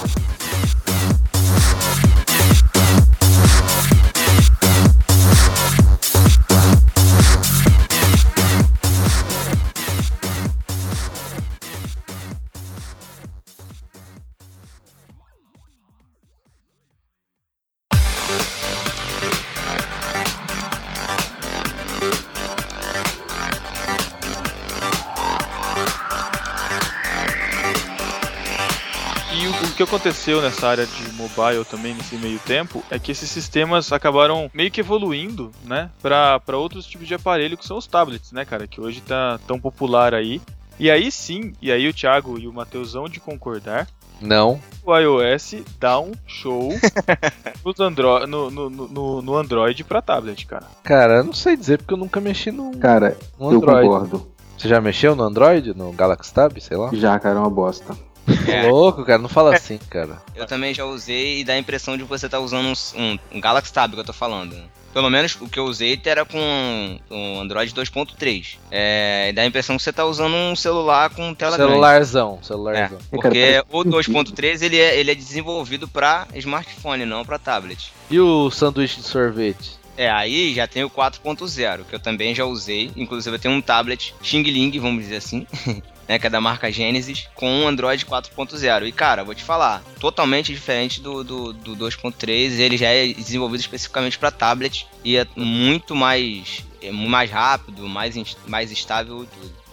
[30.26, 34.70] Aconteceu nessa área de mobile também nesse meio tempo é que esses sistemas acabaram meio
[34.72, 38.80] que evoluindo, né, para outros tipos de aparelho que são os tablets, né, cara, que
[38.80, 40.40] hoje tá tão popular aí.
[40.80, 43.86] E aí sim, e aí o Thiago e o Mateusão de concordar,
[44.20, 46.70] Não, o iOS dá um show
[47.64, 50.66] nos Andro no, no, no, no Android pra tablet, cara.
[50.82, 53.88] cara, eu não sei dizer porque eu nunca mexi no, Cara, no eu Android.
[53.88, 54.26] concordo.
[54.58, 55.74] Você já mexeu no Android?
[55.74, 56.90] No Galaxy Tab, sei lá?
[56.92, 57.94] Já, cara, é uma bosta.
[58.48, 58.68] É.
[58.68, 60.22] Louco, cara, não fala assim, cara.
[60.34, 63.18] Eu também já usei e dá a impressão de que você tá usando um, um,
[63.32, 64.56] um Galaxy Tab que eu tô falando.
[64.92, 68.56] Pelo menos o que eu usei era com um Android 2.3.
[68.70, 71.72] É, e dá a impressão que você tá usando um celular com tela grande.
[71.72, 72.98] Celularzão, É, celularzão.
[73.10, 77.92] porque o 2.3 ele é, ele é desenvolvido pra smartphone, não pra tablet.
[78.10, 79.72] E o sanduíche de sorvete?
[79.98, 82.90] É, aí já tem o 4.0, que eu também já usei.
[82.96, 85.46] Inclusive eu tenho um tablet Xing Ling, vamos dizer assim,
[86.08, 88.86] né, que é da marca Genesis, com um Android 4.0.
[88.86, 93.60] E cara, vou te falar, totalmente diferente do, do, do 2.3, ele já é desenvolvido
[93.60, 99.65] especificamente para tablet e é muito mais, é mais rápido, mais, mais estável e tudo.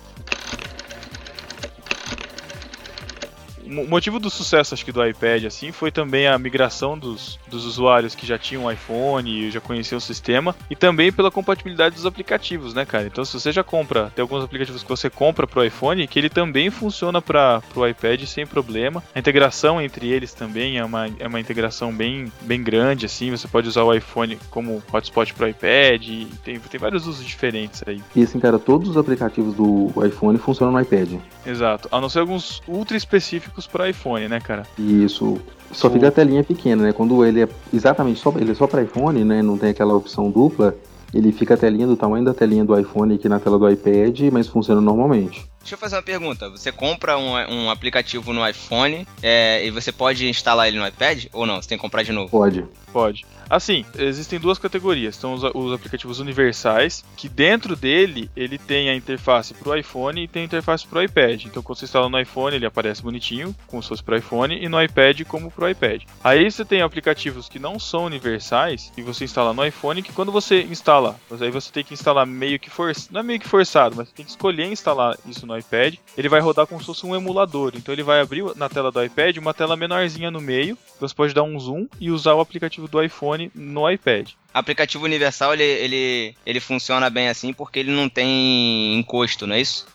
[3.82, 7.66] O motivo do sucesso, acho que, do iPad, assim, foi também a migração dos, dos
[7.66, 12.06] usuários que já tinham iPhone e já conheciam o sistema, e também pela compatibilidade dos
[12.06, 13.06] aplicativos, né, cara?
[13.06, 16.30] Então, se você já compra, tem alguns aplicativos que você compra pro iPhone, que ele
[16.30, 19.04] também funciona para pro iPad sem problema.
[19.14, 23.48] A integração entre eles também é uma, é uma integração bem, bem grande, assim, você
[23.48, 26.02] pode usar o iPhone como hotspot pro iPad,
[26.44, 28.02] tem, tem vários usos diferentes aí.
[28.16, 31.20] E assim, cara, todos os aplicativos do iPhone funcionam no iPad.
[31.46, 31.88] Exato.
[31.92, 34.64] A não ser alguns ultra específicos para iPhone, né, cara?
[34.78, 35.40] Isso
[35.72, 36.94] só fica a telinha pequena, né?
[36.94, 39.42] Quando ele é exatamente só, ele é só para iPhone, né?
[39.42, 40.76] Não tem aquela opção dupla,
[41.14, 44.20] ele fica a telinha do tamanho da telinha do iPhone aqui na tela do iPad,
[44.32, 45.48] mas funciona normalmente.
[45.64, 46.50] Deixa eu fazer uma pergunta.
[46.50, 51.26] Você compra um, um aplicativo no iPhone é, e você pode instalar ele no iPad
[51.32, 51.62] ou não?
[51.62, 52.30] Você tem que comprar de novo?
[52.30, 52.66] Pode.
[52.92, 53.26] Pode.
[53.50, 55.16] Assim, existem duas categorias.
[55.16, 60.24] São os, os aplicativos universais, que dentro dele ele tem a interface para o iPhone
[60.24, 61.46] e tem a interface para o iPad.
[61.46, 64.70] Então, quando você instala no iPhone, ele aparece bonitinho, como se fosse para iPhone, e
[64.70, 66.04] no iPad, como para o iPad.
[66.24, 70.32] Aí você tem aplicativos que não são universais, e você instala no iPhone, que quando
[70.32, 73.96] você instala, aí você tem que instalar meio que forçado, não é meio que forçado,
[73.96, 75.96] mas você tem que escolher instalar isso no iPad.
[76.18, 77.74] Ele vai rodar como se fosse um emulador.
[77.76, 81.34] Então, ele vai abrir na tela do iPad uma tela menorzinha no meio, você pode
[81.34, 84.32] dar um zoom e usar o aplicativo do iPhone no iPad.
[84.54, 89.62] Aplicativo universal, ele, ele, ele funciona bem assim porque ele não tem encosto, não é
[89.62, 89.88] isso?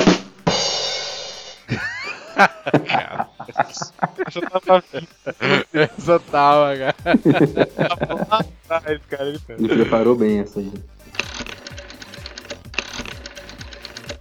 [4.26, 4.84] Essa tava
[5.72, 6.94] Essa tava, cara.
[9.08, 9.58] cara.
[9.58, 10.72] Ele preparou bem essa aí.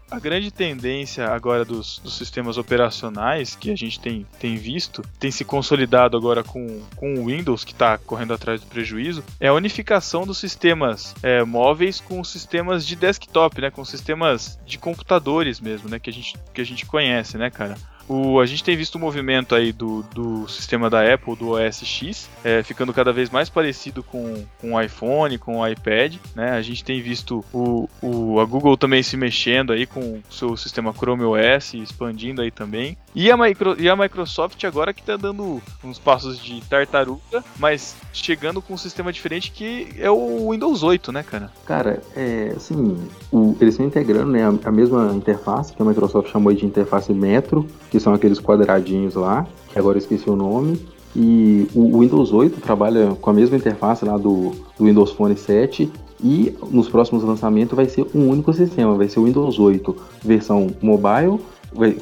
[0.10, 5.30] A grande tendência agora dos, dos sistemas operacionais que a gente tem, tem visto, tem
[5.30, 9.54] se consolidado agora com, com o Windows, que está correndo atrás do prejuízo, é a
[9.54, 13.70] unificação dos sistemas é, móveis com os sistemas de desktop, né?
[13.70, 16.00] Com sistemas de computadores mesmo, né?
[16.00, 17.76] Que a gente, que a gente conhece, né, cara?
[18.08, 21.84] O, a gente tem visto o movimento aí do, do sistema da Apple, do OS
[21.84, 26.52] X, é, ficando cada vez mais parecido com, com o iPhone, com o iPad, né?
[26.52, 30.56] A gente tem visto o, o, a Google também se mexendo aí com o seu
[30.56, 32.98] sistema Chrome OS, expandindo aí também.
[33.14, 37.96] E a, micro, e a Microsoft agora que tá dando uns passos de tartaruga, mas
[38.14, 41.52] chegando com um sistema diferente que é o Windows 8, né, cara?
[41.66, 42.98] Cara, é assim,
[43.32, 47.12] o- eles estão integrando né, a, a mesma interface que a Microsoft chamou de interface
[47.14, 50.80] Metro, que são aqueles quadradinhos lá, que agora eu esqueci o nome.
[51.16, 55.92] E o, Windows 8 trabalha com a mesma interface lá do, do Windows Phone 7
[56.24, 60.68] e nos próximos lançamentos vai ser um único sistema, vai ser o Windows 8 versão
[60.82, 61.40] mobile,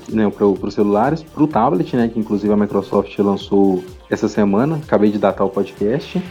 [0.09, 4.79] né, para os celulares, para o tablet, né, que inclusive a Microsoft lançou essa semana,
[4.83, 6.21] acabei de datar o podcast,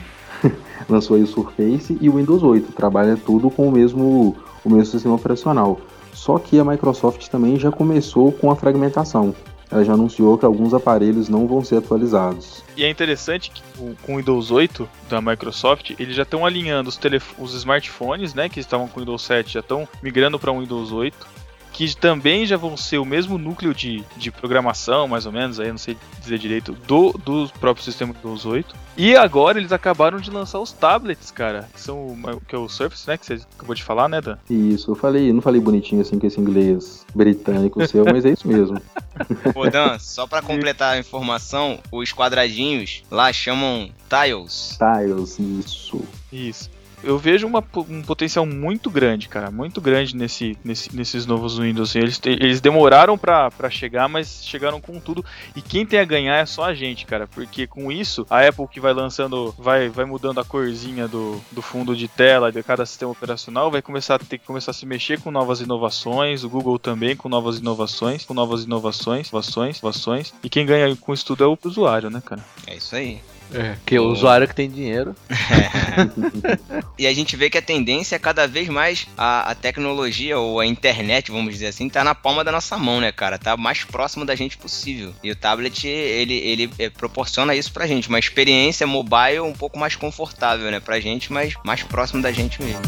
[0.89, 2.73] lançou aí o Surface e o Windows 8.
[2.73, 5.79] Trabalha tudo com o mesmo, o mesmo sistema operacional.
[6.13, 9.35] Só que a Microsoft também já começou com a fragmentação.
[9.75, 12.63] Ela já anunciou que alguns aparelhos não vão ser atualizados.
[12.77, 13.61] E é interessante que
[14.03, 17.01] com o Windows 8 da Microsoft, eles já estão alinhando os,
[17.37, 20.93] os smartphones, né, que estavam com o Windows 7, já estão migrando para o Windows
[20.93, 21.27] 8,
[21.75, 25.67] que também já vão ser o mesmo núcleo de, de programação, mais ou menos, aí
[25.67, 28.75] eu não sei dizer direito, do, do próprio sistema Windows 8.
[28.97, 32.69] E agora eles acabaram de lançar os tablets, cara, que são o, que é o
[32.69, 34.37] Surface, né, que você acabou de falar, né, Dan?
[34.49, 38.31] Isso, eu falei, eu não falei bonitinho assim com esse inglês britânico seu, mas é
[38.31, 38.81] isso mesmo.
[39.53, 44.79] Ô Dan, só pra completar a informação, os quadradinhos lá chamam tiles.
[44.79, 46.05] Tiles, isso.
[46.33, 46.74] Isso.
[47.05, 51.95] Eu vejo uma um potencial muito grande, cara, muito grande nesse, nesse- nesses novos Windows.
[51.95, 55.25] Eles, te- eles demoraram pra chegar, mas chegaram com tudo.
[55.55, 58.67] E quem tem a ganhar é só a gente, cara, porque com isso a Apple
[58.69, 62.85] que vai lançando, vai, vai mudando a corzinha do, do fundo de tela de cada
[62.87, 66.45] sistema operacional, vai começar a ter que começar a se mexer com novas inovações.
[66.45, 70.33] O Google também com novas inovações, com novas inovações, inovações, inovações.
[70.43, 72.45] E quem ganha com isso tudo é o usuário, né, cara?
[72.67, 73.21] É isso aí.
[73.53, 75.15] É, que o usuário que tem dinheiro.
[76.97, 80.61] E a gente vê que a tendência é cada vez mais a, a tecnologia ou
[80.61, 83.39] a internet, vamos dizer assim, tá na palma da nossa mão, né, cara?
[83.39, 85.13] Tá mais próximo da gente possível.
[85.23, 89.79] E o tablet, ele, ele eh, proporciona isso pra gente, uma experiência mobile um pouco
[89.79, 92.83] mais confortável, né, pra gente, mas mais próximo da gente mesmo.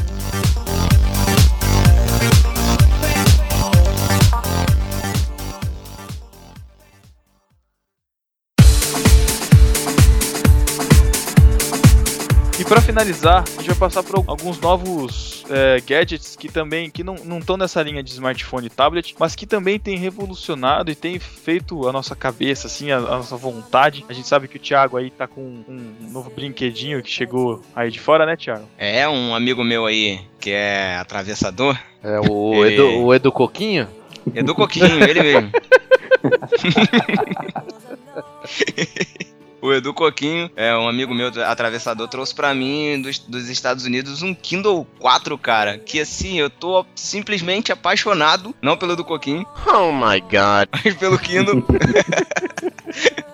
[12.66, 17.04] E pra finalizar, a gente vai passar por alguns novos é, gadgets que também que
[17.04, 21.16] não estão nessa linha de smartphone e tablet, mas que também tem revolucionado e tem
[21.20, 24.04] feito a nossa cabeça, assim, a, a nossa vontade.
[24.08, 27.88] A gente sabe que o Thiago aí tá com um novo brinquedinho que chegou aí
[27.88, 28.68] de fora, né, Thiago?
[28.76, 33.86] É, um amigo meu aí, que é atravessador, É o Edu, o Edu Coquinho?
[34.34, 35.52] Edu Coquinho, ele mesmo.
[39.60, 44.22] O Edu Coquinho, é um amigo meu atravessador, trouxe pra mim dos, dos Estados Unidos
[44.22, 45.78] um Kindle 4, cara.
[45.78, 50.68] Que assim, eu tô simplesmente apaixonado, não pelo Edu Coquinho, Oh my god.
[50.84, 51.64] mas pelo Kindle.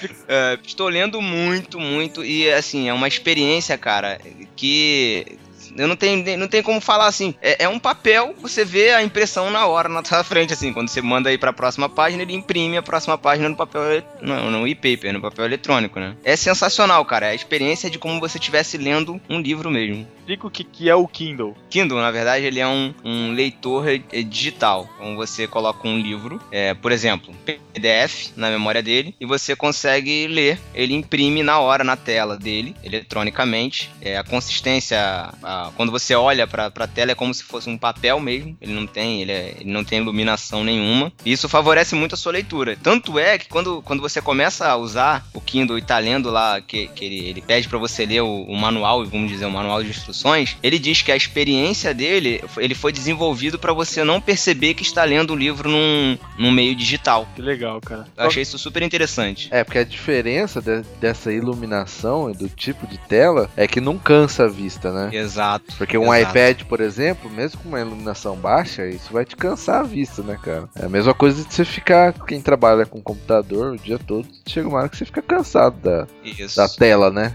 [0.28, 4.20] É, estou lendo muito, muito, e assim, é uma experiência, cara,
[4.54, 5.38] que.
[5.76, 7.34] Eu não tenho, não tenho como falar assim.
[7.40, 10.72] É, é um papel, você vê a impressão na hora na sua frente, assim.
[10.72, 14.02] Quando você manda aí pra próxima página, ele imprime a próxima página no papel.
[14.20, 16.16] Não, no e-paper, no papel eletrônico, né?
[16.24, 17.26] É sensacional, cara.
[17.26, 20.06] É a experiência de como você estivesse lendo um livro mesmo.
[20.18, 21.56] Explica o que, que é o Kindle.
[21.70, 24.88] Kindle, na verdade, ele é um, um leitor eh, digital.
[24.96, 30.26] Então você coloca um livro, é, por exemplo, PDF na memória dele, e você consegue
[30.26, 30.58] ler.
[30.74, 33.90] Ele imprime na hora na tela dele, eletronicamente.
[34.00, 34.98] É, a consistência,
[35.42, 38.56] a- quando você olha para a tela, é como se fosse um papel mesmo.
[38.60, 41.12] Ele não tem, ele, é- ele não tem iluminação nenhuma.
[41.24, 42.76] E isso favorece muito a sua leitura.
[42.82, 46.60] Tanto é que quando, quando você começa a usar o Kindle e tá lendo lá,
[46.60, 49.82] que, que ele, ele pede para você ler o, o manual, vamos dizer, o manual
[49.82, 54.74] de instruções, ele diz que a experiência dele, ele foi desenvolvido para você não perceber
[54.74, 57.26] que está lendo o livro num, num meio digital.
[57.34, 58.06] Que legal, cara.
[58.16, 59.48] Eu achei isso super interessante.
[59.50, 63.98] É, porque a diferença de- dessa iluminação e do tipo de tela é que não
[63.98, 65.10] cansa a vista, né?
[65.16, 65.55] Exato.
[65.78, 66.30] Porque um Exato.
[66.38, 70.38] iPad, por exemplo, mesmo com uma iluminação baixa, isso vai te cansar a vista, né,
[70.42, 70.68] cara?
[70.74, 74.68] É a mesma coisa de você ficar, quem trabalha com computador o dia todo, chega
[74.68, 76.56] uma hora que você fica cansado da, Isso.
[76.56, 77.34] da tela, né?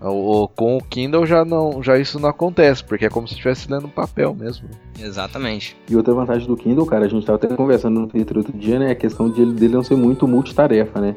[0.00, 3.32] O, o- com o Kindle já não, já isso não acontece, porque é como se
[3.34, 4.68] estivesse lendo um papel mesmo.
[4.98, 5.76] Exatamente.
[5.90, 8.78] E outra vantagem do Kindle, cara, a gente tava até conversando no Twitter outro dia,
[8.78, 8.92] né?
[8.92, 11.16] A questão de ele- dele não ser muito multitarefa, né?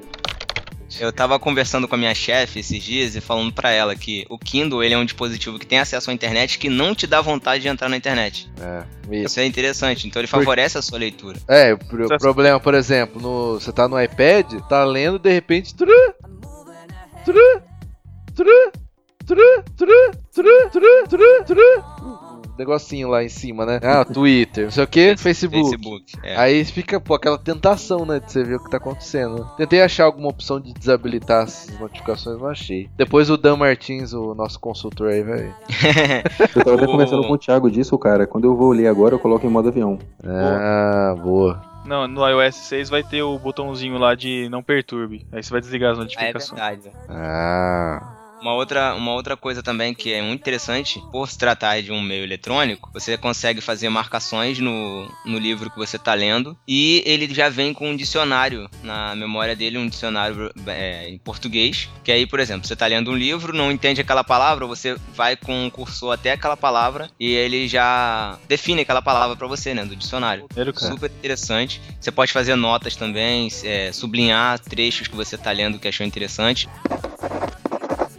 [0.99, 4.38] Eu tava conversando com a minha chefe esses dias e falando pra ela que o
[4.38, 7.61] Kindle ele é um dispositivo que tem acesso à internet que não te dá vontade
[7.61, 8.51] de entrar na internet.
[8.59, 11.39] É, e- Isso é interessante, então ele Por- favorece a sua leitura.
[11.47, 15.31] é o pro- Você- problema, por exemplo, no, você tá no iPad, tá lendo, de
[15.31, 15.73] repente.
[15.76, 15.88] Tru,
[17.26, 17.61] tru,
[18.35, 18.72] tru,
[19.26, 22.30] tru, tru, tru, tru, tru, tru.
[22.61, 23.79] Negocinho lá em cima, né?
[23.83, 25.69] Ah, Twitter, não sei o que, Facebook.
[25.69, 26.13] Facebook.
[26.23, 26.35] É.
[26.38, 29.47] Aí fica, pô, aquela tentação, né, de você ver o que tá acontecendo.
[29.57, 32.89] Tentei achar alguma opção de desabilitar as notificações, não achei.
[32.95, 35.53] Depois o Dan Martins, o nosso consultor aí, vai.
[36.55, 38.27] Eu tava até conversando com o Thiago disso, cara.
[38.27, 39.97] Quando eu vou ler agora, eu coloco em modo avião.
[40.23, 41.61] Ah, boa.
[41.85, 45.25] Não, no iOS 6 vai ter o botãozinho lá de não perturbe.
[45.31, 46.51] Aí você vai desligar as Ah, é notificações.
[46.61, 46.91] verdade.
[47.09, 48.20] Ah.
[48.41, 52.01] Uma outra, uma outra coisa também que é muito interessante, por se tratar de um
[52.01, 57.31] meio eletrônico, você consegue fazer marcações no, no livro que você está lendo e ele
[57.31, 61.88] já vem com um dicionário na memória dele, um dicionário é, em português.
[62.03, 65.35] Que aí, por exemplo, você está lendo um livro, não entende aquela palavra, você vai
[65.35, 69.85] com o cursor até aquela palavra e ele já define aquela palavra para você, né,
[69.85, 70.47] do dicionário.
[70.88, 71.80] Super interessante.
[71.99, 76.68] Você pode fazer notas também, é, sublinhar trechos que você tá lendo que achou interessante.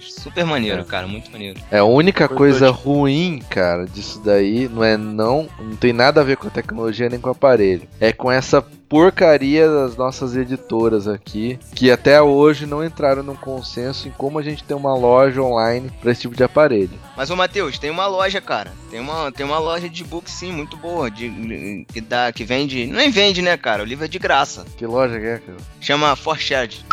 [0.09, 1.61] Super maneiro, cara, muito maneiro.
[1.71, 2.39] É a única Importante.
[2.39, 6.51] coisa ruim, cara, disso daí não é não, não tem nada a ver com a
[6.51, 7.89] tecnologia nem com o aparelho.
[8.01, 14.07] É com essa porcaria das nossas editoras aqui, que até hoje não entraram num consenso
[14.07, 16.91] em como a gente tem uma loja online para esse tipo de aparelho.
[17.17, 18.71] Mas ô Matheus, tem uma loja, cara.
[18.91, 22.87] Tem uma, tem uma loja de book sim, muito boa, de, que dá que vende,
[22.87, 23.83] nem vende, né, cara?
[23.83, 24.67] O livro é de graça.
[24.77, 25.59] Que loja que é, cara?
[25.81, 26.85] Chama Forshed.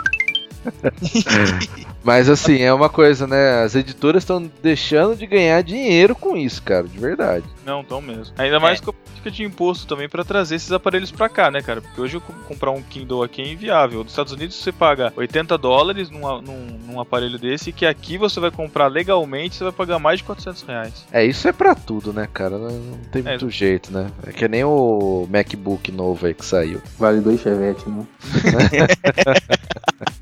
[2.04, 3.62] Mas assim, é uma coisa, né?
[3.64, 7.44] As editoras estão deixando de ganhar dinheiro com isso, cara, de verdade.
[7.66, 8.34] Não, tão mesmo.
[8.38, 11.62] Ainda mais com a política de imposto também pra trazer esses aparelhos pra cá, né,
[11.62, 11.82] cara?
[11.82, 14.02] Porque hoje eu co- comprar um Kindle aqui é inviável.
[14.04, 18.40] Nos Estados Unidos você paga 80 dólares num, num, num aparelho desse, que aqui você
[18.40, 21.06] vai comprar legalmente, você vai pagar mais de 400 reais.
[21.12, 22.58] É, isso é pra tudo, né, cara?
[22.58, 23.32] Não, tem É.
[23.32, 24.08] muito jeito, né?
[24.26, 26.82] É que nem o MacBook novo aí que saiu.
[26.98, 28.06] Vale dois chevette, né?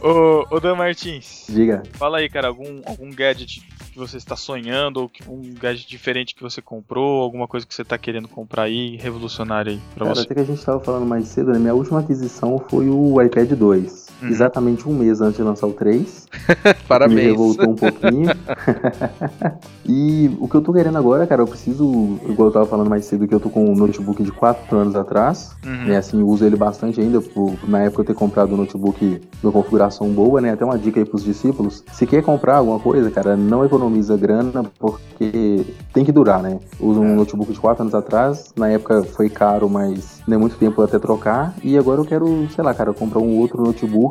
[0.00, 1.82] Ô, ô Dan Martins, Diga.
[1.94, 3.62] fala aí, cara, algum, algum gadget
[3.92, 7.82] que você está sonhando, ou um gadget diferente que você comprou, alguma coisa que você
[7.82, 10.22] tá querendo comprar aí, revolucionário aí pra Cara, você.
[10.24, 11.58] até que a gente tava falando mais cedo, né?
[11.58, 14.05] Minha última aquisição foi o iPad 2.
[14.22, 14.28] Uhum.
[14.28, 16.26] Exatamente um mês antes de lançar o 3.
[16.64, 17.20] Me Parabéns.
[17.20, 18.30] revoltou um pouquinho.
[19.84, 23.04] e o que eu tô querendo agora, cara, eu preciso, igual eu tava falando mais
[23.04, 25.54] cedo, que eu tô com um notebook de 4 anos atrás.
[25.64, 25.86] Uhum.
[25.86, 28.98] Né, assim, eu uso ele bastante ainda, por, na época eu ter comprado um notebook
[29.06, 30.52] de uma configuração boa, né?
[30.52, 31.84] Até uma dica aí pros discípulos.
[31.92, 36.58] Se quer comprar alguma coisa, cara, não economiza grana, porque tem que durar, né?
[36.80, 40.56] Uso um notebook de 4 anos atrás, na época foi caro, mas não é muito
[40.56, 41.54] tempo até trocar.
[41.62, 44.05] E agora eu quero, sei lá, cara, comprar um outro notebook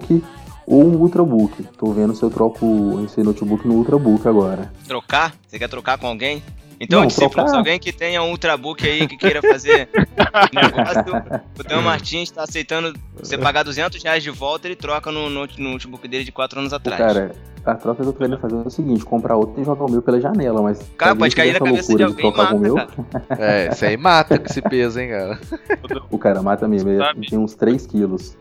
[0.68, 1.64] ou um Ultrabook.
[1.78, 4.72] Tô vendo se eu troco esse notebook no Ultrabook agora.
[4.88, 5.34] Trocar?
[5.48, 6.42] Você quer trocar com alguém?
[6.80, 9.88] Então, Não, discípulo, trocar- se alguém que tenha um Ultrabook aí que queira fazer
[10.54, 15.30] negócio, o Dan Martins está aceitando você pagar 200 reais de volta, ele troca no,
[15.30, 16.98] no no notebook dele de 4 anos atrás.
[17.00, 17.32] cara,
[17.64, 19.90] a troca que eu tô querendo fazer é o seguinte, comprar outro e jogar o
[19.90, 20.80] meu pela janela, mas...
[20.98, 22.94] Cara, pode cair na cabeça de alguém e trocar com o meu, mata,
[23.40, 25.40] É, isso aí mata com esse peso, hein, cara.
[26.12, 28.36] O cara mata mesmo, ele tem uns 3 quilos.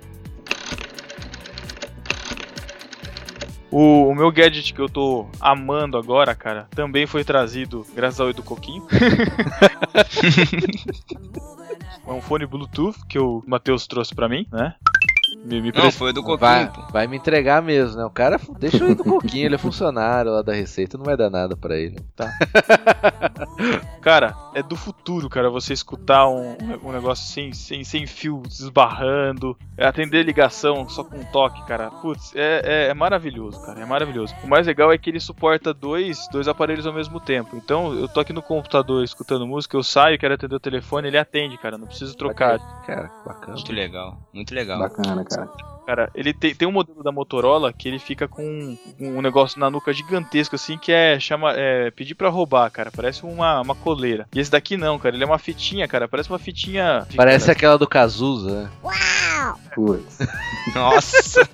[3.74, 8.30] O, o meu gadget que eu tô amando agora, cara, também foi trazido graças ao
[8.30, 8.86] Edu Coquinho.
[12.06, 14.76] é um fone Bluetooth que o Matheus trouxe pra mim, né?
[15.44, 16.82] Me, me Não, foi do Coquinho, Vai, pô.
[16.92, 18.04] vai me entregar mesmo, né?
[18.04, 21.16] O cara, deixa eu ir no pouquinho, ele é funcionário lá da Receita, não vai
[21.16, 21.96] dar nada pra ele.
[24.00, 29.56] Cara, é do futuro, cara, você escutar um, um negócio sem, sem, sem fio desbarrando,
[29.78, 31.90] é atender ligação só com um toque, cara.
[31.90, 34.34] Putz, é, é, é maravilhoso, cara, é maravilhoso.
[34.44, 37.56] O mais legal é que ele suporta dois, dois aparelhos ao mesmo tempo.
[37.56, 41.18] Então, eu tô aqui no computador escutando música, eu saio, quero atender o telefone, ele
[41.18, 42.58] atende, cara, não preciso trocar.
[42.86, 43.54] Cara, que bacana.
[43.54, 44.78] Muito legal, muito legal.
[45.22, 45.74] Bacana, cara.
[45.86, 49.70] Cara, ele tem, tem um modelo da Motorola que ele fica com um negócio na
[49.70, 52.90] nuca gigantesco, assim, que é chama é, pedir pra roubar, cara.
[52.90, 54.26] Parece uma, uma coleira.
[54.34, 55.14] E esse daqui não, cara.
[55.14, 56.08] Ele é uma fitinha, cara.
[56.08, 57.06] Parece uma fitinha.
[57.14, 58.70] Parece aquela do Cazuza, né?
[59.74, 60.18] Putz.
[60.74, 61.48] Nossa,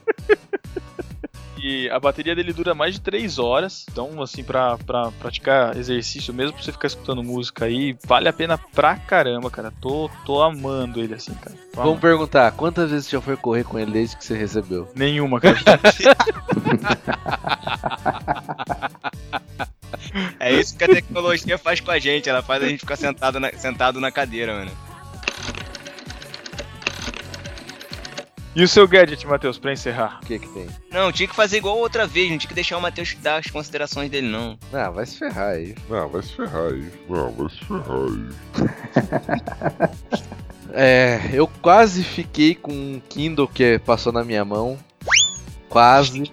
[1.62, 3.85] E a bateria dele dura mais de 3 horas.
[3.91, 8.32] Então, assim, pra, pra praticar exercício mesmo, pra você ficar escutando música aí, vale a
[8.32, 9.73] pena pra caramba, cara.
[9.81, 11.51] Tô, tô amando ele assim, cara.
[11.51, 12.01] Tô Vamos amando.
[12.01, 14.91] perguntar, quantas vezes você já foi correr com ele desde que você recebeu?
[14.95, 15.59] Nenhuma, cara.
[20.41, 23.39] é isso que a tecnologia faz com a gente, ela faz a gente ficar sentado
[23.39, 24.70] na, sentado na cadeira, mano.
[28.55, 30.20] E o seu gadget, Matheus, pra encerrar?
[30.22, 30.66] O que que tem?
[30.90, 33.47] Não, tinha que fazer igual outra vez, não tinha que deixar o Matheus dar as
[33.48, 34.59] considerações dele, não.
[34.72, 35.74] Ah, vai se ferrar aí.
[35.89, 36.93] Não, vai se ferrar aí.
[37.09, 38.31] Não, vai se ferrar aí.
[40.72, 44.78] É, eu quase fiquei com um Kindle que passou na minha mão.
[45.71, 46.25] Quase.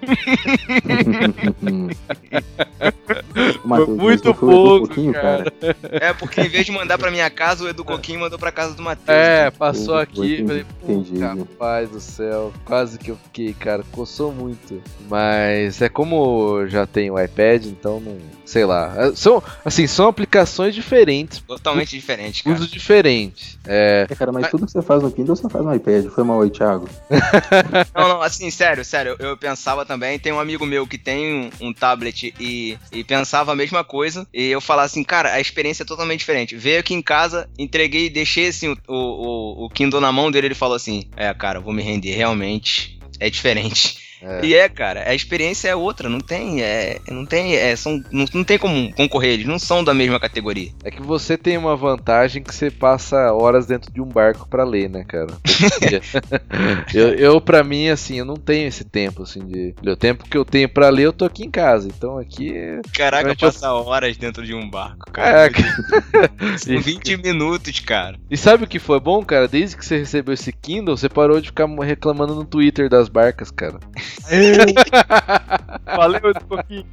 [3.64, 5.54] Matheus, mas muito pouco, Coquinho, cara.
[5.92, 8.74] É porque em vez de mandar pra minha casa, o Edu Coquinho mandou pra casa
[8.74, 9.08] do Matheus.
[9.08, 10.48] É, passou Entendi, aqui.
[10.48, 11.20] Falei, entendi.
[11.20, 12.52] pô, rapaz do céu.
[12.66, 13.84] Quase que eu fiquei, cara.
[13.92, 14.82] Coçou muito.
[15.08, 18.18] Mas é como eu já tenho o iPad, então não.
[18.44, 18.94] Sei lá.
[18.98, 21.40] É, São, assim, são aplicações diferentes.
[21.40, 22.56] Totalmente diferente, cara.
[22.56, 23.60] Uso diferente.
[23.66, 24.08] É.
[24.10, 26.06] É, cara, mas tudo que você faz no Kindle, você faz no iPad.
[26.08, 26.88] Foi mal aí, Thiago.
[27.94, 31.52] Não, não, assim, sério, sério, eu, eu pensava também, tem um amigo meu que tem
[31.62, 35.40] um, um tablet e, e pensava a mesma coisa, e eu falava assim, cara, a
[35.40, 36.56] experiência é totalmente diferente.
[36.56, 40.56] Veio aqui em casa, entreguei, deixei assim o, o, o Kindle na mão dele, ele
[40.56, 44.07] falou assim, é, cara, vou me render, realmente é diferente.
[44.22, 44.46] É.
[44.46, 48.26] E é, cara, a experiência é outra, não tem, é, não tem, é, são, não,
[48.34, 50.72] não tem como concorrer, eles não são da mesma categoria.
[50.84, 54.64] É que você tem uma vantagem que você passa horas dentro de um barco pra
[54.64, 55.28] ler, né, cara?
[56.94, 59.76] eu, eu, pra mim, assim, eu não tenho esse tempo, assim, de.
[59.86, 61.88] O tempo que eu tenho pra ler, eu tô aqui em casa.
[61.88, 62.54] Então aqui.
[62.94, 65.48] Caraca, Realmente eu- passar horas dentro de um barco, cara.
[65.48, 65.50] É,
[66.58, 68.18] São 20 minutos, cara.
[68.30, 69.48] E sabe o que foi bom, cara?
[69.48, 73.52] Desde que você recebeu esse Kindle, você parou de ficar reclamando no Twitter das barcas,
[73.52, 73.80] cara.
[75.86, 76.86] Valeu, Edu Coquinho.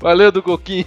[0.00, 0.86] Valeu do Coquinho.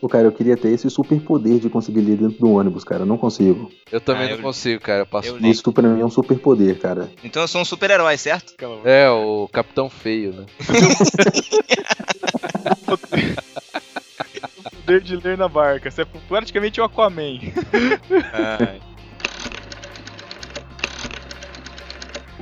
[0.00, 3.02] Pô, cara, eu queria ter esse super poder de conseguir ler dentro do ônibus, cara.
[3.02, 3.70] Eu não consigo.
[3.90, 5.02] Eu também Ah, não eu- consigo, cara.
[5.02, 5.28] Eu passo.
[5.28, 5.50] eu li.
[5.50, 7.08] Isso pra mim é um super poder, cara.
[7.22, 8.52] Então eu sou um super-herói, certo?
[8.84, 10.46] É, o Capitão Feio, né?
[14.64, 15.90] O poder de ler na barca.
[15.90, 17.38] Você é praticamente o Aquaman.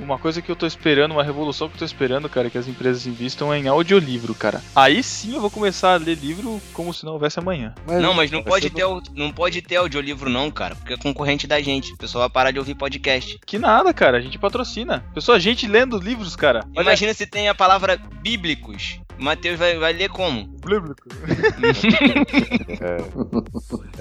[0.03, 2.59] Uma coisa que eu tô esperando, uma revolução que eu tô esperando, cara, é que
[2.59, 4.63] as empresas invistam é em audiolivro, cara.
[4.75, 7.75] Aí sim eu vou começar a ler livro como se não houvesse amanhã.
[7.87, 11.47] Não, mas não pode, ser ter, não pode ter audiolivro não, cara, porque é concorrente
[11.47, 11.93] da gente.
[11.93, 13.39] O pessoal vai parar de ouvir podcast.
[13.47, 15.05] Que nada, cara, a gente patrocina.
[15.15, 16.65] Pessoa, a gente lendo livros, cara.
[16.77, 18.99] Olha- Imagina se tem a palavra bíblicos.
[19.19, 20.47] Matheus vai, vai ler como?
[20.65, 21.09] Bíblico.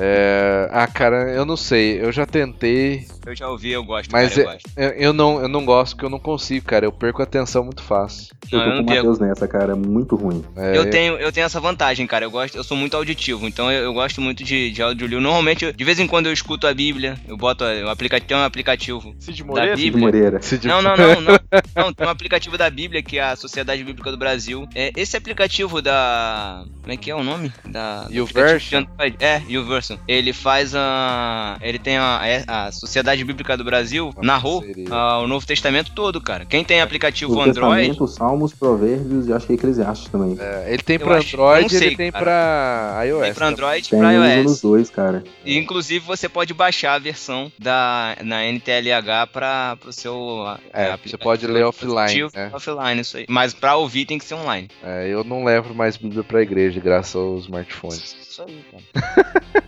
[0.01, 0.69] É...
[0.71, 2.01] Ah, cara, eu não sei.
[2.01, 3.05] Eu já tentei.
[3.25, 4.69] Eu já ouvi, eu gosto, Mas cara, eu é- gosto.
[4.77, 6.85] Eu, eu não, eu não gosto porque eu não consigo, cara.
[6.85, 8.27] Eu perco a atenção muito fácil.
[8.51, 8.95] Eu Não, tô eu com o.
[8.95, 9.75] Matheus nessa, cara.
[9.75, 10.43] Muito ruim.
[10.55, 12.25] É, Eu tenho, eu tenho essa vantagem, cara.
[12.25, 15.21] Eu gosto, eu sou muito auditivo, então eu, eu gosto muito de, de audiolivro.
[15.21, 18.27] Normalmente, eu- de vez em quando eu escuto a Bíblia, eu boto a- o aplicativo,
[18.27, 19.75] tem um aplicativo Cid da Moreira?
[19.75, 20.05] Cid Bíblia.
[20.05, 20.41] Moreira.
[20.41, 21.39] Se de- Não, não, não, não.
[21.75, 24.67] Não, tem um aplicativo da Bíblia, que é a Sociedade Bíblica do Brasil.
[24.75, 26.63] É, esse aplicativo da.
[26.81, 27.51] Como é que é o nome?
[27.65, 28.07] Da.
[28.09, 28.85] YouVersion?
[29.19, 29.97] É, YouVersion.
[30.07, 31.57] Ele faz a.
[31.61, 34.87] Ele tem a, é, a Sociedade Bíblica do Brasil, narrou parceria.
[34.91, 36.45] ah, o Novo Testamento todo, cara.
[36.45, 37.87] Quem tem aplicativo O Android.
[37.89, 40.37] Testamento, Salmos, Provérbios e acho que Eclesiastes também.
[40.39, 42.23] É, ele tem Eu pra Android e tem cara.
[42.23, 43.21] pra iOS.
[43.23, 43.47] Tem pra.
[43.47, 44.43] Android e pra uso iOS.
[44.45, 45.23] nos dois, cara.
[45.45, 51.17] E, inclusive você pode baixar a versão da na NTLH para pro seu É, você
[51.17, 52.49] pode ler offline, né?
[52.53, 53.25] offline isso aí.
[53.29, 54.67] Mas pra ouvir tem que ser online.
[54.83, 58.15] É, eu não levo mais Bíblia pra igreja, graças aos smartphones.
[58.21, 59.29] Isso aí, cara.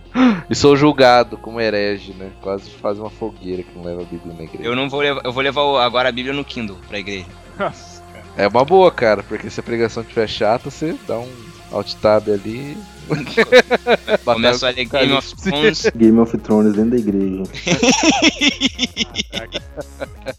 [0.50, 2.30] E sou julgado como herege, né?
[2.42, 4.62] Quase faz uma fogueira que não leva a Bíblia na igreja.
[4.68, 7.26] Eu não vou levar, eu vou levar o- agora a Bíblia no Kindle pra igreja.
[7.58, 8.24] Nossa, cara.
[8.34, 11.30] É uma boa, cara, porque se a pregação estiver chata, você dá um
[11.70, 12.78] alt tab ali.
[14.24, 15.90] Começa a ler Game of Thrones.
[15.94, 17.42] Game of Thrones dentro da igreja.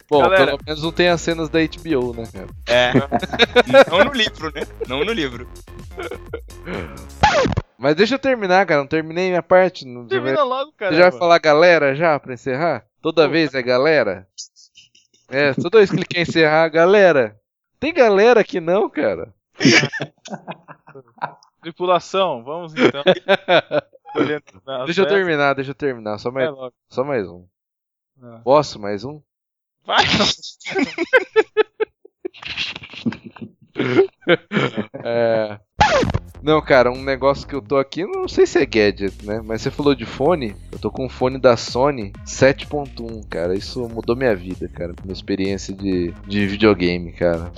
[0.09, 0.45] Bom, Galera.
[0.45, 2.47] pelo menos não tem as cenas da HBO, né, cara?
[2.65, 2.93] É.
[3.91, 4.61] Não no livro, né?
[4.87, 5.47] Não no livro.
[7.77, 8.79] Mas deixa eu terminar, cara.
[8.81, 9.85] Não terminei minha parte.
[9.85, 10.07] Não...
[10.07, 10.91] Termina logo, cara.
[10.91, 12.85] Você já vai falar galera já pra encerrar?
[13.01, 14.27] Toda vez é galera?
[15.33, 17.39] É, toda vez que ele quer encerrar, galera.
[17.79, 19.33] Tem galera aqui não, cara.
[21.61, 23.03] Tripulação, vamos então.
[24.85, 26.19] Deixa eu terminar, deixa eu terminar.
[26.19, 26.73] Só mais, logo.
[26.87, 27.47] só mais um.
[28.21, 28.41] Ah.
[28.43, 29.19] Posso mais um?
[29.83, 30.03] Vai!
[35.03, 35.59] É.
[36.43, 39.41] Não, cara, um negócio que eu tô aqui, não sei se é gadget, né?
[39.41, 43.55] Mas você falou de fone, eu tô com um fone da Sony 7.1, cara.
[43.55, 44.93] Isso mudou minha vida, cara.
[45.05, 47.49] Minha experiência de, de videogame, cara.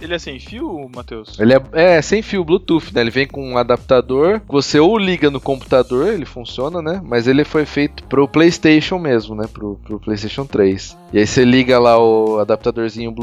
[0.00, 1.38] Ele é sem fio, Matheus?
[1.40, 3.00] Ele é, é sem fio Bluetooth, né?
[3.00, 4.40] Ele vem com um adaptador.
[4.46, 7.00] Você ou liga no computador, ele funciona, né?
[7.02, 9.48] Mas ele foi feito pro PlayStation mesmo, né?
[9.52, 10.96] Pro, pro PlayStation 3.
[11.12, 13.14] E aí você liga lá o adaptadorzinho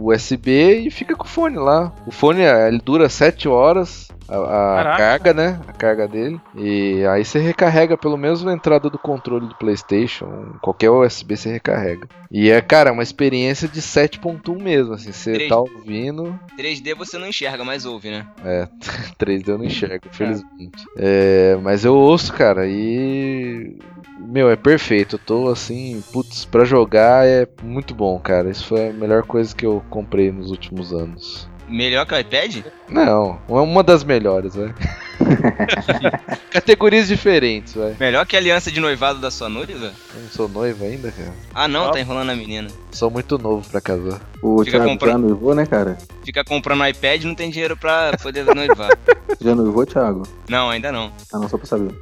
[0.00, 1.92] USB e fica com o fone lá.
[2.06, 4.08] O fone eh, ele dura 7 horas.
[4.28, 5.60] A, a carga, né?
[5.66, 6.40] A carga dele.
[6.54, 10.56] E aí você recarrega pelo menos na entrada do controle do PlayStation.
[10.60, 12.08] Qualquer USB você recarrega.
[12.30, 14.94] E é, cara, uma experiência de 7.1 mesmo.
[14.94, 15.48] Assim, você Três.
[15.48, 16.38] tá ouvindo.
[16.56, 18.26] 3D você não enxerga, mas ouve, né?
[18.44, 18.68] É,
[19.18, 20.84] 3D eu não enxergo, infelizmente.
[20.96, 23.76] É, mas eu ouço, cara, e
[24.18, 25.16] meu, é perfeito.
[25.16, 28.50] Eu tô assim, putz, pra jogar é muito bom, cara.
[28.50, 31.48] Isso foi a melhor coisa que eu comprei nos últimos anos.
[31.72, 32.66] Melhor que o iPad?
[32.86, 34.74] Não, é uma das melhores, vai.
[36.50, 37.96] Categorias diferentes, vai.
[37.98, 39.72] Melhor que a aliança de noivado da sua noiva?
[40.14, 41.32] Eu não sou noivo ainda, cara.
[41.54, 42.68] Ah não, tá enrolando a menina.
[42.90, 44.20] Sou muito novo pra casar.
[44.42, 45.12] O Fica Thiago comprando.
[45.12, 45.96] já noivou, né, cara?
[46.22, 48.90] Fica comprando iPad e não tem dinheiro pra poder noivar.
[49.40, 50.22] Já noivou, Thiago?
[50.48, 51.10] não, ainda não.
[51.32, 51.92] Ah, não, só pra saber.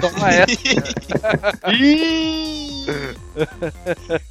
[0.00, 0.46] Toma essa.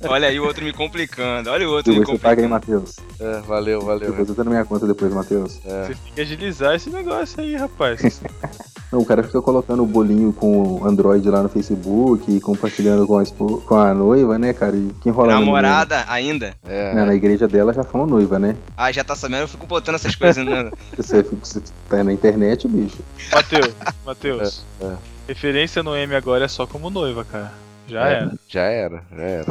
[0.08, 1.50] Olha aí o outro me complicando.
[1.50, 2.82] Olha o outro me Depois você paga aí, complicando.
[2.82, 2.96] Matheus.
[3.20, 4.10] É, valeu, valeu.
[4.12, 5.60] Depois você tá na minha conta depois, Matheus.
[5.66, 5.88] É.
[5.88, 8.22] Você tem que agilizar esse negócio aí, rapaz.
[8.96, 13.06] Não, o cara fica colocando o bolinho com o Android lá no Facebook e compartilhando
[13.06, 14.74] com a, com a noiva, né, cara?
[14.78, 16.54] E que enrola Namorada ainda.
[16.66, 18.56] É, Na, na igreja dela já falam noiva, né?
[18.78, 20.72] Ah, já tá sabendo, eu fico botando essas coisas no.
[20.96, 23.00] Você, fica- você tá na internet, bicho.
[23.34, 23.74] Matheus,
[24.06, 24.64] Matheus.
[24.80, 24.94] É, é.
[25.28, 27.52] Referência no M agora é só como noiva, cara.
[27.90, 28.32] Já É, era.
[28.48, 29.46] Já era, já era.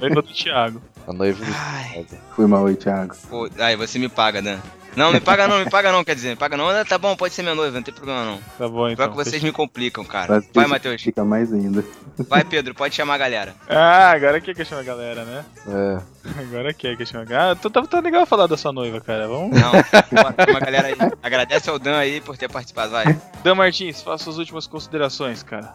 [0.00, 0.80] Noiva do Thiago.
[1.06, 2.06] A noiva do Ai,
[2.36, 3.14] Foi mal aí, Thiago.
[3.28, 4.58] pô, aí você me paga, Dan.
[4.96, 6.68] Não, me paga não, me paga não, quer dizer, me paga não.
[6.68, 8.38] Ah, Tá bom, pode ser minha noiva, não tem problema não.
[8.58, 9.10] Tá bom Pior então.
[9.10, 10.34] que vocês me complicam, cara.
[10.34, 11.02] Mas Vai, Matheus.
[11.02, 11.84] Fica mais ainda.
[12.28, 13.54] Vai, Pedro, pode chamar a galera.
[13.68, 15.44] Ah, agora quer que chama a galera, né?
[15.68, 16.40] É.
[16.40, 17.58] Agora quer que chama a galera.
[17.62, 19.26] Ah, tá, tá legal falar da sua noiva, cara.
[19.26, 19.50] Vamos.
[19.60, 20.96] Não, bora, chama a galera aí.
[21.22, 23.18] Agradece ao Dan aí por ter participado, vai.
[23.42, 25.74] Dan Martins, faça suas últimas considerações, cara.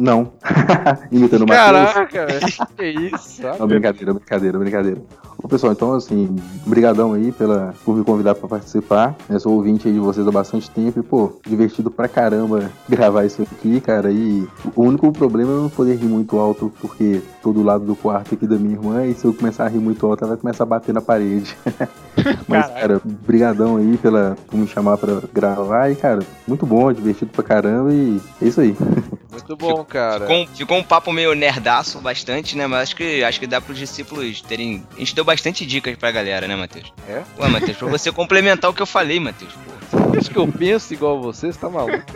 [0.00, 0.32] Não.
[1.12, 1.92] Imitando o Matheus.
[1.92, 2.26] Caraca.
[2.74, 3.42] Que isso?
[3.42, 5.02] Não, brincadeira, brincadeira, brincadeira.
[5.42, 6.36] Ô, pessoal, então, assim,
[6.66, 9.14] brigadão aí pela, por me convidar pra participar.
[9.28, 13.26] Eu sou ouvinte aí de vocês há bastante tempo e, pô, divertido pra caramba gravar
[13.26, 14.10] isso aqui, cara.
[14.10, 17.84] E o único problema é eu não poder rir muito alto, porque tô do lado
[17.84, 20.34] do quarto aqui da minha irmã e se eu começar a rir muito alto, ela
[20.34, 21.54] vai começar a bater na parede.
[22.48, 22.80] Mas, Caraca.
[22.80, 27.44] cara, brigadão aí pela, por me chamar pra gravar e, cara, muito bom, divertido pra
[27.44, 28.74] caramba e é isso aí.
[29.30, 30.20] Muito bom, cara.
[30.26, 32.66] Ficou, um- ficou um papo meio nerdaço bastante, né?
[32.66, 34.84] Mas acho que, acho que dá pros discípulos terem.
[34.96, 36.92] A gente deu bastante dicas pra galera, né, Matheus?
[37.08, 37.22] É?
[37.38, 39.52] Ué, Matheus, pra você complementar o que eu falei, Matheus.
[39.52, 40.18] pô.
[40.18, 42.02] Acho que eu penso igual a você, você tá maluco.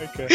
[0.00, 0.28] Ai, cara.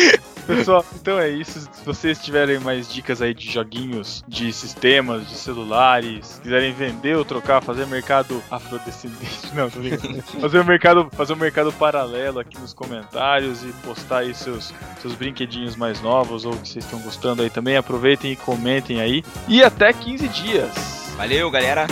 [0.45, 1.59] Pessoal, então é isso.
[1.59, 7.25] Se vocês tiverem mais dicas aí de joguinhos, de sistemas, de celulares, quiserem vender ou
[7.25, 10.21] trocar, fazer mercado afrodescendente, não, tô brincando.
[10.21, 15.13] Fazer um mercado, fazer um mercado paralelo aqui nos comentários e postar aí seus, seus
[15.13, 19.23] brinquedinhos mais novos ou que vocês estão gostando aí também, aproveitem e comentem aí.
[19.47, 21.13] E até 15 dias.
[21.17, 21.87] Valeu, galera.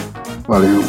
[0.48, 0.82] Valeu.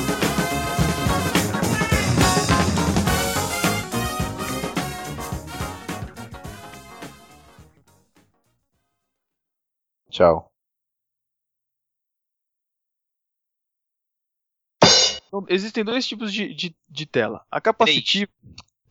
[10.20, 10.50] Tchau.
[15.28, 17.40] Então, existem dois tipos de, de, de tela.
[17.50, 18.30] A capacitiva,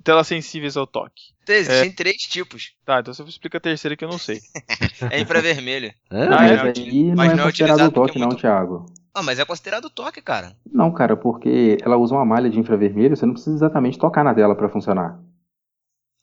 [0.04, 1.34] telas sensíveis ao toque.
[1.44, 2.74] Então, Existem três tipos.
[2.84, 4.40] Tá, então você explica a terceira que eu não sei.
[5.12, 5.94] É infravermelho.
[6.12, 6.26] Hã?
[6.26, 8.28] Ah, mas é, não, aí não mas é não é considerado utilizado toque, é não,
[8.30, 8.86] muito- Thiago.
[9.14, 10.56] Ah, mas é considerado toque, cara.
[10.66, 14.34] Não, cara, porque ela usa uma malha de infravermelho, você não precisa exatamente tocar na
[14.34, 15.20] tela pra funcionar.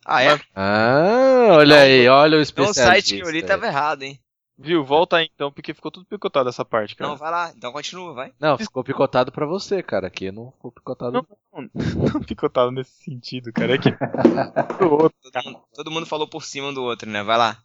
[0.05, 0.41] Ah, é?
[0.55, 2.83] Ah, olha aí, olha o Então o especialista.
[2.85, 4.21] site que eu li tava errado, hein?
[4.59, 4.83] Viu?
[4.85, 7.11] Volta aí então, porque ficou tudo picotado essa parte, cara.
[7.11, 7.53] Não, vai lá.
[7.55, 8.33] Então continua, vai.
[8.41, 10.07] Não, ficou picotado pra você, cara.
[10.07, 11.13] Aqui não ficou picotado.
[11.53, 11.71] Não.
[11.75, 13.75] Não picotado nesse sentido, cara.
[13.75, 13.91] É que
[14.81, 15.19] do outro.
[15.31, 17.23] Todo mundo, todo mundo falou por cima um do outro, né?
[17.23, 17.59] Vai lá.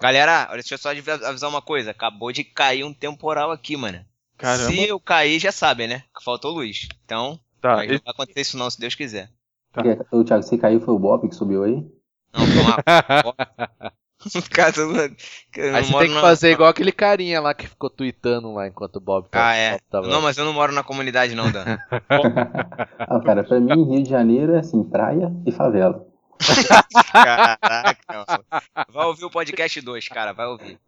[0.00, 1.90] Galera, olha, deixa eu só avi- avisar uma coisa.
[1.90, 4.04] Acabou de cair um temporal aqui, mano.
[4.36, 4.70] Caramba.
[4.70, 6.04] Se eu cair, já sabem, né?
[6.16, 6.86] Que faltou luz.
[7.04, 9.30] Então, Tá, vai, não esse- vai acontecer isso não, se Deus quiser.
[9.72, 9.82] Tá.
[10.12, 11.74] Ô, Thiago, você caiu, foi o Bob que subiu aí?
[12.32, 13.92] Não, foi uma...
[14.86, 15.16] Mundo-
[15.56, 18.52] eu Aí você moro tem que na- fazer igual aquele carinha lá que ficou tweetando
[18.52, 19.46] lá enquanto o Bob tava.
[19.46, 19.70] Ah, é.
[19.72, 21.64] Bob tava- Não, mas eu não moro na comunidade não, Dan.
[22.98, 26.04] Ah, cara, pra mim, Rio de Janeiro é assim, praia e favela.
[27.12, 28.44] Caraca, mano.
[28.90, 30.78] Vai ouvir o podcast 2, cara, vai ouvir.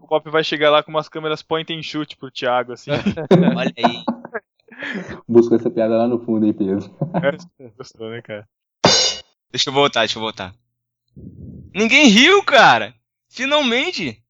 [0.00, 2.90] o Pop vai chegar lá com umas câmeras point and shoot pro Thiago, assim.
[3.56, 4.04] Olha aí.
[5.28, 6.90] Busca essa piada lá no fundo aí, Pedro.
[7.78, 8.46] Gostou, né, cara?
[9.50, 10.52] Deixa eu voltar, deixa eu voltar.
[11.76, 12.94] Ninguém riu, cara!
[13.28, 14.22] Finalmente!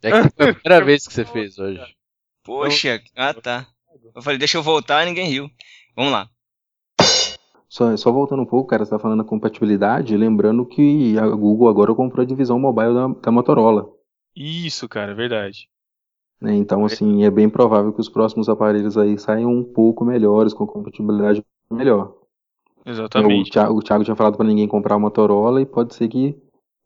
[0.00, 1.82] É que foi a primeira vez que você fez hoje.
[2.44, 3.66] Poxa, ah tá.
[4.14, 5.50] Eu falei, deixa eu voltar e ninguém riu.
[5.96, 6.30] Vamos lá.
[7.68, 11.68] Só, só voltando um pouco, cara, você tá falando da compatibilidade, lembrando que a Google
[11.68, 13.90] agora comprou a divisão mobile da, da Motorola.
[14.36, 15.68] Isso, cara, é verdade.
[16.40, 16.54] né?
[16.54, 20.64] Então, assim, é bem provável que os próximos aparelhos aí saiam um pouco melhores, com
[20.64, 22.14] compatibilidade melhor.
[22.84, 23.50] O Exatamente.
[23.50, 26.40] Thiago, o Thiago tinha falado pra ninguém comprar a Motorola e pode ser que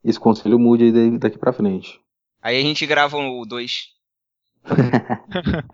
[0.04, 2.00] esse conselho mude daqui pra frente.
[2.42, 3.88] Aí a gente grava o 2.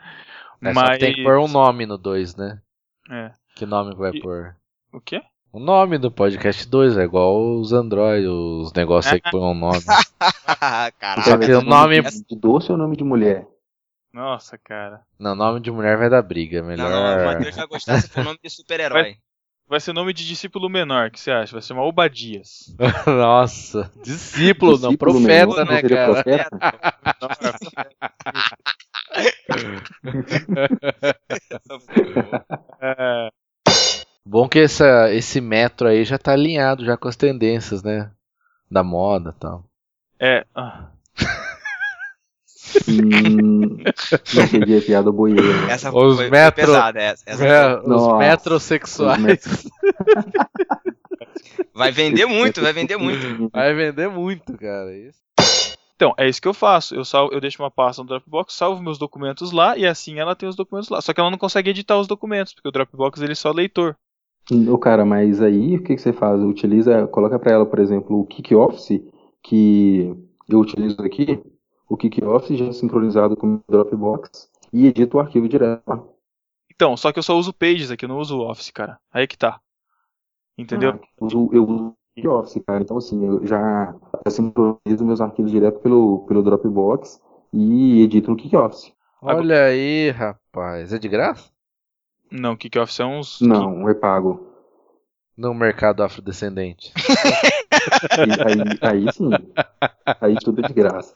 [0.62, 2.58] É, só que tem que pôr um nome no 2, né?
[3.10, 3.30] É.
[3.54, 4.56] Que nome vai E- pôr?
[4.90, 5.20] O quê?
[5.52, 9.54] O nome do podcast 2 é igual os Android, os negócios aí que põem um
[9.54, 9.78] nome.
[10.98, 11.22] Caralho.
[11.24, 12.00] Só que o nome.
[12.02, 13.46] De doce ou nome de mulher?
[14.12, 15.02] Nossa, cara.
[15.18, 16.62] Não, nome de mulher vai dar briga.
[16.62, 16.90] Não, Melhor.
[16.90, 19.16] não, o Matheus vai gostar se for nome de super-herói.
[19.68, 21.52] Vai ser nome de discípulo menor, o que você acha?
[21.52, 22.72] Vai ser uma Obadias.
[23.06, 26.12] Nossa, discípulo, não, Discípulo profeta, menor, né, não cara?
[26.12, 26.48] profeta?
[32.80, 33.28] É,
[34.26, 38.10] Bom que essa, esse metro aí já tá alinhado já com as tendências, né?
[38.70, 39.64] Da moda e tal.
[40.20, 40.88] é, ah,
[42.88, 43.78] Hum,
[44.34, 45.42] não entendi a piada boieira.
[45.70, 47.00] Essa Os foi, metro- foi pesada.
[47.00, 49.46] Essa, essa É, os Nossa, metrosexuais.
[49.46, 49.70] os
[51.74, 53.50] Vai vender muito, vai vender muito.
[53.52, 54.94] Vai vender muito, cara.
[54.96, 55.18] Isso.
[55.94, 56.94] Então, é isso que eu faço.
[56.94, 60.34] Eu, salvo, eu deixo uma pasta no Dropbox, salvo meus documentos lá e assim ela
[60.34, 61.00] tem os documentos lá.
[61.00, 63.96] Só que ela não consegue editar os documentos, porque o Dropbox ele é só leitor.
[64.68, 66.40] Ô, cara, mas aí o que, que você faz?
[66.42, 69.02] Utiliza, coloca pra ela, por exemplo, o Kick Office,
[69.42, 70.14] que
[70.48, 71.40] eu utilizo aqui,
[71.88, 76.02] o Kick Office já é sincronizado com o Dropbox e edita o arquivo direto lá.
[76.74, 78.98] Então, só que eu só uso Pages aqui, eu não uso o Office, cara.
[79.10, 79.60] Aí que tá.
[80.58, 80.90] Entendeu?
[80.90, 82.82] Ah, eu uso, eu uso Office, cara.
[82.82, 83.94] Então, assim, eu já,
[84.24, 87.20] já sincronizo meus arquivos direto pelo, pelo Dropbox
[87.52, 88.92] e edito no Kick Office.
[89.20, 90.92] Olha aí, rapaz.
[90.92, 91.50] É de graça?
[92.30, 93.40] Não, o Kick Office é uns.
[93.40, 94.46] Não, é pago.
[95.36, 96.92] No mercado afrodescendente.
[98.46, 99.30] Aí, aí sim.
[100.20, 101.12] Aí tudo é de graça.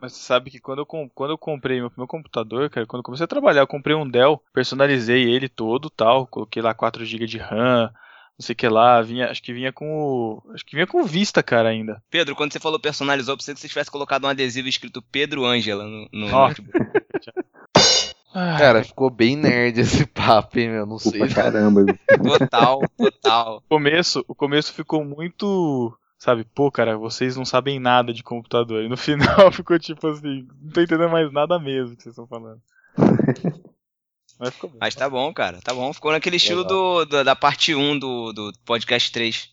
[0.00, 3.00] Mas você sabe que quando eu, com- quando eu comprei meu primeiro computador, cara, quando
[3.00, 7.04] eu comecei a trabalhar, eu comprei um Dell, personalizei ele todo tal, coloquei lá 4
[7.04, 7.90] GB de RAM,
[8.38, 10.52] não sei o que lá, vinha, acho que vinha com o.
[10.54, 12.00] Acho que vinha com Vista, cara, ainda.
[12.08, 15.44] Pedro, quando você falou personalizou, eu pensei que você tivesse colocado um adesivo escrito Pedro
[15.44, 16.78] Ângela no, no notebook.
[18.34, 20.86] Ah, Cara, ficou bem nerd esse papo, hein, meu?
[20.86, 21.26] Não sei.
[21.28, 21.84] Caramba.
[22.22, 23.56] Total, total.
[23.56, 25.96] o começo, o começo ficou muito.
[26.18, 28.82] Sabe, pô, cara, vocês não sabem nada de computador.
[28.82, 32.26] E no final ficou tipo assim, não tô entendendo mais nada mesmo que vocês estão
[32.26, 32.60] falando.
[34.38, 34.76] Mas ficou bom.
[34.80, 35.92] Mas tá bom, cara, tá bom.
[35.92, 39.48] Ficou naquele estilo do, do- da parte 1 do, do podcast 3.